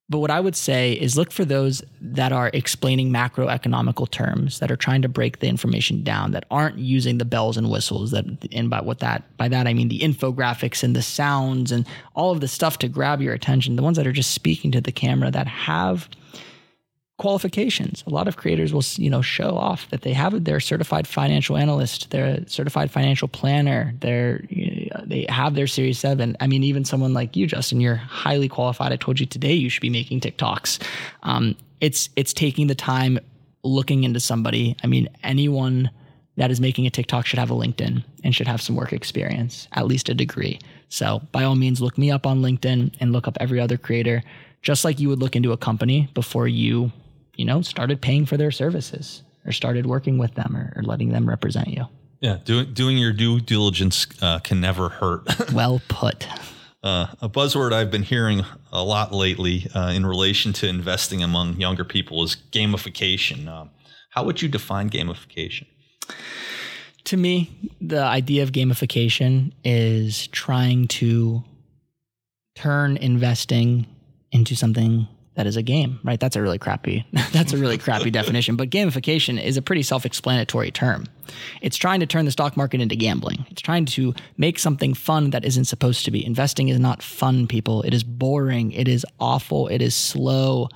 But 0.08 0.18
what 0.18 0.30
I 0.32 0.40
would 0.40 0.56
say 0.56 0.94
is 0.94 1.16
look 1.16 1.30
for 1.30 1.44
those 1.44 1.84
that 2.00 2.32
are 2.32 2.50
explaining 2.52 3.10
macroeconomical 3.10 4.10
terms, 4.10 4.58
that 4.58 4.68
are 4.68 4.76
trying 4.76 5.02
to 5.02 5.08
break 5.08 5.38
the 5.38 5.46
information 5.46 6.02
down, 6.02 6.32
that 6.32 6.46
aren't 6.50 6.78
using 6.78 7.18
the 7.18 7.24
bells 7.24 7.56
and 7.56 7.70
whistles. 7.70 8.10
That 8.10 8.24
and 8.50 8.68
by 8.68 8.80
what 8.80 8.98
that 8.98 9.36
by 9.36 9.48
that 9.48 9.68
I 9.68 9.74
mean 9.74 9.88
the 9.88 10.00
infographics 10.00 10.82
and 10.82 10.96
the 10.96 11.02
sounds 11.02 11.70
and 11.70 11.86
all 12.14 12.32
of 12.32 12.40
the 12.40 12.48
stuff 12.48 12.78
to 12.78 12.88
grab 12.88 13.22
your 13.22 13.34
attention. 13.34 13.76
The 13.76 13.84
ones 13.84 13.96
that 13.96 14.06
are 14.06 14.12
just 14.12 14.32
speaking 14.32 14.72
to 14.72 14.80
the 14.80 14.92
camera 14.92 15.30
that 15.30 15.46
have 15.46 16.08
qualifications. 17.20 18.02
A 18.06 18.10
lot 18.10 18.26
of 18.28 18.38
creators 18.38 18.72
will, 18.72 18.82
you 18.96 19.10
know, 19.10 19.20
show 19.20 19.54
off 19.54 19.88
that 19.90 20.00
they 20.00 20.14
have 20.14 20.44
their 20.44 20.58
certified 20.58 21.06
financial 21.06 21.56
analyst, 21.56 22.10
their 22.10 22.42
certified 22.46 22.90
financial 22.90 23.28
planner, 23.28 23.92
their 24.00 24.40
they 25.04 25.26
have 25.28 25.54
their 25.54 25.66
Series 25.66 25.98
Seven. 25.98 26.34
I 26.40 26.46
mean, 26.46 26.64
even 26.64 26.84
someone 26.84 27.12
like 27.12 27.36
you, 27.36 27.46
Justin, 27.46 27.80
you're 27.80 27.96
highly 27.96 28.48
qualified. 28.48 28.90
I 28.90 28.96
told 28.96 29.20
you 29.20 29.26
today 29.26 29.52
you 29.52 29.68
should 29.68 29.82
be 29.82 29.90
making 29.90 30.20
TikToks. 30.20 30.82
Um, 31.22 31.56
it's 31.82 32.08
it's 32.16 32.32
taking 32.32 32.68
the 32.68 32.74
time 32.74 33.18
looking 33.62 34.04
into 34.04 34.18
somebody. 34.18 34.74
I 34.82 34.86
mean, 34.86 35.06
anyone 35.22 35.90
that 36.36 36.50
is 36.50 36.58
making 36.58 36.86
a 36.86 36.90
TikTok 36.90 37.26
should 37.26 37.38
have 37.38 37.50
a 37.50 37.54
LinkedIn 37.54 38.02
and 38.24 38.34
should 38.34 38.48
have 38.48 38.62
some 38.62 38.76
work 38.76 38.94
experience, 38.94 39.68
at 39.72 39.86
least 39.86 40.08
a 40.08 40.14
degree. 40.14 40.58
So 40.88 41.20
by 41.32 41.44
all 41.44 41.54
means, 41.54 41.82
look 41.82 41.98
me 41.98 42.10
up 42.10 42.26
on 42.26 42.40
LinkedIn 42.40 42.94
and 42.98 43.12
look 43.12 43.28
up 43.28 43.36
every 43.40 43.60
other 43.60 43.76
creator 43.76 44.22
just 44.62 44.84
like 44.84 45.00
you 45.00 45.08
would 45.08 45.20
look 45.20 45.36
into 45.36 45.52
a 45.52 45.56
company 45.56 46.08
before 46.14 46.48
you, 46.48 46.92
you 47.40 47.46
know, 47.46 47.62
started 47.62 48.02
paying 48.02 48.26
for 48.26 48.36
their 48.36 48.50
services 48.50 49.22
or 49.46 49.52
started 49.52 49.86
working 49.86 50.18
with 50.18 50.34
them 50.34 50.54
or, 50.54 50.74
or 50.76 50.82
letting 50.82 51.08
them 51.08 51.26
represent 51.26 51.68
you. 51.68 51.86
Yeah, 52.20 52.36
doing 52.44 52.74
doing 52.74 52.98
your 52.98 53.14
due 53.14 53.40
diligence 53.40 54.06
uh, 54.20 54.40
can 54.40 54.60
never 54.60 54.90
hurt. 54.90 55.22
well 55.54 55.80
put. 55.88 56.28
Uh, 56.82 57.06
a 57.22 57.30
buzzword 57.30 57.72
I've 57.72 57.90
been 57.90 58.02
hearing 58.02 58.44
a 58.72 58.84
lot 58.84 59.14
lately 59.14 59.68
uh, 59.74 59.92
in 59.94 60.04
relation 60.04 60.52
to 60.54 60.68
investing 60.68 61.22
among 61.22 61.54
younger 61.54 61.82
people 61.84 62.22
is 62.22 62.36
gamification. 62.52 63.48
Uh, 63.48 63.68
how 64.10 64.24
would 64.24 64.42
you 64.42 64.48
define 64.48 64.90
gamification? 64.90 65.66
To 67.04 67.16
me, 67.16 67.50
the 67.80 68.02
idea 68.02 68.42
of 68.42 68.52
gamification 68.52 69.52
is 69.64 70.26
trying 70.26 70.88
to 70.88 71.42
turn 72.54 72.98
investing 72.98 73.86
into 74.30 74.54
something 74.54 75.08
that 75.34 75.46
is 75.46 75.56
a 75.56 75.62
game, 75.62 76.00
right? 76.02 76.18
That's 76.18 76.36
a 76.36 76.42
really 76.42 76.58
crappy 76.58 77.06
that's 77.32 77.52
a 77.52 77.56
really 77.56 77.78
crappy 77.78 78.10
definition, 78.12 78.56
but 78.56 78.70
gamification 78.70 79.42
is 79.42 79.56
a 79.56 79.62
pretty 79.62 79.82
self-explanatory 79.82 80.70
term. 80.70 81.06
It's 81.62 81.76
trying 81.76 82.00
to 82.00 82.06
turn 82.06 82.24
the 82.24 82.30
stock 82.30 82.56
market 82.56 82.80
into 82.80 82.96
gambling. 82.96 83.46
It's 83.50 83.62
trying 83.62 83.84
to 83.86 84.14
make 84.36 84.58
something 84.58 84.94
fun 84.94 85.30
that 85.30 85.44
isn't 85.44 85.66
supposed 85.66 86.04
to 86.04 86.10
be. 86.10 86.24
Investing 86.24 86.68
is 86.68 86.80
not 86.80 87.02
fun, 87.02 87.46
people. 87.46 87.82
It 87.82 87.94
is 87.94 88.02
boring, 88.02 88.72
it 88.72 88.88
is 88.88 89.06
awful, 89.20 89.68
it 89.68 89.80
is 89.80 89.94
slow. 89.94 90.68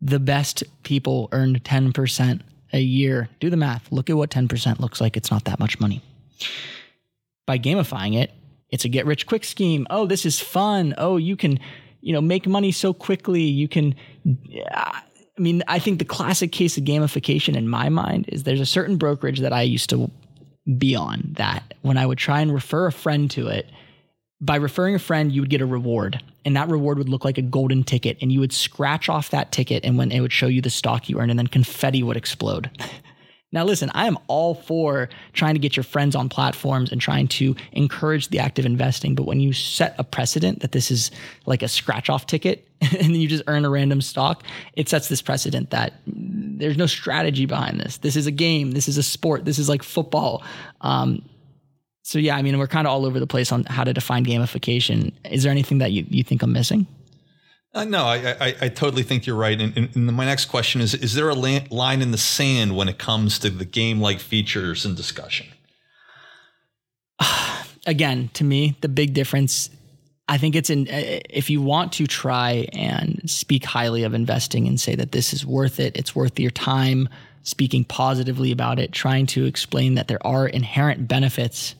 The 0.00 0.20
best 0.20 0.64
people 0.82 1.28
earned 1.32 1.62
10% 1.62 2.40
a 2.72 2.80
year. 2.80 3.28
Do 3.40 3.50
the 3.50 3.56
math. 3.56 3.90
Look 3.92 4.08
at 4.10 4.16
what 4.16 4.30
10% 4.30 4.80
looks 4.80 5.00
like. 5.00 5.16
It's 5.16 5.30
not 5.30 5.44
that 5.44 5.58
much 5.58 5.80
money. 5.80 6.02
By 7.46 7.58
gamifying 7.58 8.16
it, 8.18 8.32
it's 8.70 8.84
a 8.84 8.88
get 8.88 9.06
rich 9.06 9.26
quick 9.26 9.44
scheme. 9.44 9.86
Oh, 9.90 10.06
this 10.06 10.24
is 10.24 10.40
fun. 10.40 10.94
Oh, 10.96 11.16
you 11.16 11.36
can, 11.36 11.58
you 12.00 12.12
know, 12.12 12.20
make 12.20 12.46
money 12.46 12.72
so 12.72 12.92
quickly. 12.92 13.42
You 13.42 13.68
can 13.68 13.94
uh, 14.72 15.00
I 15.40 15.42
mean, 15.42 15.62
I 15.68 15.78
think 15.78 15.98
the 15.98 16.04
classic 16.04 16.52
case 16.52 16.76
of 16.76 16.84
gamification 16.84 17.56
in 17.56 17.66
my 17.66 17.88
mind 17.88 18.26
is 18.28 18.42
there's 18.42 18.60
a 18.60 18.66
certain 18.66 18.98
brokerage 18.98 19.40
that 19.40 19.54
I 19.54 19.62
used 19.62 19.88
to 19.88 20.10
be 20.76 20.94
on 20.94 21.34
that 21.38 21.72
when 21.80 21.96
I 21.96 22.04
would 22.04 22.18
try 22.18 22.42
and 22.42 22.52
refer 22.52 22.86
a 22.86 22.92
friend 22.92 23.30
to 23.30 23.48
it, 23.48 23.66
by 24.42 24.56
referring 24.56 24.94
a 24.94 24.98
friend, 24.98 25.32
you 25.32 25.40
would 25.40 25.48
get 25.48 25.62
a 25.62 25.66
reward. 25.66 26.22
And 26.44 26.56
that 26.56 26.68
reward 26.68 26.98
would 26.98 27.08
look 27.08 27.24
like 27.24 27.38
a 27.38 27.42
golden 27.42 27.84
ticket. 27.84 28.18
And 28.20 28.30
you 28.30 28.40
would 28.40 28.52
scratch 28.52 29.08
off 29.08 29.30
that 29.30 29.50
ticket, 29.50 29.82
and 29.82 29.96
when 29.96 30.12
it 30.12 30.20
would 30.20 30.32
show 30.32 30.46
you 30.46 30.60
the 30.60 30.68
stock 30.68 31.08
you 31.08 31.18
earned, 31.18 31.30
and 31.30 31.38
then 31.38 31.46
confetti 31.46 32.02
would 32.02 32.18
explode. 32.18 32.70
now, 33.52 33.64
listen, 33.64 33.90
I 33.94 34.06
am 34.06 34.16
all 34.28 34.54
for 34.54 35.08
trying 35.32 35.54
to 35.54 35.60
get 35.60 35.76
your 35.76 35.82
friends 35.82 36.14
on 36.14 36.28
platforms 36.28 36.92
and 36.92 37.00
trying 37.00 37.26
to 37.28 37.56
encourage 37.72 38.28
the 38.28 38.38
active 38.38 38.64
investing. 38.64 39.16
But 39.16 39.24
when 39.24 39.40
you 39.40 39.52
set 39.52 39.94
a 39.98 40.04
precedent 40.04 40.60
that 40.60 40.70
this 40.70 40.90
is 40.90 41.10
like 41.46 41.62
a 41.62 41.68
scratch 41.68 42.08
off 42.08 42.26
ticket 42.26 42.68
and 42.80 42.92
then 42.92 43.16
you 43.16 43.26
just 43.26 43.42
earn 43.48 43.64
a 43.64 43.70
random 43.70 44.02
stock, 44.02 44.44
it 44.74 44.88
sets 44.88 45.08
this 45.08 45.20
precedent 45.20 45.70
that 45.70 45.94
there's 46.06 46.76
no 46.76 46.86
strategy 46.86 47.44
behind 47.44 47.80
this. 47.80 47.98
This 47.98 48.14
is 48.14 48.26
a 48.26 48.30
game. 48.30 48.70
This 48.70 48.86
is 48.86 48.96
a 48.96 49.02
sport. 49.02 49.44
This 49.44 49.58
is 49.58 49.68
like 49.68 49.82
football. 49.82 50.44
Um, 50.82 51.28
so 52.02 52.20
yeah, 52.20 52.36
I 52.36 52.42
mean, 52.42 52.56
we're 52.56 52.68
kind 52.68 52.86
of 52.86 52.92
all 52.92 53.04
over 53.04 53.18
the 53.18 53.26
place 53.26 53.50
on 53.50 53.64
how 53.64 53.82
to 53.82 53.92
define 53.92 54.24
gamification. 54.24 55.12
Is 55.28 55.42
there 55.42 55.50
anything 55.50 55.78
that 55.78 55.90
you, 55.90 56.06
you 56.08 56.22
think 56.22 56.42
I'm 56.42 56.52
missing? 56.52 56.86
Uh, 57.72 57.84
no, 57.84 58.04
I, 58.04 58.36
I, 58.40 58.54
I, 58.62 58.68
totally 58.68 59.04
think 59.04 59.26
you're 59.26 59.36
right. 59.36 59.60
And, 59.60 59.76
and, 59.76 60.06
my 60.06 60.24
next 60.24 60.46
question 60.46 60.80
is: 60.80 60.92
Is 60.92 61.14
there 61.14 61.28
a 61.28 61.34
la- 61.34 61.60
line 61.70 62.02
in 62.02 62.10
the 62.10 62.18
sand 62.18 62.76
when 62.76 62.88
it 62.88 62.98
comes 62.98 63.38
to 63.40 63.50
the 63.50 63.64
game-like 63.64 64.18
features 64.18 64.84
and 64.84 64.96
discussion? 64.96 65.46
Again, 67.86 68.30
to 68.34 68.44
me, 68.44 68.76
the 68.80 68.88
big 68.88 69.14
difference. 69.14 69.70
I 70.28 70.38
think 70.38 70.56
it's 70.56 70.70
in 70.70 70.86
if 70.88 71.48
you 71.48 71.62
want 71.62 71.92
to 71.94 72.06
try 72.06 72.68
and 72.72 73.22
speak 73.28 73.64
highly 73.64 74.02
of 74.02 74.14
investing 74.14 74.66
and 74.66 74.80
say 74.80 74.96
that 74.96 75.12
this 75.12 75.32
is 75.32 75.46
worth 75.46 75.78
it, 75.78 75.96
it's 75.96 76.14
worth 76.14 76.38
your 76.38 76.52
time, 76.52 77.08
speaking 77.42 77.84
positively 77.84 78.50
about 78.50 78.78
it, 78.78 78.92
trying 78.92 79.26
to 79.26 79.44
explain 79.44 79.94
that 79.94 80.08
there 80.08 80.24
are 80.26 80.46
inherent 80.46 81.06
benefits 81.06 81.74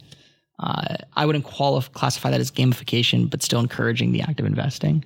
uh, 0.61 0.97
I 1.17 1.27
wouldn't 1.27 1.45
qualify, 1.45 1.91
classify 1.93 2.31
that 2.31 2.41
as 2.41 2.51
gamification, 2.51 3.29
but 3.29 3.43
still 3.43 3.61
encouraging 3.61 4.13
the 4.13 4.21
act 4.21 4.41
of 4.41 4.47
investing. 4.47 5.05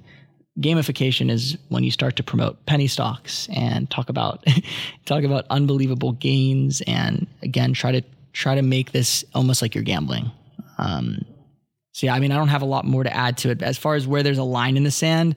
Gamification 0.61 1.31
is 1.31 1.59
when 1.69 1.83
you 1.83 1.91
start 1.91 2.17
to 2.17 2.23
promote 2.23 2.65
penny 2.67 2.87
stocks 2.87 3.49
and 3.53 3.91
talk 3.91 4.09
about 4.09 4.45
talk 5.05 5.25
about 5.25 5.47
unbelievable 5.51 6.13
gains, 6.13 6.81
and 6.87 7.27
again 7.43 7.73
try 7.73 7.93
to 7.93 8.03
try 8.33 8.55
to 8.55 8.63
make 8.63 8.93
this 8.93 9.25
almost 9.35 9.63
like 9.63 9.75
you're 9.75 9.85
gambling. 9.85 10.31
Um, 10.79 11.25
so 11.93 12.07
yeah, 12.07 12.15
I 12.15 12.19
mean, 12.19 12.33
I 12.33 12.37
don't 12.37 12.49
have 12.49 12.63
a 12.63 12.67
lot 12.67 12.85
more 12.85 13.05
to 13.05 13.15
add 13.15 13.37
to 13.39 13.51
it. 13.51 13.63
As 13.63 13.79
far 13.79 13.95
as 13.95 14.07
where 14.07 14.23
there's 14.23 14.39
a 14.39 14.45
line 14.45 14.77
in 14.77 14.83
the 14.83 14.91
sand, 14.91 15.37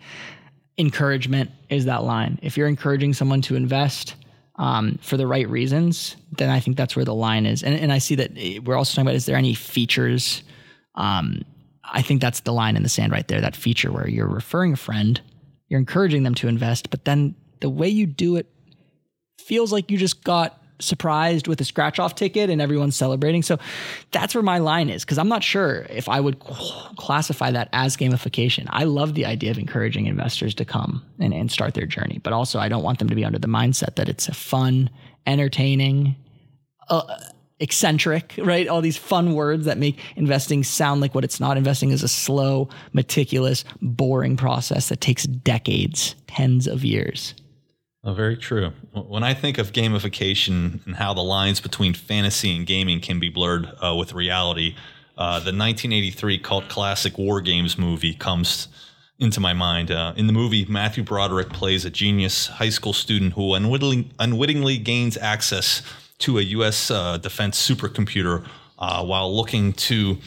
encouragement 0.77 1.51
is 1.69 1.85
that 1.85 2.03
line. 2.03 2.39
If 2.41 2.57
you're 2.57 2.67
encouraging 2.67 3.13
someone 3.13 3.41
to 3.43 3.55
invest, 3.55 4.15
um, 4.57 4.97
for 5.01 5.17
the 5.17 5.27
right 5.27 5.47
reasons, 5.47 6.15
then 6.37 6.49
I 6.49 6.59
think 6.59 6.77
that's 6.77 6.95
where 6.95 7.05
the 7.05 7.13
line 7.13 7.45
is. 7.45 7.63
And, 7.63 7.75
and 7.75 7.91
I 7.91 7.99
see 7.99 8.15
that 8.15 8.31
eh, 8.35 8.59
we're 8.63 8.75
also 8.75 8.95
talking 8.95 9.07
about 9.07 9.15
is 9.15 9.25
there 9.25 9.37
any 9.37 9.53
features? 9.53 10.43
Um, 10.95 11.43
I 11.91 12.01
think 12.01 12.21
that's 12.21 12.41
the 12.41 12.53
line 12.53 12.75
in 12.75 12.83
the 12.83 12.89
sand 12.89 13.11
right 13.11 13.27
there. 13.27 13.41
That 13.41 13.55
feature 13.55 13.91
where 13.91 14.07
you're 14.07 14.27
referring 14.27 14.73
a 14.73 14.77
friend, 14.77 15.19
you're 15.67 15.79
encouraging 15.79 16.23
them 16.23 16.35
to 16.35 16.47
invest, 16.47 16.89
but 16.89 17.05
then 17.05 17.35
the 17.61 17.69
way 17.69 17.87
you 17.87 18.05
do 18.05 18.35
it 18.35 18.51
feels 19.39 19.71
like 19.71 19.89
you 19.89 19.97
just 19.97 20.23
got 20.23 20.61
surprised 20.79 21.47
with 21.47 21.59
a 21.59 21.65
scratch 21.65 21.97
off 21.99 22.15
ticket 22.15 22.49
and 22.49 22.61
everyone's 22.61 22.95
celebrating. 22.95 23.41
So 23.41 23.57
that's 24.11 24.35
where 24.35 24.43
my 24.43 24.59
line 24.59 24.89
is 24.89 25.03
because 25.03 25.17
I'm 25.17 25.29
not 25.29 25.43
sure 25.43 25.87
if 25.89 26.07
I 26.07 26.19
would 26.19 26.39
classify 26.39 27.51
that 27.51 27.69
as 27.73 27.97
gamification. 27.97 28.67
I 28.69 28.83
love 28.83 29.15
the 29.15 29.25
idea 29.25 29.51
of 29.51 29.57
encouraging 29.57 30.05
investors 30.05 30.53
to 30.55 30.65
come 30.65 31.03
and, 31.19 31.33
and 31.33 31.51
start 31.51 31.73
their 31.73 31.87
journey, 31.87 32.19
but 32.23 32.33
also 32.33 32.59
I 32.59 32.69
don't 32.69 32.83
want 32.83 32.99
them 32.99 33.09
to 33.09 33.15
be 33.15 33.25
under 33.25 33.39
the 33.39 33.47
mindset 33.47 33.95
that 33.95 34.07
it's 34.07 34.27
a 34.27 34.33
fun, 34.33 34.89
entertaining, 35.25 36.15
uh, 36.89 37.17
eccentric, 37.59 38.35
right? 38.37 38.67
All 38.67 38.81
these 38.81 38.97
fun 38.97 39.33
words 39.33 39.65
that 39.65 39.77
make 39.77 39.99
investing 40.15 40.63
sound 40.63 41.01
like 41.01 41.15
what 41.15 41.23
it's 41.23 41.39
not. 41.39 41.57
Investing 41.57 41.91
is 41.91 42.03
a 42.03 42.07
slow, 42.07 42.69
meticulous, 42.93 43.63
boring 43.81 44.37
process 44.37 44.89
that 44.89 45.01
takes 45.01 45.23
decades, 45.23 46.15
tens 46.27 46.67
of 46.67 46.83
years. 46.83 47.33
Oh, 48.03 48.13
very 48.13 48.37
true. 48.37 48.71
When 48.93 49.23
I 49.23 49.33
think 49.33 49.57
of 49.57 49.73
gamification 49.73 50.85
and 50.85 50.95
how 50.95 51.13
the 51.13 51.21
lines 51.21 51.59
between 51.59 51.93
fantasy 51.93 52.55
and 52.55 52.65
gaming 52.65 53.01
can 53.01 53.19
be 53.19 53.29
blurred 53.29 53.69
uh, 53.83 53.95
with 53.95 54.13
reality, 54.13 54.75
uh, 55.17 55.39
the 55.39 55.51
1983 55.51 56.39
cult 56.39 56.69
classic 56.69 57.17
War 57.17 57.41
Games 57.41 57.77
movie 57.77 58.13
comes 58.13 58.67
into 59.19 59.39
my 59.39 59.53
mind. 59.53 59.89
Uh, 59.89 60.13
in 60.15 60.27
the 60.27 60.33
movie, 60.33 60.63
Matthew 60.65 61.03
Broderick 61.03 61.49
plays 61.49 61.85
a 61.85 61.89
genius 61.89 62.47
high 62.47 62.69
school 62.69 62.93
student 62.93 63.33
who 63.33 63.55
unwittingly, 63.55 64.09
unwittingly 64.19 64.77
gains 64.77 65.17
access 65.17 65.81
to 66.19 66.39
a 66.39 66.41
U.S. 66.41 66.91
Uh, 66.91 67.17
defense 67.17 67.59
supercomputer 67.65 68.45
uh, 68.79 69.03
while 69.03 69.35
looking 69.35 69.73
to 69.73 70.17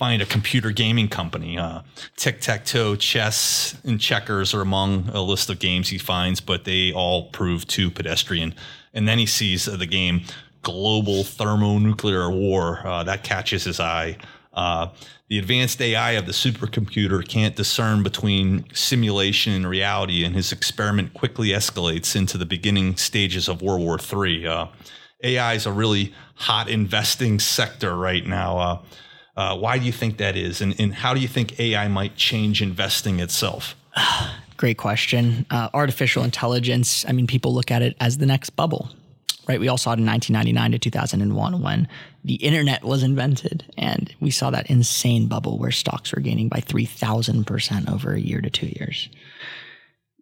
find 0.00 0.22
a 0.22 0.26
computer 0.26 0.70
gaming 0.70 1.08
company. 1.08 1.58
Uh, 1.58 1.82
Tic 2.16 2.40
tac 2.40 2.64
toe, 2.64 2.96
chess, 2.96 3.76
and 3.84 4.00
checkers 4.00 4.54
are 4.54 4.62
among 4.62 5.08
a 5.10 5.20
list 5.20 5.50
of 5.50 5.58
games 5.58 5.90
he 5.90 5.98
finds, 5.98 6.40
but 6.40 6.64
they 6.64 6.90
all 6.92 7.24
prove 7.32 7.66
too 7.66 7.90
pedestrian. 7.90 8.54
And 8.94 9.06
then 9.06 9.18
he 9.18 9.26
sees 9.26 9.68
uh, 9.68 9.76
the 9.76 9.86
game 9.86 10.22
Global 10.62 11.22
Thermonuclear 11.22 12.30
War. 12.30 12.80
Uh, 12.86 13.04
that 13.04 13.24
catches 13.24 13.64
his 13.64 13.78
eye. 13.78 14.16
Uh, 14.54 14.88
the 15.28 15.38
advanced 15.38 15.80
AI 15.80 16.12
of 16.12 16.24
the 16.24 16.32
supercomputer 16.32 17.26
can't 17.26 17.54
discern 17.54 18.02
between 18.02 18.64
simulation 18.72 19.52
and 19.52 19.68
reality, 19.68 20.24
and 20.24 20.34
his 20.34 20.50
experiment 20.50 21.12
quickly 21.12 21.48
escalates 21.48 22.16
into 22.16 22.38
the 22.38 22.46
beginning 22.46 22.96
stages 22.96 23.48
of 23.48 23.60
World 23.60 23.82
War 23.82 23.98
III. 23.98 24.68
AI 25.22 25.54
is 25.54 25.66
a 25.66 25.72
really 25.72 26.14
hot 26.34 26.68
investing 26.68 27.38
sector 27.38 27.96
right 27.96 28.26
now. 28.26 28.58
Uh, 28.58 28.82
uh, 29.36 29.56
why 29.56 29.78
do 29.78 29.84
you 29.84 29.92
think 29.92 30.18
that 30.18 30.36
is? 30.36 30.60
And, 30.60 30.78
and 30.78 30.94
how 30.94 31.14
do 31.14 31.20
you 31.20 31.28
think 31.28 31.58
AI 31.60 31.88
might 31.88 32.16
change 32.16 32.62
investing 32.62 33.20
itself? 33.20 33.74
Great 34.56 34.76
question. 34.76 35.46
Uh, 35.50 35.68
artificial 35.72 36.22
intelligence, 36.22 37.04
I 37.08 37.12
mean, 37.12 37.26
people 37.26 37.54
look 37.54 37.70
at 37.70 37.80
it 37.80 37.96
as 38.00 38.18
the 38.18 38.26
next 38.26 38.50
bubble, 38.50 38.90
right? 39.48 39.58
We 39.58 39.68
all 39.68 39.78
saw 39.78 39.92
it 39.92 39.98
in 39.98 40.06
1999 40.06 40.72
to 40.72 40.78
2001 40.78 41.62
when 41.62 41.88
the 42.24 42.34
internet 42.34 42.84
was 42.84 43.02
invented. 43.02 43.64
And 43.78 44.14
we 44.20 44.30
saw 44.30 44.50
that 44.50 44.68
insane 44.68 45.28
bubble 45.28 45.58
where 45.58 45.70
stocks 45.70 46.12
were 46.12 46.20
gaining 46.20 46.48
by 46.48 46.60
3,000% 46.60 47.90
over 47.90 48.12
a 48.12 48.20
year 48.20 48.42
to 48.42 48.50
two 48.50 48.66
years. 48.66 49.08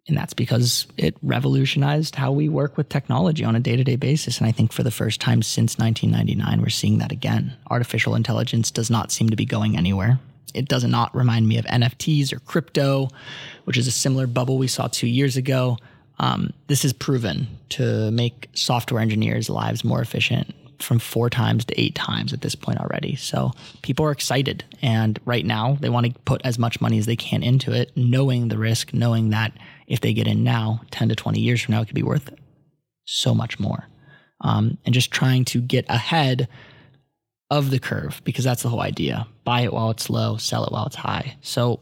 And 0.09 0.17
that's 0.17 0.33
because 0.33 0.87
it 0.97 1.15
revolutionized 1.21 2.15
how 2.15 2.31
we 2.31 2.49
work 2.49 2.75
with 2.75 2.89
technology 2.89 3.45
on 3.45 3.55
a 3.55 3.59
day 3.59 3.75
to 3.75 3.83
day 3.83 3.95
basis. 3.95 4.39
And 4.39 4.47
I 4.47 4.51
think 4.51 4.73
for 4.73 4.83
the 4.83 4.91
first 4.91 5.21
time 5.21 5.43
since 5.43 5.77
1999, 5.77 6.61
we're 6.61 6.69
seeing 6.69 6.97
that 6.97 7.11
again. 7.11 7.55
Artificial 7.69 8.15
intelligence 8.15 8.71
does 8.71 8.89
not 8.89 9.11
seem 9.11 9.29
to 9.29 9.35
be 9.35 9.45
going 9.45 9.77
anywhere. 9.77 10.19
It 10.55 10.67
does 10.67 10.83
not 10.83 11.15
remind 11.15 11.47
me 11.47 11.59
of 11.59 11.65
NFTs 11.65 12.33
or 12.33 12.39
crypto, 12.39 13.09
which 13.65 13.77
is 13.77 13.85
a 13.85 13.91
similar 13.91 14.25
bubble 14.25 14.57
we 14.57 14.67
saw 14.67 14.87
two 14.87 15.07
years 15.07 15.37
ago. 15.37 15.77
Um, 16.17 16.53
this 16.65 16.83
is 16.83 16.91
proven 16.91 17.47
to 17.69 18.09
make 18.09 18.49
software 18.53 18.99
engineers' 18.99 19.47
lives 19.47 19.83
more 19.83 20.01
efficient, 20.01 20.53
from 20.81 20.99
four 20.99 21.29
times 21.29 21.65
to 21.65 21.79
eight 21.79 21.95
times 21.95 22.33
at 22.33 22.41
this 22.41 22.55
point 22.55 22.79
already. 22.79 23.15
So 23.15 23.51
people 23.81 24.05
are 24.05 24.11
excited. 24.11 24.63
And 24.81 25.19
right 25.25 25.45
now, 25.45 25.77
they 25.79 25.89
want 25.89 26.07
to 26.07 26.19
put 26.21 26.41
as 26.43 26.57
much 26.57 26.81
money 26.81 26.97
as 26.97 27.05
they 27.05 27.15
can 27.15 27.43
into 27.43 27.71
it, 27.73 27.91
knowing 27.95 28.47
the 28.47 28.57
risk, 28.57 28.93
knowing 28.93 29.29
that 29.29 29.53
if 29.89 29.99
they 29.99 30.13
get 30.13 30.27
in 30.27 30.43
now, 30.43 30.81
10 30.91 31.09
to 31.09 31.15
20 31.15 31.39
years 31.39 31.61
from 31.61 31.73
now, 31.73 31.81
it 31.81 31.87
could 31.87 31.95
be 31.95 32.03
worth 32.03 32.31
so 33.05 33.33
much 33.33 33.59
more. 33.59 33.87
Um, 34.41 34.77
and 34.85 34.93
just 34.93 35.11
trying 35.11 35.43
to 35.45 35.59
get 35.59 35.85
ahead 35.89 36.47
of 37.49 37.71
the 37.71 37.79
curve 37.79 38.21
because 38.23 38.45
that's 38.45 38.63
the 38.63 38.69
whole 38.69 38.81
idea. 38.81 39.27
Buy 39.43 39.61
it 39.61 39.73
while 39.73 39.89
it's 39.89 40.09
low, 40.09 40.37
sell 40.37 40.63
it 40.63 40.71
while 40.71 40.85
it's 40.85 40.95
high. 40.95 41.35
So 41.41 41.79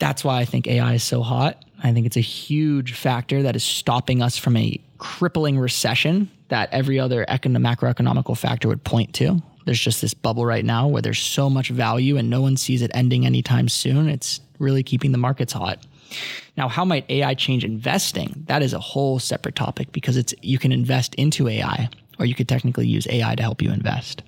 that's 0.00 0.24
why 0.24 0.40
I 0.40 0.44
think 0.44 0.66
AI 0.66 0.94
is 0.94 1.04
so 1.04 1.22
hot. 1.22 1.64
I 1.82 1.92
think 1.92 2.06
it's 2.06 2.16
a 2.16 2.20
huge 2.20 2.94
factor 2.94 3.42
that 3.42 3.54
is 3.54 3.62
stopping 3.62 4.22
us 4.22 4.38
from 4.38 4.56
a 4.56 4.80
crippling 4.98 5.58
recession 5.58 6.30
that 6.48 6.70
every 6.72 6.98
other 6.98 7.24
economic, 7.28 7.78
macroeconomical 7.78 8.36
factor 8.36 8.68
would 8.68 8.82
point 8.84 9.14
to. 9.14 9.42
There's 9.66 9.80
just 9.80 10.00
this 10.00 10.14
bubble 10.14 10.46
right 10.46 10.64
now 10.64 10.88
where 10.88 11.02
there's 11.02 11.18
so 11.18 11.48
much 11.48 11.68
value 11.68 12.16
and 12.16 12.28
no 12.28 12.40
one 12.40 12.56
sees 12.56 12.82
it 12.82 12.90
ending 12.94 13.26
anytime 13.26 13.68
soon. 13.68 14.08
It's 14.08 14.40
really 14.58 14.82
keeping 14.82 15.12
the 15.12 15.18
markets 15.18 15.52
hot. 15.52 15.84
Now, 16.56 16.68
how 16.68 16.84
might 16.84 17.10
AI 17.10 17.34
change 17.34 17.64
investing? 17.64 18.44
That 18.46 18.62
is 18.62 18.72
a 18.72 18.78
whole 18.78 19.18
separate 19.18 19.56
topic 19.56 19.92
because 19.92 20.16
it's 20.16 20.34
you 20.42 20.58
can 20.58 20.72
invest 20.72 21.14
into 21.16 21.48
AI 21.48 21.88
or 22.18 22.26
you 22.26 22.34
could 22.34 22.48
technically 22.48 22.86
use 22.86 23.06
AI 23.10 23.34
to 23.34 23.42
help 23.42 23.60
you 23.60 23.70
invest. 23.70 24.22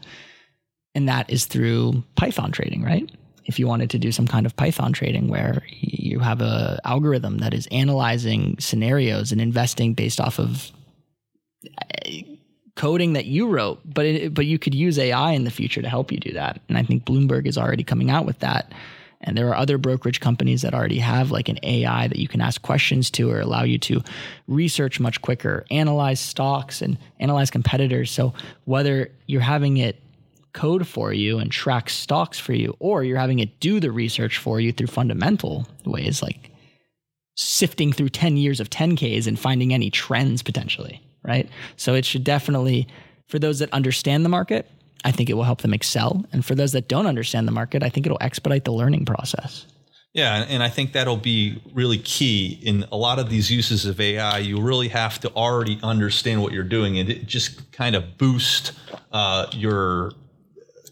And 0.95 1.09
that 1.09 1.31
is 1.31 1.47
through 1.47 2.03
Python 2.17 2.53
trading, 2.53 2.83
right? 2.83 3.09
If 3.45 3.59
you 3.59 3.69
wanted 3.69 3.91
to 3.91 3.99
do 3.99 4.11
some 4.11 4.27
kind 4.27 4.47
of 4.47 4.57
Python 4.57 4.93
trading 4.93 5.29
where 5.29 5.63
you 5.69 6.19
have 6.19 6.41
a 6.41 6.81
algorithm 6.85 7.39
that 7.39 7.55
is 7.55 7.69
analyzing 7.71 8.57
scenarios 8.59 9.31
and 9.31 9.41
investing 9.41 9.95
based 9.95 10.21
off 10.21 10.41
of 10.41 10.73
uh, 11.79 12.11
coding 12.75 13.13
that 13.13 13.27
you 13.27 13.49
wrote, 13.49 13.81
but 13.85 14.05
it, 14.05 14.35
but 14.35 14.47
you 14.47 14.59
could 14.59 14.75
use 14.75 14.99
AI 14.99 15.33
in 15.33 15.45
the 15.45 15.51
future 15.51 15.83
to 15.83 15.89
help 15.89 16.11
you 16.11 16.19
do 16.19 16.33
that. 16.33 16.61
And 16.69 16.77
I 16.77 16.83
think 16.83 17.05
Bloomberg 17.05 17.47
is 17.47 17.59
already 17.59 17.85
coming 17.85 18.11
out 18.11 18.27
with 18.27 18.39
that. 18.41 18.73
And 19.21 19.37
there 19.37 19.49
are 19.49 19.57
other 19.57 19.79
brokerage 19.79 20.21
companies 20.21 20.63
that 20.63 20.75
already 20.75 20.99
have 20.99 21.31
like 21.31 21.49
an 21.49 21.59
AI 21.63 22.07
that 22.09 22.19
you 22.19 22.29
can 22.29 22.41
ask 22.41 22.63
questions 22.63 23.11
to 23.13 23.31
or 23.31 23.41
allow 23.41 23.63
you 23.63 23.79
to 23.79 24.03
research 24.47 25.01
much 25.01 25.23
quicker, 25.23 25.65
analyze 25.71 26.21
stocks 26.21 26.83
and 26.83 26.99
analyze 27.19 27.51
competitors. 27.51 28.11
So 28.11 28.35
whether 28.65 29.11
you're 29.27 29.41
having 29.41 29.79
it 29.79 30.01
code 30.53 30.87
for 30.87 31.13
you 31.13 31.39
and 31.39 31.53
track 31.53 31.91
stocks 31.91 32.39
for 32.39 32.53
you, 32.55 32.75
or 32.79 33.05
you're 33.05 33.19
having 33.19 33.39
it 33.39 33.61
do 33.61 33.79
the 33.79 33.91
research 33.91 34.39
for 34.39 34.59
you 34.59 34.73
through 34.73 34.87
fundamental 34.87 35.67
ways 35.85 36.23
like 36.23 36.51
sifting 37.37 37.93
through 37.93 38.09
10 38.09 38.37
years 38.37 38.61
of 38.61 38.71
10Ks 38.71 39.27
and 39.27 39.39
finding 39.39 39.75
any 39.75 39.91
trends 39.91 40.43
potentially, 40.43 41.03
right? 41.23 41.49
So 41.77 41.95
it 41.95 42.05
should 42.07 42.25
definitely, 42.25 42.89
for 43.27 43.39
those 43.39 43.59
that 43.59 43.71
understand 43.73 44.25
the 44.25 44.31
market, 44.31 44.71
I 45.05 45.13
think 45.13 45.31
it 45.31 45.35
will 45.35 45.45
help 45.45 45.63
them 45.63 45.75
excel. 45.75 46.25
And 46.33 46.45
for 46.45 46.55
those 46.55 46.73
that 46.73 46.89
don't 46.89 47.07
understand 47.07 47.47
the 47.47 47.53
market, 47.53 47.83
I 47.83 47.89
think 47.89 48.07
it'll 48.07 48.19
expedite 48.21 48.65
the 48.65 48.73
learning 48.73 49.05
process. 49.05 49.67
Yeah, 50.17 50.47
and 50.49 50.63
I 50.63 50.71
think 50.71 50.95
that'll 50.95 51.19
be 51.19 51.61
really 51.75 51.99
key 51.99 52.59
in 52.63 52.87
a 52.91 52.97
lot 52.97 53.19
of 53.19 53.29
these 53.29 53.51
uses 53.51 53.85
of 53.85 54.01
AI. 54.01 54.39
You 54.39 54.63
really 54.63 54.89
have 54.89 55.21
to 55.21 55.31
already 55.35 55.79
understand 55.83 56.41
what 56.43 56.53
you're 56.53 56.65
doing, 56.65 56.99
and 56.99 57.11
it 57.11 57.27
just 57.27 57.71
kind 57.71 57.95
of 57.95 58.17
boost 58.17 58.73
uh, 59.13 59.47
your 59.53 60.13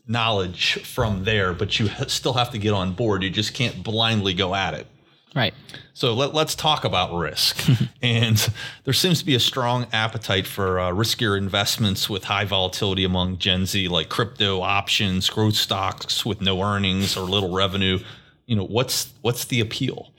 knowledge 0.07 0.75
from 0.85 1.25
there. 1.25 1.55
But 1.55 1.81
you 1.81 1.89
still 2.07 2.35
have 2.35 2.51
to 2.51 2.59
get 2.59 2.75
on 2.75 2.93
board. 2.93 3.23
You 3.23 3.31
just 3.31 3.55
can't 3.55 3.83
blindly 3.83 4.35
go 4.35 4.55
at 4.55 4.75
it. 4.75 4.87
Right. 5.35 5.53
So 5.95 6.15
let, 6.15 6.35
us 6.35 6.55
talk 6.55 6.85
about 6.85 7.17
risk. 7.17 7.69
and 8.03 8.49
there 8.85 8.95
seems 8.95 9.19
to 9.21 9.27
be 9.27 9.35
a 9.35 9.41
strong 9.41 9.87
appetite 9.93 10.47
for 10.47 10.79
uh, 10.79 10.91
riskier 10.91 11.37
investments 11.37 12.09
with 12.09 12.25
high 12.25 12.45
volatility 12.45 13.05
among 13.05 13.39
Gen 13.39 13.67
Z, 13.67 13.89
like 13.89 14.09
crypto 14.09 14.61
options, 14.61 15.29
growth 15.29 15.57
stocks 15.57 16.25
with 16.25 16.41
no 16.41 16.63
earnings 16.63 17.17
or 17.17 17.23
little 17.23 17.53
revenue. 17.53 17.99
You 18.47 18.57
know, 18.57 18.65
what's 18.65 19.13
what's 19.23 19.47
the 19.47 19.61
appeal? 19.61 20.13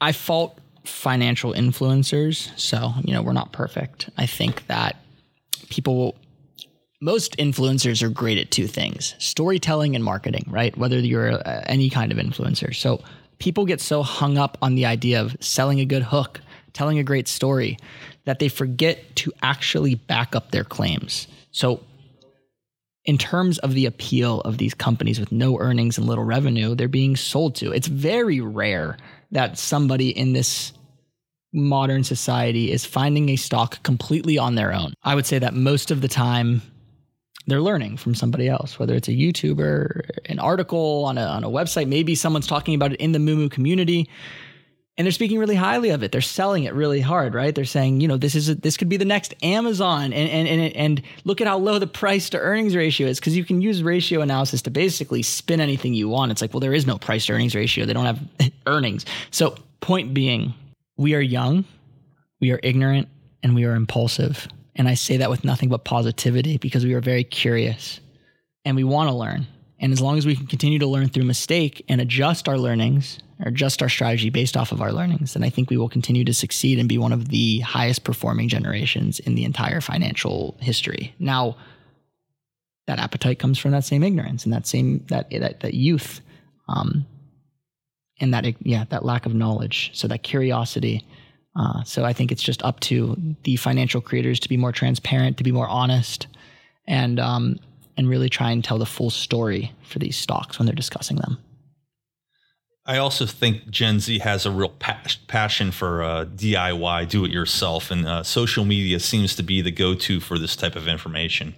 I 0.00 0.12
fault 0.12 0.58
financial 0.84 1.52
influencers. 1.52 2.50
So, 2.58 2.92
you 3.02 3.12
know, 3.12 3.22
we're 3.22 3.32
not 3.32 3.52
perfect. 3.52 4.10
I 4.18 4.26
think 4.26 4.66
that 4.66 4.96
people 5.68 5.96
will 5.96 6.16
most 7.00 7.36
influencers 7.36 8.02
are 8.02 8.08
great 8.08 8.38
at 8.38 8.50
two 8.50 8.66
things 8.66 9.14
storytelling 9.18 9.94
and 9.94 10.04
marketing, 10.04 10.44
right? 10.48 10.76
Whether 10.76 10.98
you're 10.98 11.32
uh, 11.32 11.62
any 11.66 11.90
kind 11.90 12.10
of 12.10 12.18
influencer. 12.18 12.74
So, 12.74 13.02
people 13.38 13.64
get 13.64 13.80
so 13.80 14.02
hung 14.02 14.38
up 14.38 14.58
on 14.62 14.74
the 14.74 14.86
idea 14.86 15.20
of 15.20 15.36
selling 15.40 15.80
a 15.80 15.84
good 15.84 16.02
hook, 16.02 16.40
telling 16.72 16.98
a 16.98 17.04
great 17.04 17.28
story, 17.28 17.78
that 18.24 18.38
they 18.38 18.48
forget 18.48 19.16
to 19.16 19.32
actually 19.42 19.94
back 19.94 20.34
up 20.34 20.50
their 20.50 20.64
claims. 20.64 21.28
So, 21.50 21.80
in 23.04 23.18
terms 23.18 23.58
of 23.58 23.74
the 23.74 23.86
appeal 23.86 24.40
of 24.40 24.58
these 24.58 24.74
companies 24.74 25.20
with 25.20 25.30
no 25.30 25.58
earnings 25.60 25.96
and 25.96 26.08
little 26.08 26.24
revenue, 26.24 26.74
they're 26.74 26.88
being 26.88 27.14
sold 27.14 27.54
to. 27.56 27.70
It's 27.70 27.86
very 27.86 28.40
rare 28.40 28.96
that 29.30 29.58
somebody 29.58 30.10
in 30.10 30.32
this 30.32 30.72
modern 31.52 32.02
society 32.02 32.70
is 32.72 32.84
finding 32.84 33.28
a 33.28 33.36
stock 33.36 33.82
completely 33.84 34.38
on 34.38 34.56
their 34.56 34.72
own. 34.72 34.92
I 35.04 35.14
would 35.14 35.24
say 35.24 35.38
that 35.38 35.54
most 35.54 35.90
of 35.90 36.00
the 36.00 36.08
time, 36.08 36.62
they're 37.46 37.60
learning 37.60 37.96
from 37.96 38.14
somebody 38.14 38.48
else, 38.48 38.78
whether 38.78 38.94
it's 38.94 39.08
a 39.08 39.12
YouTuber, 39.12 40.08
an 40.26 40.38
article 40.38 41.04
on 41.04 41.16
a, 41.16 41.22
on 41.22 41.44
a 41.44 41.48
website, 41.48 41.86
maybe 41.86 42.14
someone's 42.14 42.46
talking 42.46 42.74
about 42.74 42.92
it 42.92 43.00
in 43.00 43.12
the 43.12 43.18
Moomoo 43.18 43.50
community. 43.50 44.08
And 44.98 45.04
they're 45.04 45.12
speaking 45.12 45.38
really 45.38 45.54
highly 45.54 45.90
of 45.90 46.02
it. 46.02 46.10
They're 46.10 46.22
selling 46.22 46.64
it 46.64 46.72
really 46.72 47.02
hard, 47.02 47.34
right? 47.34 47.54
They're 47.54 47.66
saying, 47.66 48.00
you 48.00 48.08
know, 48.08 48.16
this 48.16 48.34
is 48.34 48.48
a, 48.48 48.54
this 48.54 48.78
could 48.78 48.88
be 48.88 48.96
the 48.96 49.04
next 49.04 49.34
Amazon, 49.42 50.14
and 50.14 50.30
and 50.30 50.48
and 50.48 50.74
and 50.74 51.02
look 51.24 51.42
at 51.42 51.46
how 51.46 51.58
low 51.58 51.78
the 51.78 51.86
price 51.86 52.30
to 52.30 52.38
earnings 52.38 52.74
ratio 52.74 53.06
is, 53.06 53.20
because 53.20 53.36
you 53.36 53.44
can 53.44 53.60
use 53.60 53.82
ratio 53.82 54.22
analysis 54.22 54.62
to 54.62 54.70
basically 54.70 55.22
spin 55.22 55.60
anything 55.60 55.92
you 55.92 56.08
want. 56.08 56.32
It's 56.32 56.40
like, 56.40 56.54
well, 56.54 56.60
there 56.60 56.72
is 56.72 56.86
no 56.86 56.96
price 56.96 57.26
to 57.26 57.34
earnings 57.34 57.54
ratio. 57.54 57.84
They 57.84 57.92
don't 57.92 58.06
have 58.06 58.22
earnings. 58.66 59.04
So, 59.30 59.56
point 59.80 60.14
being, 60.14 60.54
we 60.96 61.14
are 61.14 61.20
young, 61.20 61.66
we 62.40 62.50
are 62.52 62.60
ignorant, 62.62 63.08
and 63.42 63.54
we 63.54 63.66
are 63.66 63.74
impulsive. 63.74 64.48
And 64.76 64.88
I 64.88 64.94
say 64.94 65.16
that 65.16 65.30
with 65.30 65.44
nothing 65.44 65.70
but 65.70 65.84
positivity 65.84 66.58
because 66.58 66.84
we 66.84 66.94
are 66.94 67.00
very 67.00 67.24
curious 67.24 67.98
and 68.64 68.76
we 68.76 68.84
want 68.84 69.08
to 69.08 69.14
learn. 69.14 69.46
And 69.78 69.92
as 69.92 70.00
long 70.00 70.16
as 70.16 70.24
we 70.24 70.36
can 70.36 70.46
continue 70.46 70.78
to 70.78 70.86
learn 70.86 71.08
through 71.08 71.24
mistake 71.24 71.84
and 71.88 72.00
adjust 72.00 72.48
our 72.48 72.58
learnings 72.58 73.18
or 73.40 73.48
adjust 73.48 73.82
our 73.82 73.88
strategy 73.88 74.30
based 74.30 74.56
off 74.56 74.72
of 74.72 74.80
our 74.80 74.92
learnings, 74.92 75.34
then 75.34 75.42
I 75.42 75.50
think 75.50 75.68
we 75.68 75.76
will 75.76 75.88
continue 75.88 76.24
to 76.24 76.32
succeed 76.32 76.78
and 76.78 76.88
be 76.88 76.98
one 76.98 77.12
of 77.12 77.28
the 77.28 77.60
highest 77.60 78.04
performing 78.04 78.48
generations 78.48 79.18
in 79.18 79.34
the 79.34 79.44
entire 79.44 79.80
financial 79.80 80.56
history. 80.60 81.14
Now, 81.18 81.56
that 82.86 82.98
appetite 82.98 83.38
comes 83.38 83.58
from 83.58 83.72
that 83.72 83.84
same 83.84 84.02
ignorance 84.02 84.44
and 84.44 84.52
that 84.52 84.66
same 84.66 85.04
that 85.08 85.28
that, 85.30 85.60
that 85.60 85.74
youth, 85.74 86.20
um, 86.68 87.04
and 88.20 88.32
that 88.32 88.46
yeah 88.64 88.84
that 88.90 89.04
lack 89.04 89.26
of 89.26 89.34
knowledge. 89.34 89.90
So 89.92 90.06
that 90.08 90.22
curiosity 90.22 91.04
uh, 91.58 91.82
so 91.84 92.04
I 92.04 92.12
think 92.12 92.30
it's 92.30 92.42
just 92.42 92.62
up 92.62 92.80
to 92.80 93.16
the 93.44 93.56
financial 93.56 94.00
creators 94.00 94.38
to 94.40 94.48
be 94.48 94.56
more 94.56 94.72
transparent, 94.72 95.38
to 95.38 95.44
be 95.44 95.52
more 95.52 95.68
honest, 95.68 96.26
and 96.86 97.18
um, 97.18 97.58
and 97.96 98.08
really 98.08 98.28
try 98.28 98.50
and 98.50 98.62
tell 98.62 98.78
the 98.78 98.86
full 98.86 99.10
story 99.10 99.72
for 99.82 99.98
these 99.98 100.16
stocks 100.16 100.58
when 100.58 100.66
they're 100.66 100.74
discussing 100.74 101.16
them. 101.16 101.38
I 102.88 102.98
also 102.98 103.26
think 103.26 103.68
Gen 103.68 103.98
Z 103.98 104.20
has 104.20 104.46
a 104.46 104.50
real 104.50 104.68
passion 104.68 105.72
for 105.72 106.04
uh, 106.04 106.24
DIY, 106.26 107.08
do 107.08 107.24
it 107.24 107.32
yourself, 107.32 107.90
and 107.90 108.06
uh, 108.06 108.22
social 108.22 108.64
media 108.64 109.00
seems 109.00 109.34
to 109.36 109.42
be 109.42 109.60
the 109.60 109.72
go 109.72 109.94
to 109.94 110.20
for 110.20 110.38
this 110.38 110.54
type 110.54 110.76
of 110.76 110.86
information. 110.86 111.54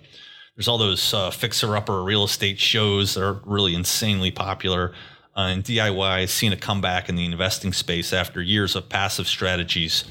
There's 0.57 0.69
all 0.69 0.79
those 0.79 1.13
uh, 1.13 1.31
fixer 1.31 1.77
upper 1.77 2.03
real 2.03 2.25
estate 2.25 2.59
shows 2.59 3.15
that 3.15 3.23
are 3.23 3.41
really 3.45 3.75
insanely 3.75 4.31
popular. 4.31 4.93
Uh, 5.39 5.51
and 5.53 5.63
DIY 5.63 6.21
has 6.23 6.33
seen 6.33 6.53
a 6.53 6.57
comeback 6.57 7.09
in 7.09 7.15
the 7.15 7.25
investing 7.25 7.73
space 7.73 8.13
after 8.13 8.43
years 8.43 8.75
of 8.75 8.89
passive 8.89 9.29
strategies 9.29 10.03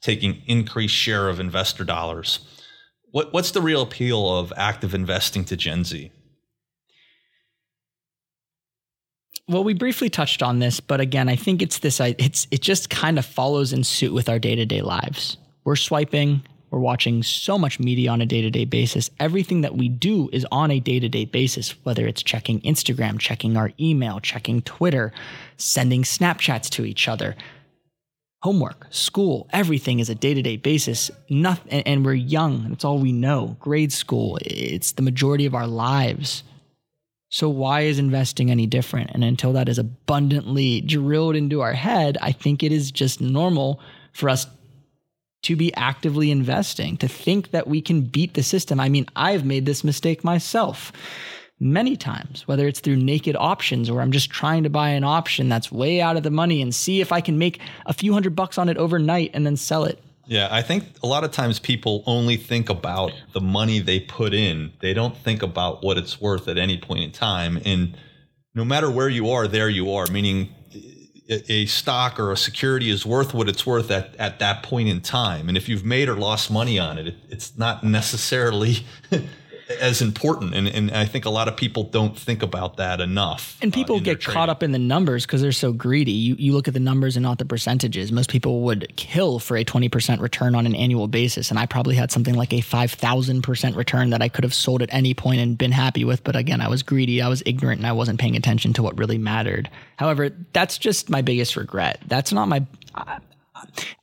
taking 0.00 0.42
increased 0.46 0.96
share 0.96 1.28
of 1.28 1.38
investor 1.38 1.84
dollars. 1.84 2.40
What, 3.12 3.32
what's 3.32 3.52
the 3.52 3.62
real 3.62 3.82
appeal 3.82 4.36
of 4.36 4.52
active 4.56 4.92
investing 4.92 5.44
to 5.44 5.56
Gen 5.56 5.84
Z? 5.84 6.10
Well, 9.46 9.62
we 9.62 9.74
briefly 9.74 10.10
touched 10.10 10.42
on 10.42 10.58
this, 10.58 10.80
but 10.80 11.00
again, 11.00 11.28
I 11.28 11.36
think 11.36 11.62
it's 11.62 11.78
this. 11.78 12.00
It's 12.00 12.48
it 12.50 12.60
just 12.60 12.90
kind 12.90 13.16
of 13.16 13.24
follows 13.24 13.72
in 13.72 13.84
suit 13.84 14.12
with 14.12 14.28
our 14.28 14.40
day 14.40 14.56
to 14.56 14.66
day 14.66 14.80
lives. 14.80 15.36
We're 15.64 15.76
swiping, 15.76 16.42
we're 16.74 16.80
watching 16.80 17.22
so 17.22 17.56
much 17.56 17.78
media 17.78 18.10
on 18.10 18.20
a 18.20 18.26
day 18.26 18.42
to 18.42 18.50
day 18.50 18.64
basis. 18.64 19.08
Everything 19.20 19.60
that 19.60 19.76
we 19.76 19.88
do 19.88 20.28
is 20.32 20.44
on 20.50 20.72
a 20.72 20.80
day 20.80 20.98
to 20.98 21.08
day 21.08 21.24
basis, 21.24 21.70
whether 21.84 22.04
it's 22.04 22.20
checking 22.20 22.60
Instagram, 22.62 23.20
checking 23.20 23.56
our 23.56 23.70
email, 23.78 24.18
checking 24.18 24.60
Twitter, 24.62 25.12
sending 25.56 26.02
Snapchats 26.02 26.68
to 26.70 26.84
each 26.84 27.06
other. 27.06 27.36
Homework, 28.42 28.88
school, 28.90 29.48
everything 29.52 30.00
is 30.00 30.10
a 30.10 30.16
day 30.16 30.34
to 30.34 30.42
day 30.42 30.56
basis. 30.56 31.12
Nothing, 31.30 31.82
and 31.84 32.04
we're 32.04 32.14
young. 32.14 32.68
That's 32.70 32.84
all 32.84 32.98
we 32.98 33.12
know. 33.12 33.56
Grade 33.60 33.92
school, 33.92 34.38
it's 34.42 34.92
the 34.92 35.02
majority 35.02 35.46
of 35.46 35.54
our 35.54 35.68
lives. 35.68 36.42
So, 37.28 37.48
why 37.48 37.82
is 37.82 38.00
investing 38.00 38.50
any 38.50 38.66
different? 38.66 39.12
And 39.14 39.22
until 39.22 39.52
that 39.52 39.68
is 39.68 39.78
abundantly 39.78 40.80
drilled 40.80 41.36
into 41.36 41.60
our 41.60 41.72
head, 41.72 42.18
I 42.20 42.32
think 42.32 42.64
it 42.64 42.72
is 42.72 42.90
just 42.90 43.20
normal 43.20 43.80
for 44.12 44.28
us 44.28 44.46
to 45.44 45.56
be 45.56 45.72
actively 45.74 46.30
investing, 46.30 46.96
to 46.98 47.08
think 47.08 47.50
that 47.52 47.66
we 47.66 47.80
can 47.80 48.02
beat 48.02 48.34
the 48.34 48.42
system. 48.42 48.80
I 48.80 48.88
mean, 48.88 49.06
I've 49.14 49.44
made 49.44 49.66
this 49.66 49.84
mistake 49.84 50.24
myself 50.24 50.92
many 51.60 51.96
times, 51.96 52.46
whether 52.48 52.66
it's 52.66 52.80
through 52.80 52.96
naked 52.96 53.36
options 53.36 53.88
or 53.88 54.00
I'm 54.00 54.12
just 54.12 54.30
trying 54.30 54.64
to 54.64 54.70
buy 54.70 54.90
an 54.90 55.04
option 55.04 55.48
that's 55.48 55.70
way 55.70 56.00
out 56.00 56.16
of 56.16 56.22
the 56.22 56.30
money 56.30 56.60
and 56.60 56.74
see 56.74 57.00
if 57.00 57.12
I 57.12 57.20
can 57.20 57.38
make 57.38 57.60
a 57.86 57.92
few 57.92 58.12
hundred 58.12 58.34
bucks 58.34 58.58
on 58.58 58.68
it 58.68 58.76
overnight 58.76 59.30
and 59.34 59.46
then 59.46 59.56
sell 59.56 59.84
it. 59.84 60.02
Yeah, 60.26 60.48
I 60.50 60.62
think 60.62 60.84
a 61.02 61.06
lot 61.06 61.22
of 61.22 61.30
times 61.32 61.58
people 61.58 62.02
only 62.06 62.36
think 62.36 62.70
about 62.70 63.12
the 63.34 63.40
money 63.40 63.78
they 63.80 64.00
put 64.00 64.32
in. 64.32 64.72
They 64.80 64.94
don't 64.94 65.16
think 65.16 65.42
about 65.42 65.84
what 65.84 65.98
it's 65.98 66.20
worth 66.20 66.48
at 66.48 66.56
any 66.56 66.78
point 66.78 67.04
in 67.04 67.12
time. 67.12 67.60
And 67.64 67.96
no 68.54 68.64
matter 68.64 68.90
where 68.90 69.08
you 69.08 69.30
are, 69.30 69.46
there 69.46 69.68
you 69.68 69.92
are, 69.92 70.06
meaning 70.06 70.54
a 71.28 71.66
stock 71.66 72.20
or 72.20 72.32
a 72.32 72.36
security 72.36 72.90
is 72.90 73.06
worth 73.06 73.32
what 73.32 73.48
it's 73.48 73.64
worth 73.64 73.90
at, 73.90 74.14
at 74.16 74.38
that 74.40 74.62
point 74.62 74.88
in 74.88 75.00
time. 75.00 75.48
And 75.48 75.56
if 75.56 75.68
you've 75.68 75.84
made 75.84 76.08
or 76.08 76.16
lost 76.16 76.50
money 76.50 76.78
on 76.78 76.98
it, 76.98 77.08
it 77.08 77.16
it's 77.30 77.56
not 77.56 77.82
necessarily 77.82 78.84
as 79.80 80.02
important. 80.02 80.54
And, 80.54 80.68
and 80.68 80.90
I 80.90 81.04
think 81.04 81.24
a 81.24 81.30
lot 81.30 81.48
of 81.48 81.56
people 81.56 81.84
don't 81.84 82.18
think 82.18 82.42
about 82.42 82.76
that 82.76 83.00
enough. 83.00 83.56
And 83.62 83.72
people 83.72 83.96
uh, 83.96 84.00
get 84.00 84.22
caught 84.22 84.48
up 84.48 84.62
in 84.62 84.72
the 84.72 84.78
numbers 84.78 85.24
because 85.24 85.40
they're 85.40 85.52
so 85.52 85.72
greedy. 85.72 86.12
You, 86.12 86.36
you 86.38 86.52
look 86.52 86.68
at 86.68 86.74
the 86.74 86.80
numbers 86.80 87.16
and 87.16 87.22
not 87.22 87.38
the 87.38 87.44
percentages. 87.44 88.12
Most 88.12 88.30
people 88.30 88.60
would 88.62 88.94
kill 88.96 89.38
for 89.38 89.56
a 89.56 89.64
20% 89.64 90.20
return 90.20 90.54
on 90.54 90.66
an 90.66 90.74
annual 90.74 91.08
basis. 91.08 91.50
And 91.50 91.58
I 91.58 91.66
probably 91.66 91.94
had 91.94 92.12
something 92.12 92.34
like 92.34 92.52
a 92.52 92.60
5,000% 92.60 93.76
return 93.76 94.10
that 94.10 94.22
I 94.22 94.28
could 94.28 94.44
have 94.44 94.54
sold 94.54 94.82
at 94.82 94.92
any 94.92 95.14
point 95.14 95.40
and 95.40 95.56
been 95.56 95.72
happy 95.72 96.04
with. 96.04 96.24
But 96.24 96.36
again, 96.36 96.60
I 96.60 96.68
was 96.68 96.82
greedy, 96.82 97.22
I 97.22 97.28
was 97.28 97.42
ignorant, 97.46 97.78
and 97.78 97.86
I 97.86 97.92
wasn't 97.92 98.20
paying 98.20 98.36
attention 98.36 98.72
to 98.74 98.82
what 98.82 98.98
really 98.98 99.18
mattered. 99.18 99.70
However, 99.96 100.30
that's 100.52 100.78
just 100.78 101.08
my 101.08 101.22
biggest 101.22 101.56
regret. 101.56 102.00
That's 102.06 102.32
not 102.32 102.48
my. 102.48 102.66
I, 102.94 103.18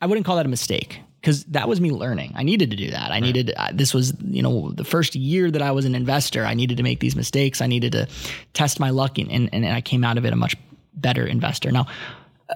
I 0.02 0.08
wouldn't 0.08 0.26
call 0.26 0.38
that 0.38 0.46
a 0.46 0.50
mistake 0.50 1.02
because 1.22 1.44
that 1.46 1.70
was 1.70 1.80
me 1.80 1.92
learning. 1.92 2.32
I 2.36 2.42
needed 2.42 2.72
to 2.72 2.76
do 2.76 2.90
that. 2.90 3.12
I 3.12 3.16
right. 3.16 3.22
needed, 3.22 3.54
uh, 3.56 3.70
this 3.72 3.94
was, 3.94 4.14
you 4.24 4.42
know, 4.42 4.72
the 4.72 4.84
first 4.84 5.14
year 5.14 5.52
that 5.52 5.62
I 5.62 5.72
was 5.72 5.86
an 5.86 5.94
investor. 5.94 6.46
I 6.46 6.56
needed 6.56 6.78
to 6.78 6.84
make 6.84 7.00
these 7.00 7.16
mistakes. 7.16 7.62
I 7.62 7.68
needed 7.68 7.92
to 7.92 8.08
test 8.54 8.80
my 8.80 8.90
luck, 8.90 9.20
and, 9.20 9.32
and, 9.32 9.54
and 9.54 9.66
I 9.68 9.82
came 9.82 10.04
out 10.04 10.18
of 10.18 10.26
it 10.26 10.34
a 10.34 10.36
much 10.36 10.56
better 10.96 11.26
investor. 11.26 11.72
Now, 11.72 11.86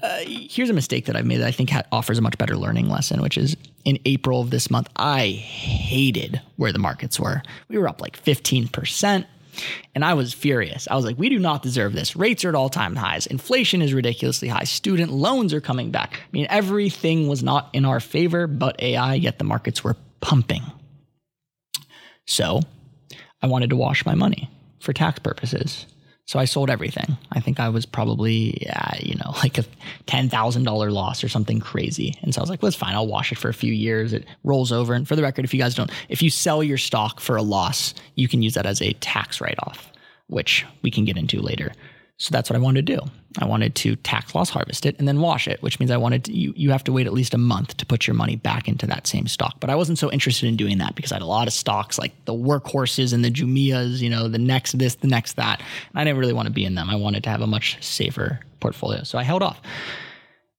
uh, 0.01 0.19
here's 0.25 0.69
a 0.69 0.73
mistake 0.73 1.05
that 1.05 1.15
I've 1.15 1.25
made 1.25 1.37
that 1.37 1.47
I 1.47 1.51
think 1.51 1.69
ha- 1.69 1.83
offers 1.91 2.17
a 2.17 2.21
much 2.21 2.37
better 2.37 2.57
learning 2.57 2.89
lesson, 2.89 3.21
which 3.21 3.37
is 3.37 3.55
in 3.85 3.99
April 4.05 4.41
of 4.41 4.49
this 4.49 4.69
month, 4.69 4.89
I 4.95 5.27
hated 5.27 6.41
where 6.57 6.73
the 6.73 6.79
markets 6.79 7.19
were. 7.19 7.43
We 7.69 7.77
were 7.77 7.87
up 7.87 8.01
like 8.01 8.21
15%. 8.21 9.25
And 9.93 10.03
I 10.03 10.13
was 10.13 10.33
furious. 10.33 10.87
I 10.89 10.95
was 10.95 11.05
like, 11.05 11.17
we 11.17 11.29
do 11.29 11.39
not 11.39 11.61
deserve 11.61 11.93
this. 11.93 12.15
Rates 12.15 12.43
are 12.45 12.49
at 12.49 12.55
all 12.55 12.69
time 12.69 12.95
highs. 12.95 13.27
Inflation 13.27 13.81
is 13.81 13.93
ridiculously 13.93 14.47
high. 14.47 14.63
Student 14.63 15.11
loans 15.11 15.53
are 15.53 15.61
coming 15.61 15.91
back. 15.91 16.13
I 16.13 16.27
mean, 16.31 16.47
everything 16.49 17.27
was 17.27 17.43
not 17.43 17.69
in 17.73 17.85
our 17.85 17.99
favor 17.99 18.47
but 18.47 18.81
AI, 18.81 19.15
yet 19.15 19.37
the 19.37 19.43
markets 19.43 19.83
were 19.83 19.95
pumping. 20.21 20.63
So 22.25 22.61
I 23.41 23.47
wanted 23.47 23.69
to 23.69 23.75
wash 23.75 24.05
my 24.05 24.15
money 24.15 24.49
for 24.79 24.93
tax 24.93 25.19
purposes. 25.19 25.85
So 26.25 26.39
I 26.39 26.45
sold 26.45 26.71
everything. 26.71 27.17
I 27.31 27.39
think 27.39 27.59
I 27.59 27.69
was 27.69 27.85
probably, 27.85 28.67
uh, 28.75 28.97
you 28.99 29.15
know, 29.15 29.31
like 29.43 29.57
a 29.57 29.65
$10,000 30.07 30.91
loss 30.91 31.23
or 31.23 31.29
something 31.29 31.59
crazy. 31.59 32.15
And 32.21 32.33
so 32.33 32.41
I 32.41 32.43
was 32.43 32.49
like, 32.49 32.61
well, 32.61 32.67
it's 32.67 32.77
fine. 32.77 32.95
I'll 32.95 33.07
wash 33.07 33.31
it 33.31 33.37
for 33.37 33.49
a 33.49 33.53
few 33.53 33.71
years. 33.71 34.11
It 34.11 34.25
rolls 34.43 34.71
over. 34.71 34.93
And 34.93 35.07
for 35.07 35.15
the 35.15 35.21
record, 35.21 35.45
if 35.45 35.53
you 35.53 35.59
guys 35.59 35.75
don't, 35.75 35.91
if 36.09 36.21
you 36.21 36.29
sell 36.29 36.63
your 36.63 36.77
stock 36.77 37.19
for 37.19 37.35
a 37.35 37.43
loss, 37.43 37.93
you 38.15 38.27
can 38.27 38.41
use 38.41 38.55
that 38.55 38.65
as 38.65 38.81
a 38.81 38.93
tax 38.93 39.39
write 39.39 39.59
off, 39.59 39.91
which 40.27 40.65
we 40.81 40.89
can 40.89 41.05
get 41.05 41.17
into 41.17 41.41
later. 41.41 41.71
So 42.17 42.31
that's 42.31 42.49
what 42.49 42.55
I 42.55 42.61
wanted 42.61 42.87
to 42.87 42.95
do. 42.95 43.01
I 43.39 43.45
wanted 43.45 43.75
to 43.75 43.97
tax 43.97 44.33
loss 44.33 44.49
harvest 44.49 44.85
it 44.85 44.97
and 44.97 45.07
then 45.07 45.19
wash 45.19 45.49
it, 45.49 45.61
which 45.61 45.79
means 45.79 45.91
I 45.91 45.97
wanted 45.97 46.23
to, 46.25 46.33
you, 46.33 46.53
you 46.55 46.71
have 46.71 46.83
to 46.85 46.93
wait 46.93 47.07
at 47.07 47.13
least 47.13 47.33
a 47.33 47.37
month 47.37 47.75
to 47.75 47.85
put 47.85 48.07
your 48.07 48.13
money 48.13 48.37
back 48.37 48.69
into 48.69 48.87
that 48.87 49.05
same 49.05 49.27
stock. 49.27 49.59
But 49.59 49.69
I 49.69 49.75
wasn't 49.75 49.99
so 49.99 50.09
interested 50.09 50.47
in 50.47 50.55
doing 50.55 50.77
that 50.77 50.95
because 50.95 51.11
I 51.11 51.15
had 51.15 51.21
a 51.21 51.27
lot 51.27 51.47
of 51.47 51.53
stocks 51.53 51.99
like 51.99 52.13
the 52.23 52.33
workhorses 52.33 53.13
and 53.13 53.25
the 53.25 53.31
Jumias, 53.31 53.99
you 53.99 54.09
know, 54.09 54.29
the 54.29 54.37
next 54.37 54.77
this, 54.77 54.95
the 54.95 55.07
next 55.07 55.33
that. 55.33 55.59
And 55.59 55.99
I 55.99 56.05
didn't 56.05 56.19
really 56.19 56.31
want 56.31 56.47
to 56.47 56.53
be 56.53 56.63
in 56.63 56.75
them. 56.75 56.89
I 56.89 56.95
wanted 56.95 57.23
to 57.25 57.29
have 57.29 57.41
a 57.41 57.47
much 57.47 57.83
safer 57.83 58.39
portfolio. 58.61 59.03
So 59.03 59.17
I 59.17 59.23
held 59.23 59.43
off. 59.43 59.61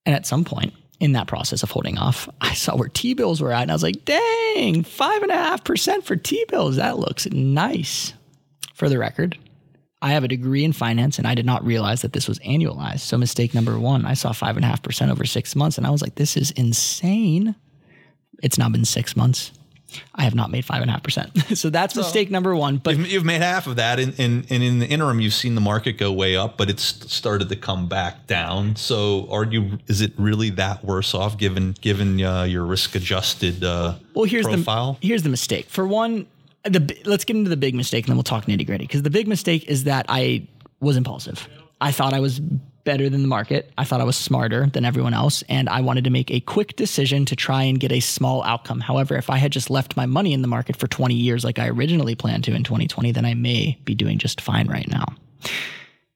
And 0.05 0.14
at 0.14 0.27
some 0.27 0.45
point, 0.45 0.75
in 1.01 1.12
that 1.12 1.27
process 1.27 1.62
of 1.62 1.71
holding 1.71 1.99
off, 1.99 2.29
I 2.40 2.55
saw 2.55 2.77
where 2.77 2.88
T 2.88 3.14
bills 3.14 3.40
were 3.40 3.53
at, 3.53 3.62
and 3.62 3.71
I 3.71 3.75
was 3.75 3.83
like, 3.83 4.05
dang, 4.05 4.83
five 4.83 5.23
and 5.23 5.31
a 5.31 5.37
half 5.37 5.64
percent 5.64 6.05
for 6.05 6.16
T 6.16 6.45
bills. 6.49 6.77
That 6.77 6.99
looks 6.99 7.27
nice. 7.31 8.12
For 8.75 8.88
the 8.90 8.99
record, 8.99 9.38
I 10.03 10.11
have 10.11 10.25
a 10.25 10.29
degree 10.29 10.65
in 10.65 10.73
finance 10.73 11.19
and 11.19 11.27
I 11.27 11.35
did 11.35 11.47
not 11.47 11.65
realize 11.65 12.03
that 12.03 12.13
this 12.13 12.29
was 12.29 12.39
annualized. 12.41 13.01
So, 13.01 13.17
mistake 13.17 13.55
number 13.55 13.79
one, 13.79 14.05
I 14.05 14.15
saw 14.15 14.33
5.5% 14.33 15.11
over 15.11 15.25
six 15.25 15.57
months 15.57 15.79
and 15.79 15.87
I 15.87 15.91
was 15.91 16.03
like, 16.03 16.17
this 16.17 16.37
is 16.37 16.51
insane. 16.53 17.55
It's 18.43 18.59
now 18.59 18.69
been 18.69 18.85
six 18.85 19.17
months. 19.17 19.53
I 20.15 20.25
have 20.25 20.35
not 20.35 20.51
made 20.51 20.67
5.5%. 20.67 21.57
so, 21.57 21.71
that's 21.71 21.95
so 21.95 22.01
mistake 22.01 22.31
number 22.31 22.55
one. 22.55 22.77
But 22.77 22.99
you've, 22.99 23.11
you've 23.11 23.25
made 23.25 23.41
half 23.41 23.67
of 23.67 23.77
that. 23.77 23.99
And, 23.99 24.15
and, 24.19 24.47
and 24.51 24.63
in 24.63 24.81
the 24.81 24.87
interim, 24.87 25.21
you've 25.21 25.33
seen 25.33 25.55
the 25.55 25.61
market 25.63 25.93
go 25.93 26.13
way 26.13 26.37
up, 26.37 26.59
but 26.59 26.69
it's 26.69 26.83
started 27.11 27.49
to 27.49 27.57
come 27.57 27.89
back 27.89 28.27
down. 28.27 28.77
So, 28.77 29.27
are 29.31 29.45
you, 29.45 29.79
is 29.87 30.03
it 30.03 30.13
really 30.19 30.51
that 30.51 30.85
worse 30.85 31.15
off 31.15 31.39
given, 31.39 31.75
given 31.81 32.23
uh, 32.23 32.43
your 32.43 32.67
risk 32.67 32.95
adjusted 32.95 33.65
uh, 33.65 33.95
well, 34.13 34.25
here's 34.25 34.47
profile? 34.47 34.99
The, 35.01 35.09
here's 35.09 35.23
the 35.23 35.31
mistake. 35.31 35.71
For 35.71 35.87
one, 35.87 36.27
the 36.69 37.03
let's 37.05 37.25
get 37.25 37.37
into 37.37 37.51
the 37.51 37.57
big 37.57 37.75
mistake 37.75 38.05
and 38.05 38.11
then 38.11 38.17
we'll 38.17 38.25
talk 38.25 38.47
nitty 38.47 38.67
gritty. 38.67 38.85
Because 38.85 39.03
the 39.03 39.11
big 39.11 39.29
mistake 39.29 39.65
is 39.67 39.85
that 39.85 40.07
I 40.09 40.47
was 40.81 40.97
impulsive. 40.97 41.49
I 41.81 41.93
thought 41.93 42.13
I 42.13 42.21
was 42.21 42.41
better 42.87 43.11
than 43.11 43.21
the 43.21 43.29
market. 43.29 43.71
I 43.77 43.85
thought 43.85 44.01
I 44.01 44.05
was 44.05 44.17
smarter 44.17 44.67
than 44.67 44.85
everyone 44.85 45.13
else, 45.13 45.43
and 45.49 45.69
I 45.69 45.81
wanted 45.81 46.05
to 46.05 46.11
make 46.11 46.31
a 46.31 46.41
quick 46.41 46.77
decision 46.77 47.27
to 47.27 47.37
try 47.37 47.65
and 47.65 47.79
get 47.79 47.93
a 47.93 48.01
small 48.01 48.43
outcome. 48.45 48.81
However, 48.81 49.17
if 49.17 49.29
I 49.29 49.37
had 49.37 49.53
just 49.53 49.69
left 49.69 49.97
my 49.97 50.07
money 50.07 50.33
in 50.33 50.41
the 50.41 50.49
market 50.49 50.77
for 50.77 50.87
20 50.87 51.15
years 51.15 51.45
like 51.45 51.59
I 51.59 51.69
originally 51.69 52.15
planned 52.15 52.45
to 52.45 52.55
in 52.55 52.65
2020, 52.65 53.13
then 53.13 53.27
I 53.27 53.35
may 53.35 53.79
be 53.85 53.95
doing 53.95 54.19
just 54.19 54.41
fine 54.41 54.69
right 54.69 54.89
now. 54.89 55.07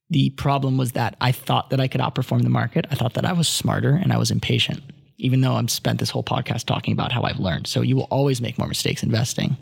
The 0.09 0.31
problem 0.31 0.79
was 0.79 0.93
that 0.93 1.17
I 1.21 1.33
thought 1.33 1.71
that 1.71 1.81
I 1.81 1.89
could 1.89 2.01
outperform 2.01 2.43
the 2.43 2.49
market. 2.49 2.87
I 2.91 2.95
thought 2.95 3.15
that 3.15 3.27
I 3.27 3.33
was 3.33 3.49
smarter 3.49 3.91
and 3.91 4.13
I 4.13 4.19
was 4.19 4.31
impatient, 4.31 4.83
even 5.19 5.41
though 5.41 5.55
I've 5.55 5.71
spent 5.71 5.99
this 5.99 6.11
whole 6.11 6.25
podcast 6.25 6.65
talking 6.65 6.93
about 6.93 7.13
how 7.13 7.23
I've 7.23 7.39
learned. 7.39 7.67
So 7.67 7.83
you 7.83 7.97
will 7.97 8.09
always 8.11 8.41
make 8.41 8.59
more 8.59 8.69
mistakes 8.69 9.03
investing 9.03 9.57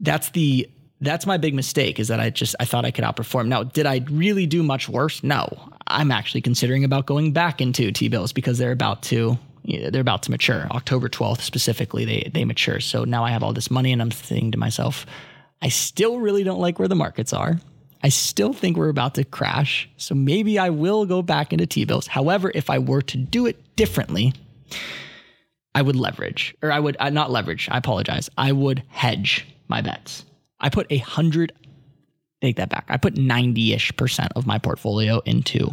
that's 0.00 0.30
the 0.30 0.68
that's 1.00 1.26
my 1.26 1.36
big 1.36 1.54
mistake 1.54 2.00
is 2.00 2.08
that 2.08 2.20
I 2.20 2.30
just 2.30 2.56
I 2.58 2.64
thought 2.64 2.84
I 2.84 2.90
could 2.90 3.04
outperform. 3.04 3.46
Now, 3.46 3.62
did 3.62 3.86
I 3.86 4.04
really 4.10 4.46
do 4.46 4.62
much 4.62 4.88
worse? 4.88 5.22
No. 5.22 5.46
I'm 5.86 6.10
actually 6.10 6.42
considering 6.42 6.84
about 6.84 7.06
going 7.06 7.32
back 7.32 7.60
into 7.60 7.90
T-bills 7.90 8.32
because 8.32 8.58
they're 8.58 8.72
about 8.72 9.02
to 9.04 9.38
they're 9.64 10.00
about 10.00 10.22
to 10.24 10.30
mature. 10.30 10.66
October 10.70 11.08
12th 11.08 11.40
specifically, 11.40 12.04
they 12.04 12.30
they 12.32 12.44
mature. 12.44 12.80
So 12.80 13.04
now 13.04 13.24
I 13.24 13.30
have 13.30 13.42
all 13.42 13.52
this 13.52 13.70
money 13.70 13.92
and 13.92 14.02
I'm 14.02 14.10
thinking 14.10 14.52
to 14.52 14.58
myself, 14.58 15.06
I 15.62 15.68
still 15.68 16.18
really 16.18 16.44
don't 16.44 16.60
like 16.60 16.78
where 16.78 16.88
the 16.88 16.94
markets 16.94 17.32
are. 17.32 17.58
I 18.02 18.10
still 18.10 18.52
think 18.52 18.76
we're 18.76 18.90
about 18.90 19.16
to 19.16 19.24
crash. 19.24 19.88
So 19.96 20.14
maybe 20.14 20.58
I 20.58 20.70
will 20.70 21.04
go 21.04 21.20
back 21.20 21.52
into 21.52 21.66
T-bills. 21.66 22.06
However, 22.06 22.52
if 22.54 22.70
I 22.70 22.78
were 22.78 23.02
to 23.02 23.16
do 23.16 23.46
it 23.46 23.74
differently, 23.74 24.34
I 25.74 25.82
would 25.82 25.96
leverage 25.96 26.54
or 26.62 26.70
I 26.70 26.78
would 26.78 26.96
uh, 27.00 27.10
not 27.10 27.30
leverage, 27.30 27.68
I 27.70 27.78
apologize. 27.78 28.30
I 28.38 28.52
would 28.52 28.82
hedge 28.88 29.46
my 29.68 29.80
bets. 29.80 30.24
I 30.60 30.68
put 30.68 30.86
a 30.90 30.98
hundred, 30.98 31.52
take 32.40 32.56
that 32.56 32.68
back. 32.68 32.86
I 32.88 32.96
put 32.96 33.16
90 33.16 33.74
ish 33.74 33.96
percent 33.96 34.32
of 34.34 34.46
my 34.46 34.58
portfolio 34.58 35.20
into 35.20 35.72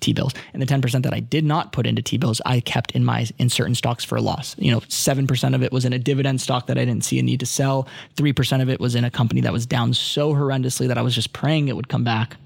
T 0.00 0.12
bills. 0.12 0.32
And 0.52 0.62
the 0.62 0.66
10% 0.66 1.02
that 1.02 1.12
I 1.12 1.20
did 1.20 1.44
not 1.44 1.72
put 1.72 1.86
into 1.86 2.02
T 2.02 2.18
bills, 2.18 2.40
I 2.46 2.60
kept 2.60 2.92
in 2.92 3.04
my 3.04 3.26
in 3.38 3.48
certain 3.48 3.74
stocks 3.74 4.04
for 4.04 4.16
a 4.16 4.20
loss. 4.20 4.56
You 4.58 4.70
know, 4.70 4.80
7% 4.80 5.54
of 5.54 5.62
it 5.62 5.72
was 5.72 5.84
in 5.84 5.92
a 5.92 5.98
dividend 5.98 6.40
stock 6.40 6.66
that 6.66 6.78
I 6.78 6.84
didn't 6.84 7.04
see 7.04 7.18
a 7.18 7.22
need 7.22 7.40
to 7.40 7.46
sell. 7.46 7.88
3% 8.16 8.62
of 8.62 8.68
it 8.68 8.80
was 8.80 8.94
in 8.94 9.04
a 9.04 9.10
company 9.10 9.40
that 9.42 9.52
was 9.52 9.66
down 9.66 9.94
so 9.94 10.32
horrendously 10.32 10.88
that 10.88 10.98
I 10.98 11.02
was 11.02 11.14
just 11.14 11.32
praying 11.32 11.68
it 11.68 11.76
would 11.76 11.88
come 11.88 12.04
back. 12.04 12.36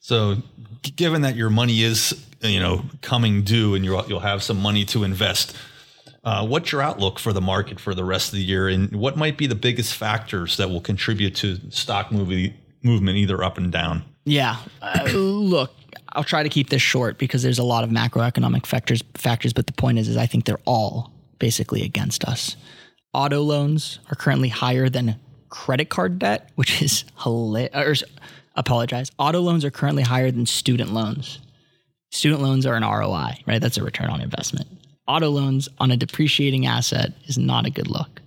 So, 0.00 0.36
given 0.96 1.22
that 1.22 1.36
your 1.36 1.50
money 1.50 1.82
is, 1.82 2.24
you 2.40 2.60
know, 2.60 2.84
coming 3.02 3.42
due 3.42 3.74
and 3.74 3.84
you'll, 3.84 4.06
you'll 4.08 4.20
have 4.20 4.42
some 4.42 4.60
money 4.60 4.84
to 4.86 5.04
invest, 5.04 5.54
uh, 6.28 6.44
what's 6.44 6.72
your 6.72 6.82
outlook 6.82 7.18
for 7.18 7.32
the 7.32 7.40
market 7.40 7.80
for 7.80 7.94
the 7.94 8.04
rest 8.04 8.28
of 8.28 8.34
the 8.34 8.44
year, 8.44 8.68
and 8.68 8.94
what 8.94 9.16
might 9.16 9.38
be 9.38 9.46
the 9.46 9.54
biggest 9.54 9.94
factors 9.94 10.58
that 10.58 10.68
will 10.68 10.82
contribute 10.82 11.34
to 11.34 11.58
stock 11.70 12.12
movie 12.12 12.54
movement, 12.82 13.16
either 13.16 13.42
up 13.42 13.56
and 13.56 13.72
down? 13.72 14.04
Yeah, 14.26 14.58
uh, 14.82 15.04
look, 15.14 15.72
I'll 16.10 16.24
try 16.24 16.42
to 16.42 16.50
keep 16.50 16.68
this 16.68 16.82
short 16.82 17.16
because 17.16 17.42
there's 17.42 17.58
a 17.58 17.64
lot 17.64 17.82
of 17.82 17.88
macroeconomic 17.88 18.66
factors. 18.66 19.02
Factors, 19.14 19.54
but 19.54 19.68
the 19.68 19.72
point 19.72 19.98
is, 19.98 20.06
is 20.06 20.18
I 20.18 20.26
think 20.26 20.44
they're 20.44 20.60
all 20.66 21.14
basically 21.38 21.82
against 21.82 22.26
us. 22.26 22.56
Auto 23.14 23.40
loans 23.40 23.98
are 24.10 24.14
currently 24.14 24.50
higher 24.50 24.90
than 24.90 25.18
credit 25.48 25.88
card 25.88 26.18
debt, 26.18 26.50
which 26.56 26.82
is 26.82 27.06
hilarious. 27.22 28.04
Apologize. 28.54 29.10
Auto 29.16 29.40
loans 29.40 29.64
are 29.64 29.70
currently 29.70 30.02
higher 30.02 30.30
than 30.30 30.44
student 30.44 30.92
loans. 30.92 31.38
Student 32.10 32.42
loans 32.42 32.66
are 32.66 32.74
an 32.74 32.82
ROI, 32.82 33.38
right? 33.46 33.62
That's 33.62 33.78
a 33.78 33.82
return 33.82 34.10
on 34.10 34.20
investment 34.20 34.77
auto 35.08 35.30
loans 35.30 35.68
on 35.78 35.90
a 35.90 35.96
depreciating 35.96 36.66
asset 36.66 37.14
is 37.26 37.38
not 37.38 37.66
a 37.66 37.70
good 37.70 37.88
look. 37.88 38.20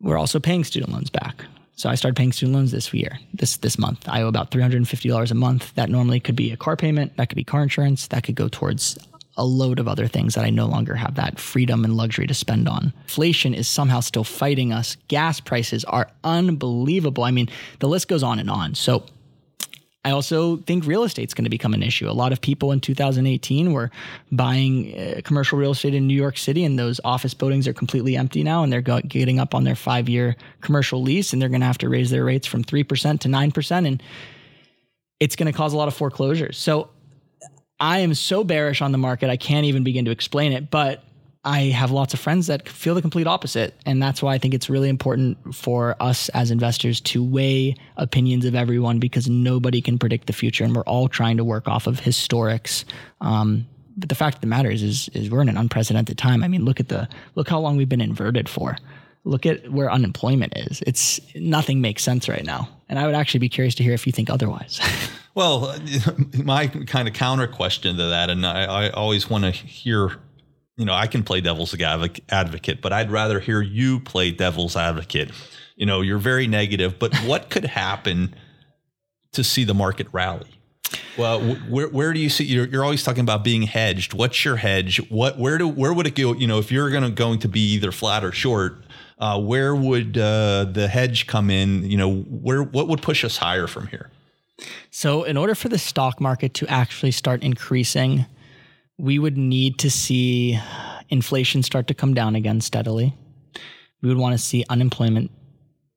We're 0.00 0.18
also 0.18 0.38
paying 0.38 0.64
student 0.64 0.92
loans 0.92 1.10
back. 1.10 1.44
So 1.74 1.88
I 1.88 1.94
started 1.94 2.16
paying 2.16 2.32
student 2.32 2.54
loans 2.54 2.70
this 2.70 2.92
year, 2.92 3.18
this 3.32 3.56
this 3.56 3.78
month. 3.78 4.08
I 4.08 4.22
owe 4.22 4.28
about 4.28 4.50
$350 4.50 5.30
a 5.30 5.34
month. 5.34 5.74
That 5.74 5.88
normally 5.88 6.20
could 6.20 6.36
be 6.36 6.52
a 6.52 6.56
car 6.56 6.76
payment, 6.76 7.16
that 7.16 7.28
could 7.28 7.36
be 7.36 7.44
car 7.44 7.62
insurance, 7.62 8.08
that 8.08 8.24
could 8.24 8.34
go 8.34 8.48
towards 8.48 8.98
a 9.36 9.44
load 9.44 9.78
of 9.78 9.88
other 9.88 10.06
things 10.06 10.34
that 10.34 10.44
I 10.44 10.50
no 10.50 10.66
longer 10.66 10.94
have 10.94 11.14
that 11.14 11.40
freedom 11.40 11.84
and 11.84 11.96
luxury 11.96 12.26
to 12.26 12.34
spend 12.34 12.68
on. 12.68 12.92
Inflation 13.04 13.54
is 13.54 13.66
somehow 13.66 14.00
still 14.00 14.24
fighting 14.24 14.72
us. 14.72 14.96
Gas 15.08 15.40
prices 15.40 15.84
are 15.86 16.10
unbelievable. 16.22 17.24
I 17.24 17.30
mean, 17.30 17.48
the 17.78 17.88
list 17.88 18.08
goes 18.08 18.22
on 18.22 18.38
and 18.38 18.50
on. 18.50 18.74
So 18.74 19.04
I 20.04 20.10
also 20.10 20.56
think 20.58 20.84
real 20.84 21.04
estate's 21.04 21.32
going 21.32 21.44
to 21.44 21.50
become 21.50 21.74
an 21.74 21.82
issue. 21.82 22.08
A 22.08 22.12
lot 22.12 22.32
of 22.32 22.40
people 22.40 22.72
in 22.72 22.80
2018 22.80 23.72
were 23.72 23.90
buying 24.32 24.98
uh, 24.98 25.20
commercial 25.22 25.58
real 25.58 25.70
estate 25.70 25.94
in 25.94 26.08
New 26.08 26.14
York 26.14 26.36
City, 26.36 26.64
and 26.64 26.76
those 26.76 27.00
office 27.04 27.34
buildings 27.34 27.68
are 27.68 27.72
completely 27.72 28.16
empty 28.16 28.42
now, 28.42 28.64
and 28.64 28.72
they're 28.72 28.82
go- 28.82 29.00
getting 29.02 29.38
up 29.38 29.54
on 29.54 29.62
their 29.62 29.76
five 29.76 30.08
year 30.08 30.34
commercial 30.60 31.00
lease, 31.02 31.32
and 31.32 31.40
they're 31.40 31.48
going 31.48 31.60
to 31.60 31.66
have 31.66 31.78
to 31.78 31.88
raise 31.88 32.10
their 32.10 32.24
rates 32.24 32.48
from 32.48 32.64
3% 32.64 33.20
to 33.20 33.28
9%. 33.28 33.86
And 33.86 34.02
it's 35.20 35.36
going 35.36 35.50
to 35.50 35.56
cause 35.56 35.72
a 35.72 35.76
lot 35.76 35.86
of 35.86 35.94
foreclosures. 35.94 36.58
So 36.58 36.90
I 37.78 37.98
am 37.98 38.14
so 38.14 38.42
bearish 38.42 38.82
on 38.82 38.90
the 38.90 38.98
market, 38.98 39.30
I 39.30 39.36
can't 39.36 39.66
even 39.66 39.84
begin 39.84 40.04
to 40.06 40.10
explain 40.10 40.52
it. 40.52 40.68
But 40.68 41.04
I 41.44 41.62
have 41.64 41.90
lots 41.90 42.14
of 42.14 42.20
friends 42.20 42.46
that 42.46 42.68
feel 42.68 42.94
the 42.94 43.02
complete 43.02 43.26
opposite. 43.26 43.74
And 43.84 44.00
that's 44.00 44.22
why 44.22 44.34
I 44.34 44.38
think 44.38 44.54
it's 44.54 44.70
really 44.70 44.88
important 44.88 45.54
for 45.54 45.96
us 45.98 46.28
as 46.30 46.52
investors 46.52 47.00
to 47.02 47.22
weigh 47.22 47.74
opinions 47.96 48.44
of 48.44 48.54
everyone 48.54 49.00
because 49.00 49.28
nobody 49.28 49.80
can 49.80 49.98
predict 49.98 50.28
the 50.28 50.32
future. 50.32 50.62
And 50.62 50.74
we're 50.74 50.82
all 50.82 51.08
trying 51.08 51.36
to 51.38 51.44
work 51.44 51.66
off 51.66 51.88
of 51.88 52.00
historics. 52.00 52.84
Um, 53.20 53.66
but 53.96 54.08
the 54.08 54.14
fact 54.14 54.36
of 54.36 54.40
the 54.40 54.46
matter 54.46 54.70
is, 54.70 54.82
is, 54.82 55.08
is 55.14 55.30
we're 55.30 55.42
in 55.42 55.48
an 55.48 55.56
unprecedented 55.56 56.16
time. 56.16 56.44
I 56.44 56.48
mean, 56.48 56.64
look 56.64 56.78
at 56.78 56.88
the, 56.88 57.08
look 57.34 57.48
how 57.48 57.58
long 57.58 57.76
we've 57.76 57.88
been 57.88 58.00
inverted 58.00 58.48
for. 58.48 58.76
Look 59.24 59.44
at 59.44 59.70
where 59.70 59.90
unemployment 59.90 60.56
is. 60.56 60.82
It's 60.86 61.20
nothing 61.34 61.80
makes 61.80 62.04
sense 62.04 62.28
right 62.28 62.44
now. 62.44 62.68
And 62.88 62.98
I 62.98 63.06
would 63.06 63.14
actually 63.14 63.40
be 63.40 63.48
curious 63.48 63.74
to 63.76 63.82
hear 63.82 63.94
if 63.94 64.06
you 64.06 64.12
think 64.12 64.30
otherwise. 64.30 64.80
well, 65.34 65.76
my 66.44 66.68
kind 66.68 67.08
of 67.08 67.14
counter 67.14 67.48
question 67.48 67.96
to 67.96 68.06
that, 68.06 68.30
and 68.30 68.46
I, 68.46 68.86
I 68.86 68.90
always 68.90 69.28
want 69.28 69.44
to 69.44 69.50
hear 69.50 70.18
you 70.76 70.84
know, 70.84 70.94
I 70.94 71.06
can 71.06 71.22
play 71.22 71.40
devil's 71.40 71.74
advocate, 71.80 72.80
but 72.80 72.92
I'd 72.92 73.10
rather 73.10 73.40
hear 73.40 73.60
you 73.60 74.00
play 74.00 74.30
devil's 74.30 74.76
advocate. 74.76 75.30
You 75.76 75.86
know, 75.86 76.00
you're 76.00 76.18
very 76.18 76.46
negative, 76.46 76.98
but 76.98 77.14
what 77.24 77.50
could 77.50 77.64
happen 77.64 78.34
to 79.32 79.44
see 79.44 79.64
the 79.64 79.74
market 79.74 80.06
rally? 80.12 80.48
Well, 81.16 81.40
where, 81.68 81.88
where 81.88 82.12
do 82.12 82.20
you 82.20 82.28
see 82.28 82.44
you're, 82.44 82.66
you're 82.66 82.84
always 82.84 83.02
talking 83.02 83.20
about 83.22 83.44
being 83.44 83.62
hedged? 83.62 84.14
What's 84.14 84.44
your 84.44 84.56
hedge? 84.56 84.98
What 85.10 85.38
where 85.38 85.58
do 85.58 85.68
where 85.68 85.92
would 85.92 86.06
it 86.06 86.14
go? 86.14 86.34
You 86.34 86.46
know, 86.46 86.58
if 86.58 86.70
you're 86.70 86.90
going 86.90 87.02
to 87.02 87.10
going 87.10 87.38
to 87.40 87.48
be 87.48 87.60
either 87.74 87.92
flat 87.92 88.24
or 88.24 88.32
short, 88.32 88.84
uh, 89.18 89.40
where 89.40 89.74
would 89.74 90.18
uh, 90.18 90.66
the 90.70 90.88
hedge 90.88 91.26
come 91.26 91.50
in? 91.50 91.84
You 91.84 91.96
know, 91.96 92.14
where 92.14 92.62
what 92.62 92.88
would 92.88 93.02
push 93.02 93.24
us 93.24 93.38
higher 93.38 93.66
from 93.66 93.86
here? 93.86 94.10
So, 94.90 95.24
in 95.24 95.36
order 95.36 95.54
for 95.54 95.68
the 95.68 95.78
stock 95.78 96.20
market 96.20 96.54
to 96.54 96.66
actually 96.68 97.12
start 97.12 97.42
increasing, 97.42 98.26
we 98.98 99.18
would 99.18 99.36
need 99.36 99.78
to 99.78 99.90
see 99.90 100.58
inflation 101.08 101.62
start 101.62 101.88
to 101.88 101.94
come 101.94 102.14
down 102.14 102.34
again 102.34 102.60
steadily. 102.60 103.14
We 104.02 104.08
would 104.08 104.18
want 104.18 104.32
to 104.32 104.38
see 104.38 104.64
unemployment. 104.68 105.30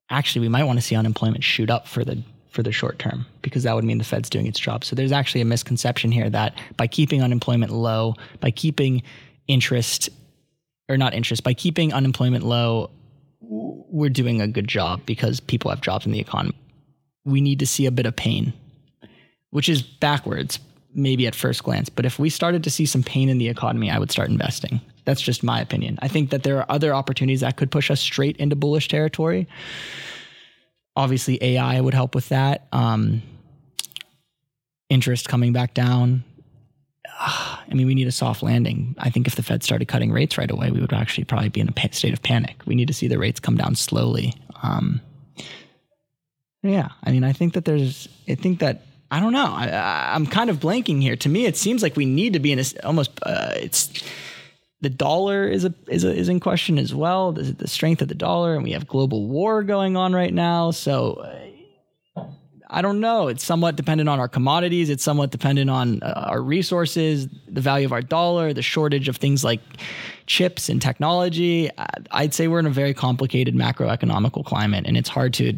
Actually, 0.09 0.41
we 0.41 0.49
might 0.49 0.63
want 0.63 0.77
to 0.77 0.81
see 0.81 0.95
unemployment 0.95 1.43
shoot 1.43 1.69
up 1.69 1.87
for 1.87 2.03
the 2.03 2.23
for 2.49 2.63
the 2.63 2.71
short 2.71 2.97
term 2.99 3.25
because 3.41 3.63
that 3.63 3.75
would 3.75 3.83
mean 3.83 3.97
the 3.97 4.03
Fed's 4.03 4.29
doing 4.29 4.47
its 4.47 4.59
job. 4.59 4.85
So 4.85 4.95
there's 4.95 5.11
actually 5.11 5.41
a 5.41 5.45
misconception 5.45 6.11
here 6.11 6.29
that 6.29 6.57
by 6.77 6.87
keeping 6.87 7.21
unemployment 7.21 7.71
low, 7.73 8.15
by 8.39 8.51
keeping 8.51 9.03
interest 9.47 10.09
or 10.87 10.95
not 10.95 11.13
interest, 11.13 11.43
by 11.43 11.53
keeping 11.53 11.93
unemployment 11.93 12.45
low, 12.45 12.91
we're 13.41 14.09
doing 14.09 14.41
a 14.41 14.47
good 14.47 14.67
job 14.67 15.05
because 15.05 15.39
people 15.41 15.69
have 15.69 15.81
jobs 15.81 16.05
in 16.05 16.13
the 16.13 16.19
economy. 16.19 16.57
We 17.25 17.41
need 17.41 17.59
to 17.59 17.67
see 17.67 17.87
a 17.87 17.91
bit 17.91 18.05
of 18.05 18.15
pain, 18.15 18.53
which 19.49 19.67
is 19.67 19.81
backwards 19.81 20.57
maybe 20.95 21.27
at 21.27 21.35
first 21.35 21.63
glance. 21.63 21.89
But 21.89 22.05
if 22.05 22.17
we 22.17 22.29
started 22.29 22.63
to 22.63 22.69
see 22.69 22.85
some 22.85 23.03
pain 23.03 23.29
in 23.29 23.37
the 23.37 23.49
economy, 23.49 23.91
I 23.91 23.99
would 23.99 24.11
start 24.11 24.29
investing. 24.29 24.81
That's 25.03 25.21
just 25.21 25.43
my 25.43 25.61
opinion. 25.61 25.99
I 26.01 26.07
think 26.07 26.31
that 26.31 26.43
there 26.43 26.57
are 26.57 26.65
other 26.69 26.93
opportunities 26.93 27.41
that 27.41 27.57
could 27.57 27.69
push 27.69 27.91
us 27.91 28.01
straight 28.01 28.37
into 28.37 28.55
bullish 28.55 28.87
territory. 28.87 29.47
Obviously, 30.95 31.37
AI 31.43 31.79
would 31.79 31.93
help 31.93 32.15
with 32.15 32.29
that. 32.29 32.67
Um, 32.71 33.21
interest 34.89 35.27
coming 35.27 35.53
back 35.53 35.73
down. 35.73 36.23
I 37.17 37.73
mean, 37.73 37.87
we 37.87 37.95
need 37.95 38.07
a 38.07 38.11
soft 38.11 38.43
landing. 38.43 38.95
I 38.97 39.09
think 39.09 39.27
if 39.27 39.35
the 39.35 39.43
Fed 39.43 39.63
started 39.63 39.87
cutting 39.87 40.11
rates 40.11 40.37
right 40.37 40.49
away, 40.49 40.71
we 40.71 40.79
would 40.79 40.93
actually 40.93 41.23
probably 41.25 41.49
be 41.49 41.61
in 41.61 41.69
a 41.69 41.93
state 41.93 42.13
of 42.13 42.21
panic. 42.21 42.61
We 42.65 42.75
need 42.75 42.87
to 42.87 42.93
see 42.93 43.07
the 43.07 43.19
rates 43.19 43.39
come 43.39 43.57
down 43.57 43.75
slowly. 43.75 44.33
Um, 44.63 45.01
yeah, 46.63 46.89
I 47.03 47.11
mean, 47.11 47.23
I 47.23 47.31
think 47.31 47.53
that 47.53 47.65
there's, 47.65 48.09
I 48.27 48.35
think 48.35 48.59
that 48.59 48.81
I 49.11 49.19
don't 49.19 49.33
know. 49.33 49.45
I, 49.45 50.15
am 50.15 50.25
kind 50.25 50.49
of 50.49 50.59
blanking 50.59 51.01
here. 51.01 51.15
To 51.17 51.29
me, 51.29 51.45
it 51.45 51.57
seems 51.57 51.83
like 51.83 51.95
we 51.95 52.05
need 52.05 52.33
to 52.33 52.39
be 52.39 52.51
in 52.51 52.59
a 52.59 52.65
almost. 52.83 53.11
Uh, 53.21 53.51
it's 53.55 54.03
the 54.81 54.89
dollar 54.89 55.47
is 55.47 55.65
a, 55.65 55.73
is 55.87 56.03
a, 56.03 56.13
is 56.13 56.29
in 56.29 56.39
question 56.39 56.77
as 56.77 56.93
well. 56.93 57.31
The, 57.31 57.43
the, 57.43 57.67
strength 57.67 58.01
of 58.01 58.07
the 58.07 58.15
dollar, 58.15 58.55
and 58.55 58.63
we 58.63 58.71
have 58.71 58.87
global 58.87 59.27
war 59.27 59.63
going 59.63 59.95
on 59.95 60.13
right 60.13 60.33
now. 60.33 60.71
So 60.71 61.13
uh, 61.13 62.25
I 62.69 62.81
don't 62.81 62.99
know. 62.99 63.27
It's 63.27 63.43
somewhat 63.43 63.75
dependent 63.75 64.09
on 64.09 64.19
our 64.19 64.27
commodities. 64.27 64.89
It's 64.89 65.03
somewhat 65.03 65.31
dependent 65.31 65.69
on 65.69 66.01
uh, 66.01 66.27
our 66.27 66.41
resources, 66.41 67.27
the 67.47 67.61
value 67.61 67.85
of 67.85 67.93
our 67.93 68.01
dollar, 68.01 68.53
the 68.53 68.61
shortage 68.61 69.07
of 69.07 69.17
things 69.17 69.43
like 69.43 69.61
chips 70.25 70.67
and 70.67 70.81
technology. 70.81 71.69
I'd 72.11 72.33
say 72.33 72.47
we're 72.47 72.59
in 72.59 72.65
a 72.65 72.71
very 72.71 72.93
complicated 72.93 73.55
macroeconomical 73.55 74.43
climate, 74.45 74.85
and 74.87 74.97
it's 74.97 75.09
hard 75.09 75.33
to 75.35 75.57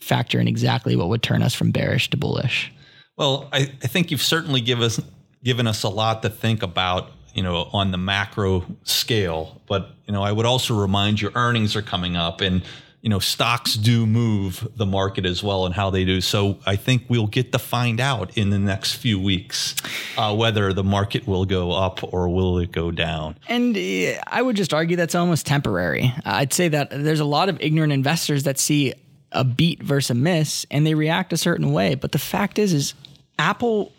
factor 0.00 0.40
in 0.40 0.48
exactly 0.48 0.96
what 0.96 1.08
would 1.08 1.22
turn 1.22 1.42
us 1.42 1.54
from 1.54 1.70
bearish 1.70 2.10
to 2.10 2.16
bullish. 2.16 2.72
Well, 3.16 3.48
I, 3.50 3.60
I 3.82 3.86
think 3.86 4.10
you've 4.10 4.22
certainly 4.22 4.60
give 4.60 4.80
us, 4.80 5.00
given 5.42 5.66
us 5.66 5.82
a 5.84 5.88
lot 5.88 6.22
to 6.22 6.28
think 6.28 6.62
about, 6.62 7.10
you 7.34 7.42
know, 7.42 7.70
on 7.72 7.90
the 7.90 7.98
macro 7.98 8.64
scale. 8.84 9.60
But, 9.66 9.90
you 10.06 10.12
know, 10.12 10.22
I 10.22 10.32
would 10.32 10.46
also 10.46 10.78
remind 10.78 11.20
you 11.20 11.30
earnings 11.34 11.76
are 11.76 11.82
coming 11.82 12.14
up 12.14 12.42
and, 12.42 12.62
you 13.00 13.08
know, 13.08 13.18
stocks 13.18 13.74
do 13.74 14.04
move 14.04 14.68
the 14.76 14.84
market 14.84 15.24
as 15.24 15.42
well 15.42 15.64
and 15.64 15.74
how 15.74 15.88
they 15.88 16.04
do. 16.04 16.20
So 16.20 16.58
I 16.66 16.76
think 16.76 17.04
we'll 17.08 17.26
get 17.26 17.52
to 17.52 17.58
find 17.58 18.00
out 18.00 18.36
in 18.36 18.50
the 18.50 18.58
next 18.58 18.94
few 18.94 19.18
weeks 19.18 19.76
uh, 20.18 20.34
whether 20.34 20.74
the 20.74 20.84
market 20.84 21.26
will 21.26 21.46
go 21.46 21.72
up 21.72 22.00
or 22.12 22.28
will 22.28 22.58
it 22.58 22.70
go 22.70 22.90
down. 22.90 23.38
And 23.48 23.74
uh, 23.76 24.20
I 24.26 24.42
would 24.42 24.56
just 24.56 24.74
argue 24.74 24.96
that's 24.96 25.14
almost 25.14 25.46
temporary. 25.46 26.12
I'd 26.26 26.52
say 26.52 26.68
that 26.68 26.90
there's 26.90 27.20
a 27.20 27.24
lot 27.24 27.48
of 27.48 27.58
ignorant 27.62 27.94
investors 27.94 28.42
that 28.42 28.58
see 28.58 28.92
a 29.32 29.44
beat 29.44 29.82
versus 29.82 30.10
a 30.10 30.14
miss 30.14 30.66
and 30.70 30.86
they 30.86 30.94
react 30.94 31.32
a 31.32 31.36
certain 31.36 31.72
way. 31.72 31.94
But 31.94 32.12
the 32.12 32.18
fact 32.18 32.58
is, 32.58 32.72
is 32.72 32.94
Apple 33.38 33.92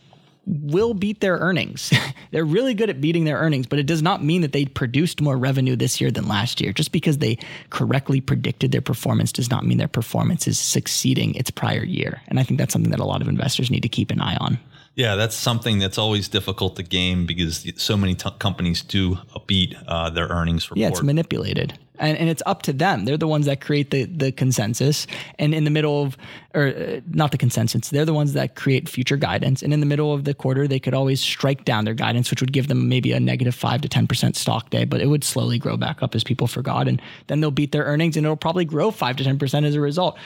will 0.47 0.93
beat 0.93 1.19
their 1.19 1.37
earnings. 1.37 1.93
They're 2.31 2.45
really 2.45 2.73
good 2.73 2.89
at 2.89 3.01
beating 3.01 3.25
their 3.25 3.37
earnings, 3.37 3.67
but 3.67 3.79
it 3.79 3.85
does 3.85 4.01
not 4.01 4.23
mean 4.23 4.41
that 4.41 4.53
they 4.53 4.65
produced 4.65 5.21
more 5.21 5.37
revenue 5.37 5.75
this 5.75 5.99
year 5.99 6.09
than 6.09 6.27
last 6.27 6.61
year. 6.61 6.71
Just 6.71 6.91
because 6.91 7.17
they 7.17 7.37
correctly 7.69 8.21
predicted 8.21 8.71
their 8.71 8.81
performance 8.81 9.31
does 9.31 9.49
not 9.49 9.65
mean 9.65 9.77
their 9.77 9.87
performance 9.87 10.47
is 10.47 10.57
succeeding 10.57 11.35
its 11.35 11.51
prior 11.51 11.83
year. 11.83 12.21
And 12.29 12.39
I 12.39 12.43
think 12.43 12.59
that's 12.59 12.71
something 12.71 12.91
that 12.91 12.99
a 12.99 13.05
lot 13.05 13.21
of 13.21 13.27
investors 13.27 13.69
need 13.69 13.83
to 13.83 13.89
keep 13.89 14.09
an 14.09 14.21
eye 14.21 14.37
on. 14.37 14.57
Yeah, 14.97 15.13
that's 15.13 15.35
something 15.35 15.77
that's 15.77 15.99
always 15.99 16.27
difficult 16.27 16.75
to 16.77 16.83
game 16.83 17.27
because 17.27 17.71
so 17.75 17.95
many 17.95 18.15
t- 18.15 18.31
companies 18.39 18.81
do 18.81 19.19
beat 19.45 19.75
uh, 19.87 20.09
their 20.09 20.25
earnings 20.25 20.71
report. 20.71 20.79
Yeah, 20.79 20.87
it's 20.87 21.03
manipulated. 21.03 21.77
And, 21.99 22.17
and 22.17 22.29
it's 22.29 22.41
up 22.47 22.63
to 22.63 22.73
them. 22.73 23.05
They're 23.05 23.17
the 23.17 23.27
ones 23.27 23.45
that 23.45 23.61
create 23.61 23.91
the, 23.91 24.05
the 24.05 24.31
consensus. 24.31 25.05
And 25.37 25.53
in 25.53 25.65
the 25.65 25.69
middle 25.69 26.01
of, 26.01 26.17
or 26.55 26.69
uh, 26.69 27.01
not 27.11 27.31
the 27.31 27.37
consensus, 27.37 27.89
they're 27.89 28.05
the 28.05 28.13
ones 28.13 28.33
that 28.33 28.55
create 28.55 28.89
future 28.89 29.17
guidance. 29.17 29.61
And 29.61 29.71
in 29.71 29.81
the 29.81 29.85
middle 29.85 30.13
of 30.13 30.23
the 30.23 30.33
quarter, 30.33 30.67
they 30.67 30.79
could 30.79 30.95
always 30.95 31.21
strike 31.21 31.63
down 31.63 31.85
their 31.85 31.93
guidance, 31.93 32.31
which 32.31 32.41
would 32.41 32.51
give 32.51 32.67
them 32.67 32.89
maybe 32.89 33.11
a 33.11 33.19
negative 33.19 33.53
five 33.53 33.81
to 33.81 33.87
10% 33.87 34.35
stock 34.35 34.71
day, 34.71 34.83
but 34.83 34.99
it 34.99 35.07
would 35.07 35.23
slowly 35.23 35.59
grow 35.59 35.77
back 35.77 36.01
up 36.01 36.15
as 36.15 36.23
people 36.23 36.47
forgot. 36.47 36.87
And 36.87 36.99
then 37.27 37.39
they'll 37.39 37.51
beat 37.51 37.71
their 37.71 37.83
earnings 37.83 38.17
and 38.17 38.25
it'll 38.25 38.35
probably 38.35 38.65
grow 38.65 38.89
five 38.89 39.15
to 39.17 39.23
10% 39.23 39.63
as 39.63 39.75
a 39.75 39.79
result. 39.79 40.17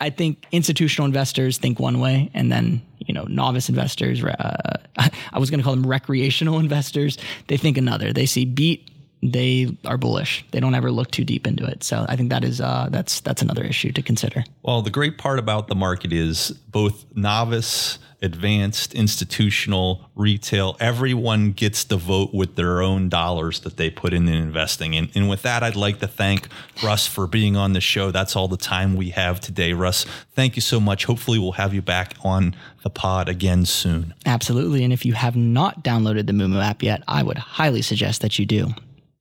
I 0.00 0.10
think 0.10 0.46
institutional 0.52 1.06
investors 1.06 1.58
think 1.58 1.80
one 1.80 2.00
way, 2.00 2.30
and 2.34 2.52
then 2.52 2.82
you 2.98 3.14
know 3.14 3.24
novice 3.24 3.68
investors. 3.68 4.22
Uh, 4.22 4.78
I 5.32 5.38
was 5.38 5.50
going 5.50 5.60
to 5.60 5.64
call 5.64 5.74
them 5.74 5.86
recreational 5.86 6.58
investors. 6.58 7.18
They 7.46 7.56
think 7.56 7.78
another. 7.78 8.12
They 8.12 8.26
see 8.26 8.44
beat. 8.44 8.90
They 9.22 9.76
are 9.86 9.96
bullish. 9.96 10.44
They 10.50 10.60
don't 10.60 10.74
ever 10.74 10.90
look 10.90 11.10
too 11.10 11.24
deep 11.24 11.46
into 11.46 11.64
it. 11.64 11.82
So 11.82 12.04
I 12.08 12.16
think 12.16 12.28
that 12.30 12.44
is 12.44 12.60
uh, 12.60 12.88
that's 12.90 13.20
that's 13.20 13.40
another 13.40 13.64
issue 13.64 13.90
to 13.92 14.02
consider. 14.02 14.44
Well, 14.62 14.82
the 14.82 14.90
great 14.90 15.16
part 15.16 15.38
about 15.38 15.68
the 15.68 15.74
market 15.74 16.12
is 16.12 16.50
both 16.50 17.06
novice 17.14 17.98
advanced, 18.26 18.92
institutional, 18.92 20.10
retail, 20.14 20.76
everyone 20.78 21.52
gets 21.52 21.84
to 21.86 21.96
vote 21.96 22.34
with 22.34 22.56
their 22.56 22.82
own 22.82 23.08
dollars 23.08 23.60
that 23.60 23.78
they 23.78 23.88
put 23.88 24.12
in 24.12 24.28
investing. 24.28 24.94
And, 24.94 25.08
and 25.14 25.30
with 25.30 25.40
that, 25.42 25.62
I'd 25.62 25.76
like 25.76 26.00
to 26.00 26.06
thank 26.06 26.48
Russ 26.84 27.06
for 27.06 27.26
being 27.26 27.56
on 27.56 27.72
the 27.72 27.80
show. 27.80 28.10
That's 28.10 28.36
all 28.36 28.48
the 28.48 28.58
time 28.58 28.96
we 28.96 29.10
have 29.10 29.40
today. 29.40 29.72
Russ, 29.72 30.04
thank 30.34 30.56
you 30.56 30.62
so 30.62 30.78
much. 30.78 31.06
Hopefully, 31.06 31.38
we'll 31.38 31.52
have 31.52 31.72
you 31.72 31.80
back 31.80 32.14
on 32.22 32.54
the 32.82 32.90
pod 32.90 33.30
again 33.30 33.64
soon. 33.64 34.12
Absolutely. 34.26 34.84
And 34.84 34.92
if 34.92 35.06
you 35.06 35.14
have 35.14 35.36
not 35.36 35.82
downloaded 35.82 36.26
the 36.26 36.34
Moomoo 36.34 36.62
app 36.62 36.82
yet, 36.82 37.02
I 37.08 37.22
would 37.22 37.38
highly 37.38 37.80
suggest 37.80 38.20
that 38.20 38.38
you 38.38 38.44
do. 38.44 38.68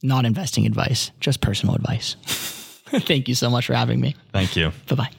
Not 0.04 0.26
investing 0.26 0.66
advice, 0.66 1.12
just 1.22 1.40
personal 1.40 1.76
advice. 1.76 2.16
thank 2.26 3.30
you 3.30 3.36
so 3.36 3.50
much 3.50 3.68
for 3.68 3.74
having 3.74 4.02
me. 4.02 4.16
Thank 4.34 4.56
you. 4.56 4.72
Bye 4.88 4.96
bye. 4.96 5.10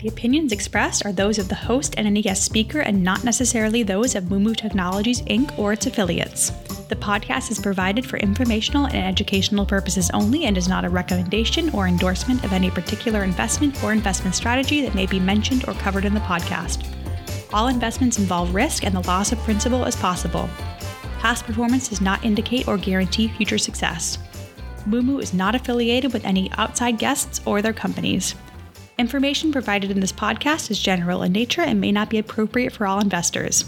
The 0.00 0.08
opinions 0.08 0.52
expressed 0.52 1.04
are 1.04 1.12
those 1.12 1.38
of 1.38 1.48
the 1.48 1.56
host 1.56 1.96
and 1.98 2.06
any 2.06 2.22
guest 2.22 2.44
speaker 2.44 2.78
and 2.78 3.02
not 3.02 3.24
necessarily 3.24 3.82
those 3.82 4.14
of 4.14 4.24
Moomoo 4.24 4.56
Technologies 4.56 5.22
Inc. 5.22 5.58
or 5.58 5.72
its 5.72 5.86
affiliates. 5.86 6.50
The 6.88 6.94
podcast 6.94 7.50
is 7.50 7.58
provided 7.58 8.06
for 8.06 8.16
informational 8.18 8.86
and 8.86 8.98
educational 8.98 9.66
purposes 9.66 10.08
only 10.14 10.44
and 10.44 10.56
is 10.56 10.68
not 10.68 10.84
a 10.84 10.88
recommendation 10.88 11.70
or 11.70 11.88
endorsement 11.88 12.44
of 12.44 12.52
any 12.52 12.70
particular 12.70 13.24
investment 13.24 13.82
or 13.82 13.92
investment 13.92 14.36
strategy 14.36 14.82
that 14.82 14.94
may 14.94 15.06
be 15.06 15.18
mentioned 15.18 15.64
or 15.66 15.74
covered 15.74 16.04
in 16.04 16.14
the 16.14 16.20
podcast. 16.20 16.86
All 17.52 17.66
investments 17.66 18.20
involve 18.20 18.54
risk 18.54 18.84
and 18.84 18.94
the 18.94 19.06
loss 19.08 19.32
of 19.32 19.38
principal 19.40 19.84
as 19.84 19.96
possible. 19.96 20.48
Past 21.18 21.44
performance 21.44 21.88
does 21.88 22.00
not 22.00 22.24
indicate 22.24 22.68
or 22.68 22.78
guarantee 22.78 23.26
future 23.26 23.58
success. 23.58 24.16
Moomoo 24.88 25.20
is 25.20 25.34
not 25.34 25.56
affiliated 25.56 26.12
with 26.12 26.24
any 26.24 26.52
outside 26.52 26.98
guests 26.98 27.40
or 27.44 27.60
their 27.60 27.72
companies. 27.72 28.36
Information 28.98 29.52
provided 29.52 29.92
in 29.92 30.00
this 30.00 30.10
podcast 30.10 30.72
is 30.72 30.78
general 30.80 31.22
in 31.22 31.30
nature 31.30 31.60
and 31.60 31.80
may 31.80 31.92
not 31.92 32.10
be 32.10 32.18
appropriate 32.18 32.72
for 32.72 32.84
all 32.84 32.98
investors. 32.98 33.64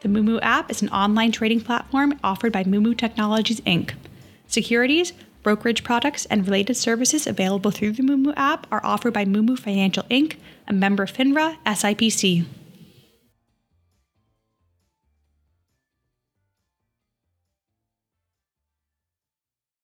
The 0.00 0.08
Moomoo 0.08 0.40
app 0.42 0.68
is 0.68 0.82
an 0.82 0.88
online 0.88 1.30
trading 1.30 1.60
platform 1.60 2.18
offered 2.24 2.52
by 2.52 2.64
Moomoo 2.64 2.98
Technologies 2.98 3.60
Inc. 3.60 3.92
Securities, 4.48 5.12
brokerage 5.44 5.84
products, 5.84 6.26
and 6.26 6.44
related 6.44 6.74
services 6.74 7.24
available 7.24 7.70
through 7.70 7.92
the 7.92 8.02
Moomoo 8.02 8.34
app 8.36 8.66
are 8.72 8.84
offered 8.84 9.14
by 9.14 9.24
Moomoo 9.24 9.56
Financial 9.56 10.02
Inc., 10.10 10.38
a 10.66 10.72
member 10.72 11.06
FINRA 11.06 11.56
SIPC. 11.64 12.44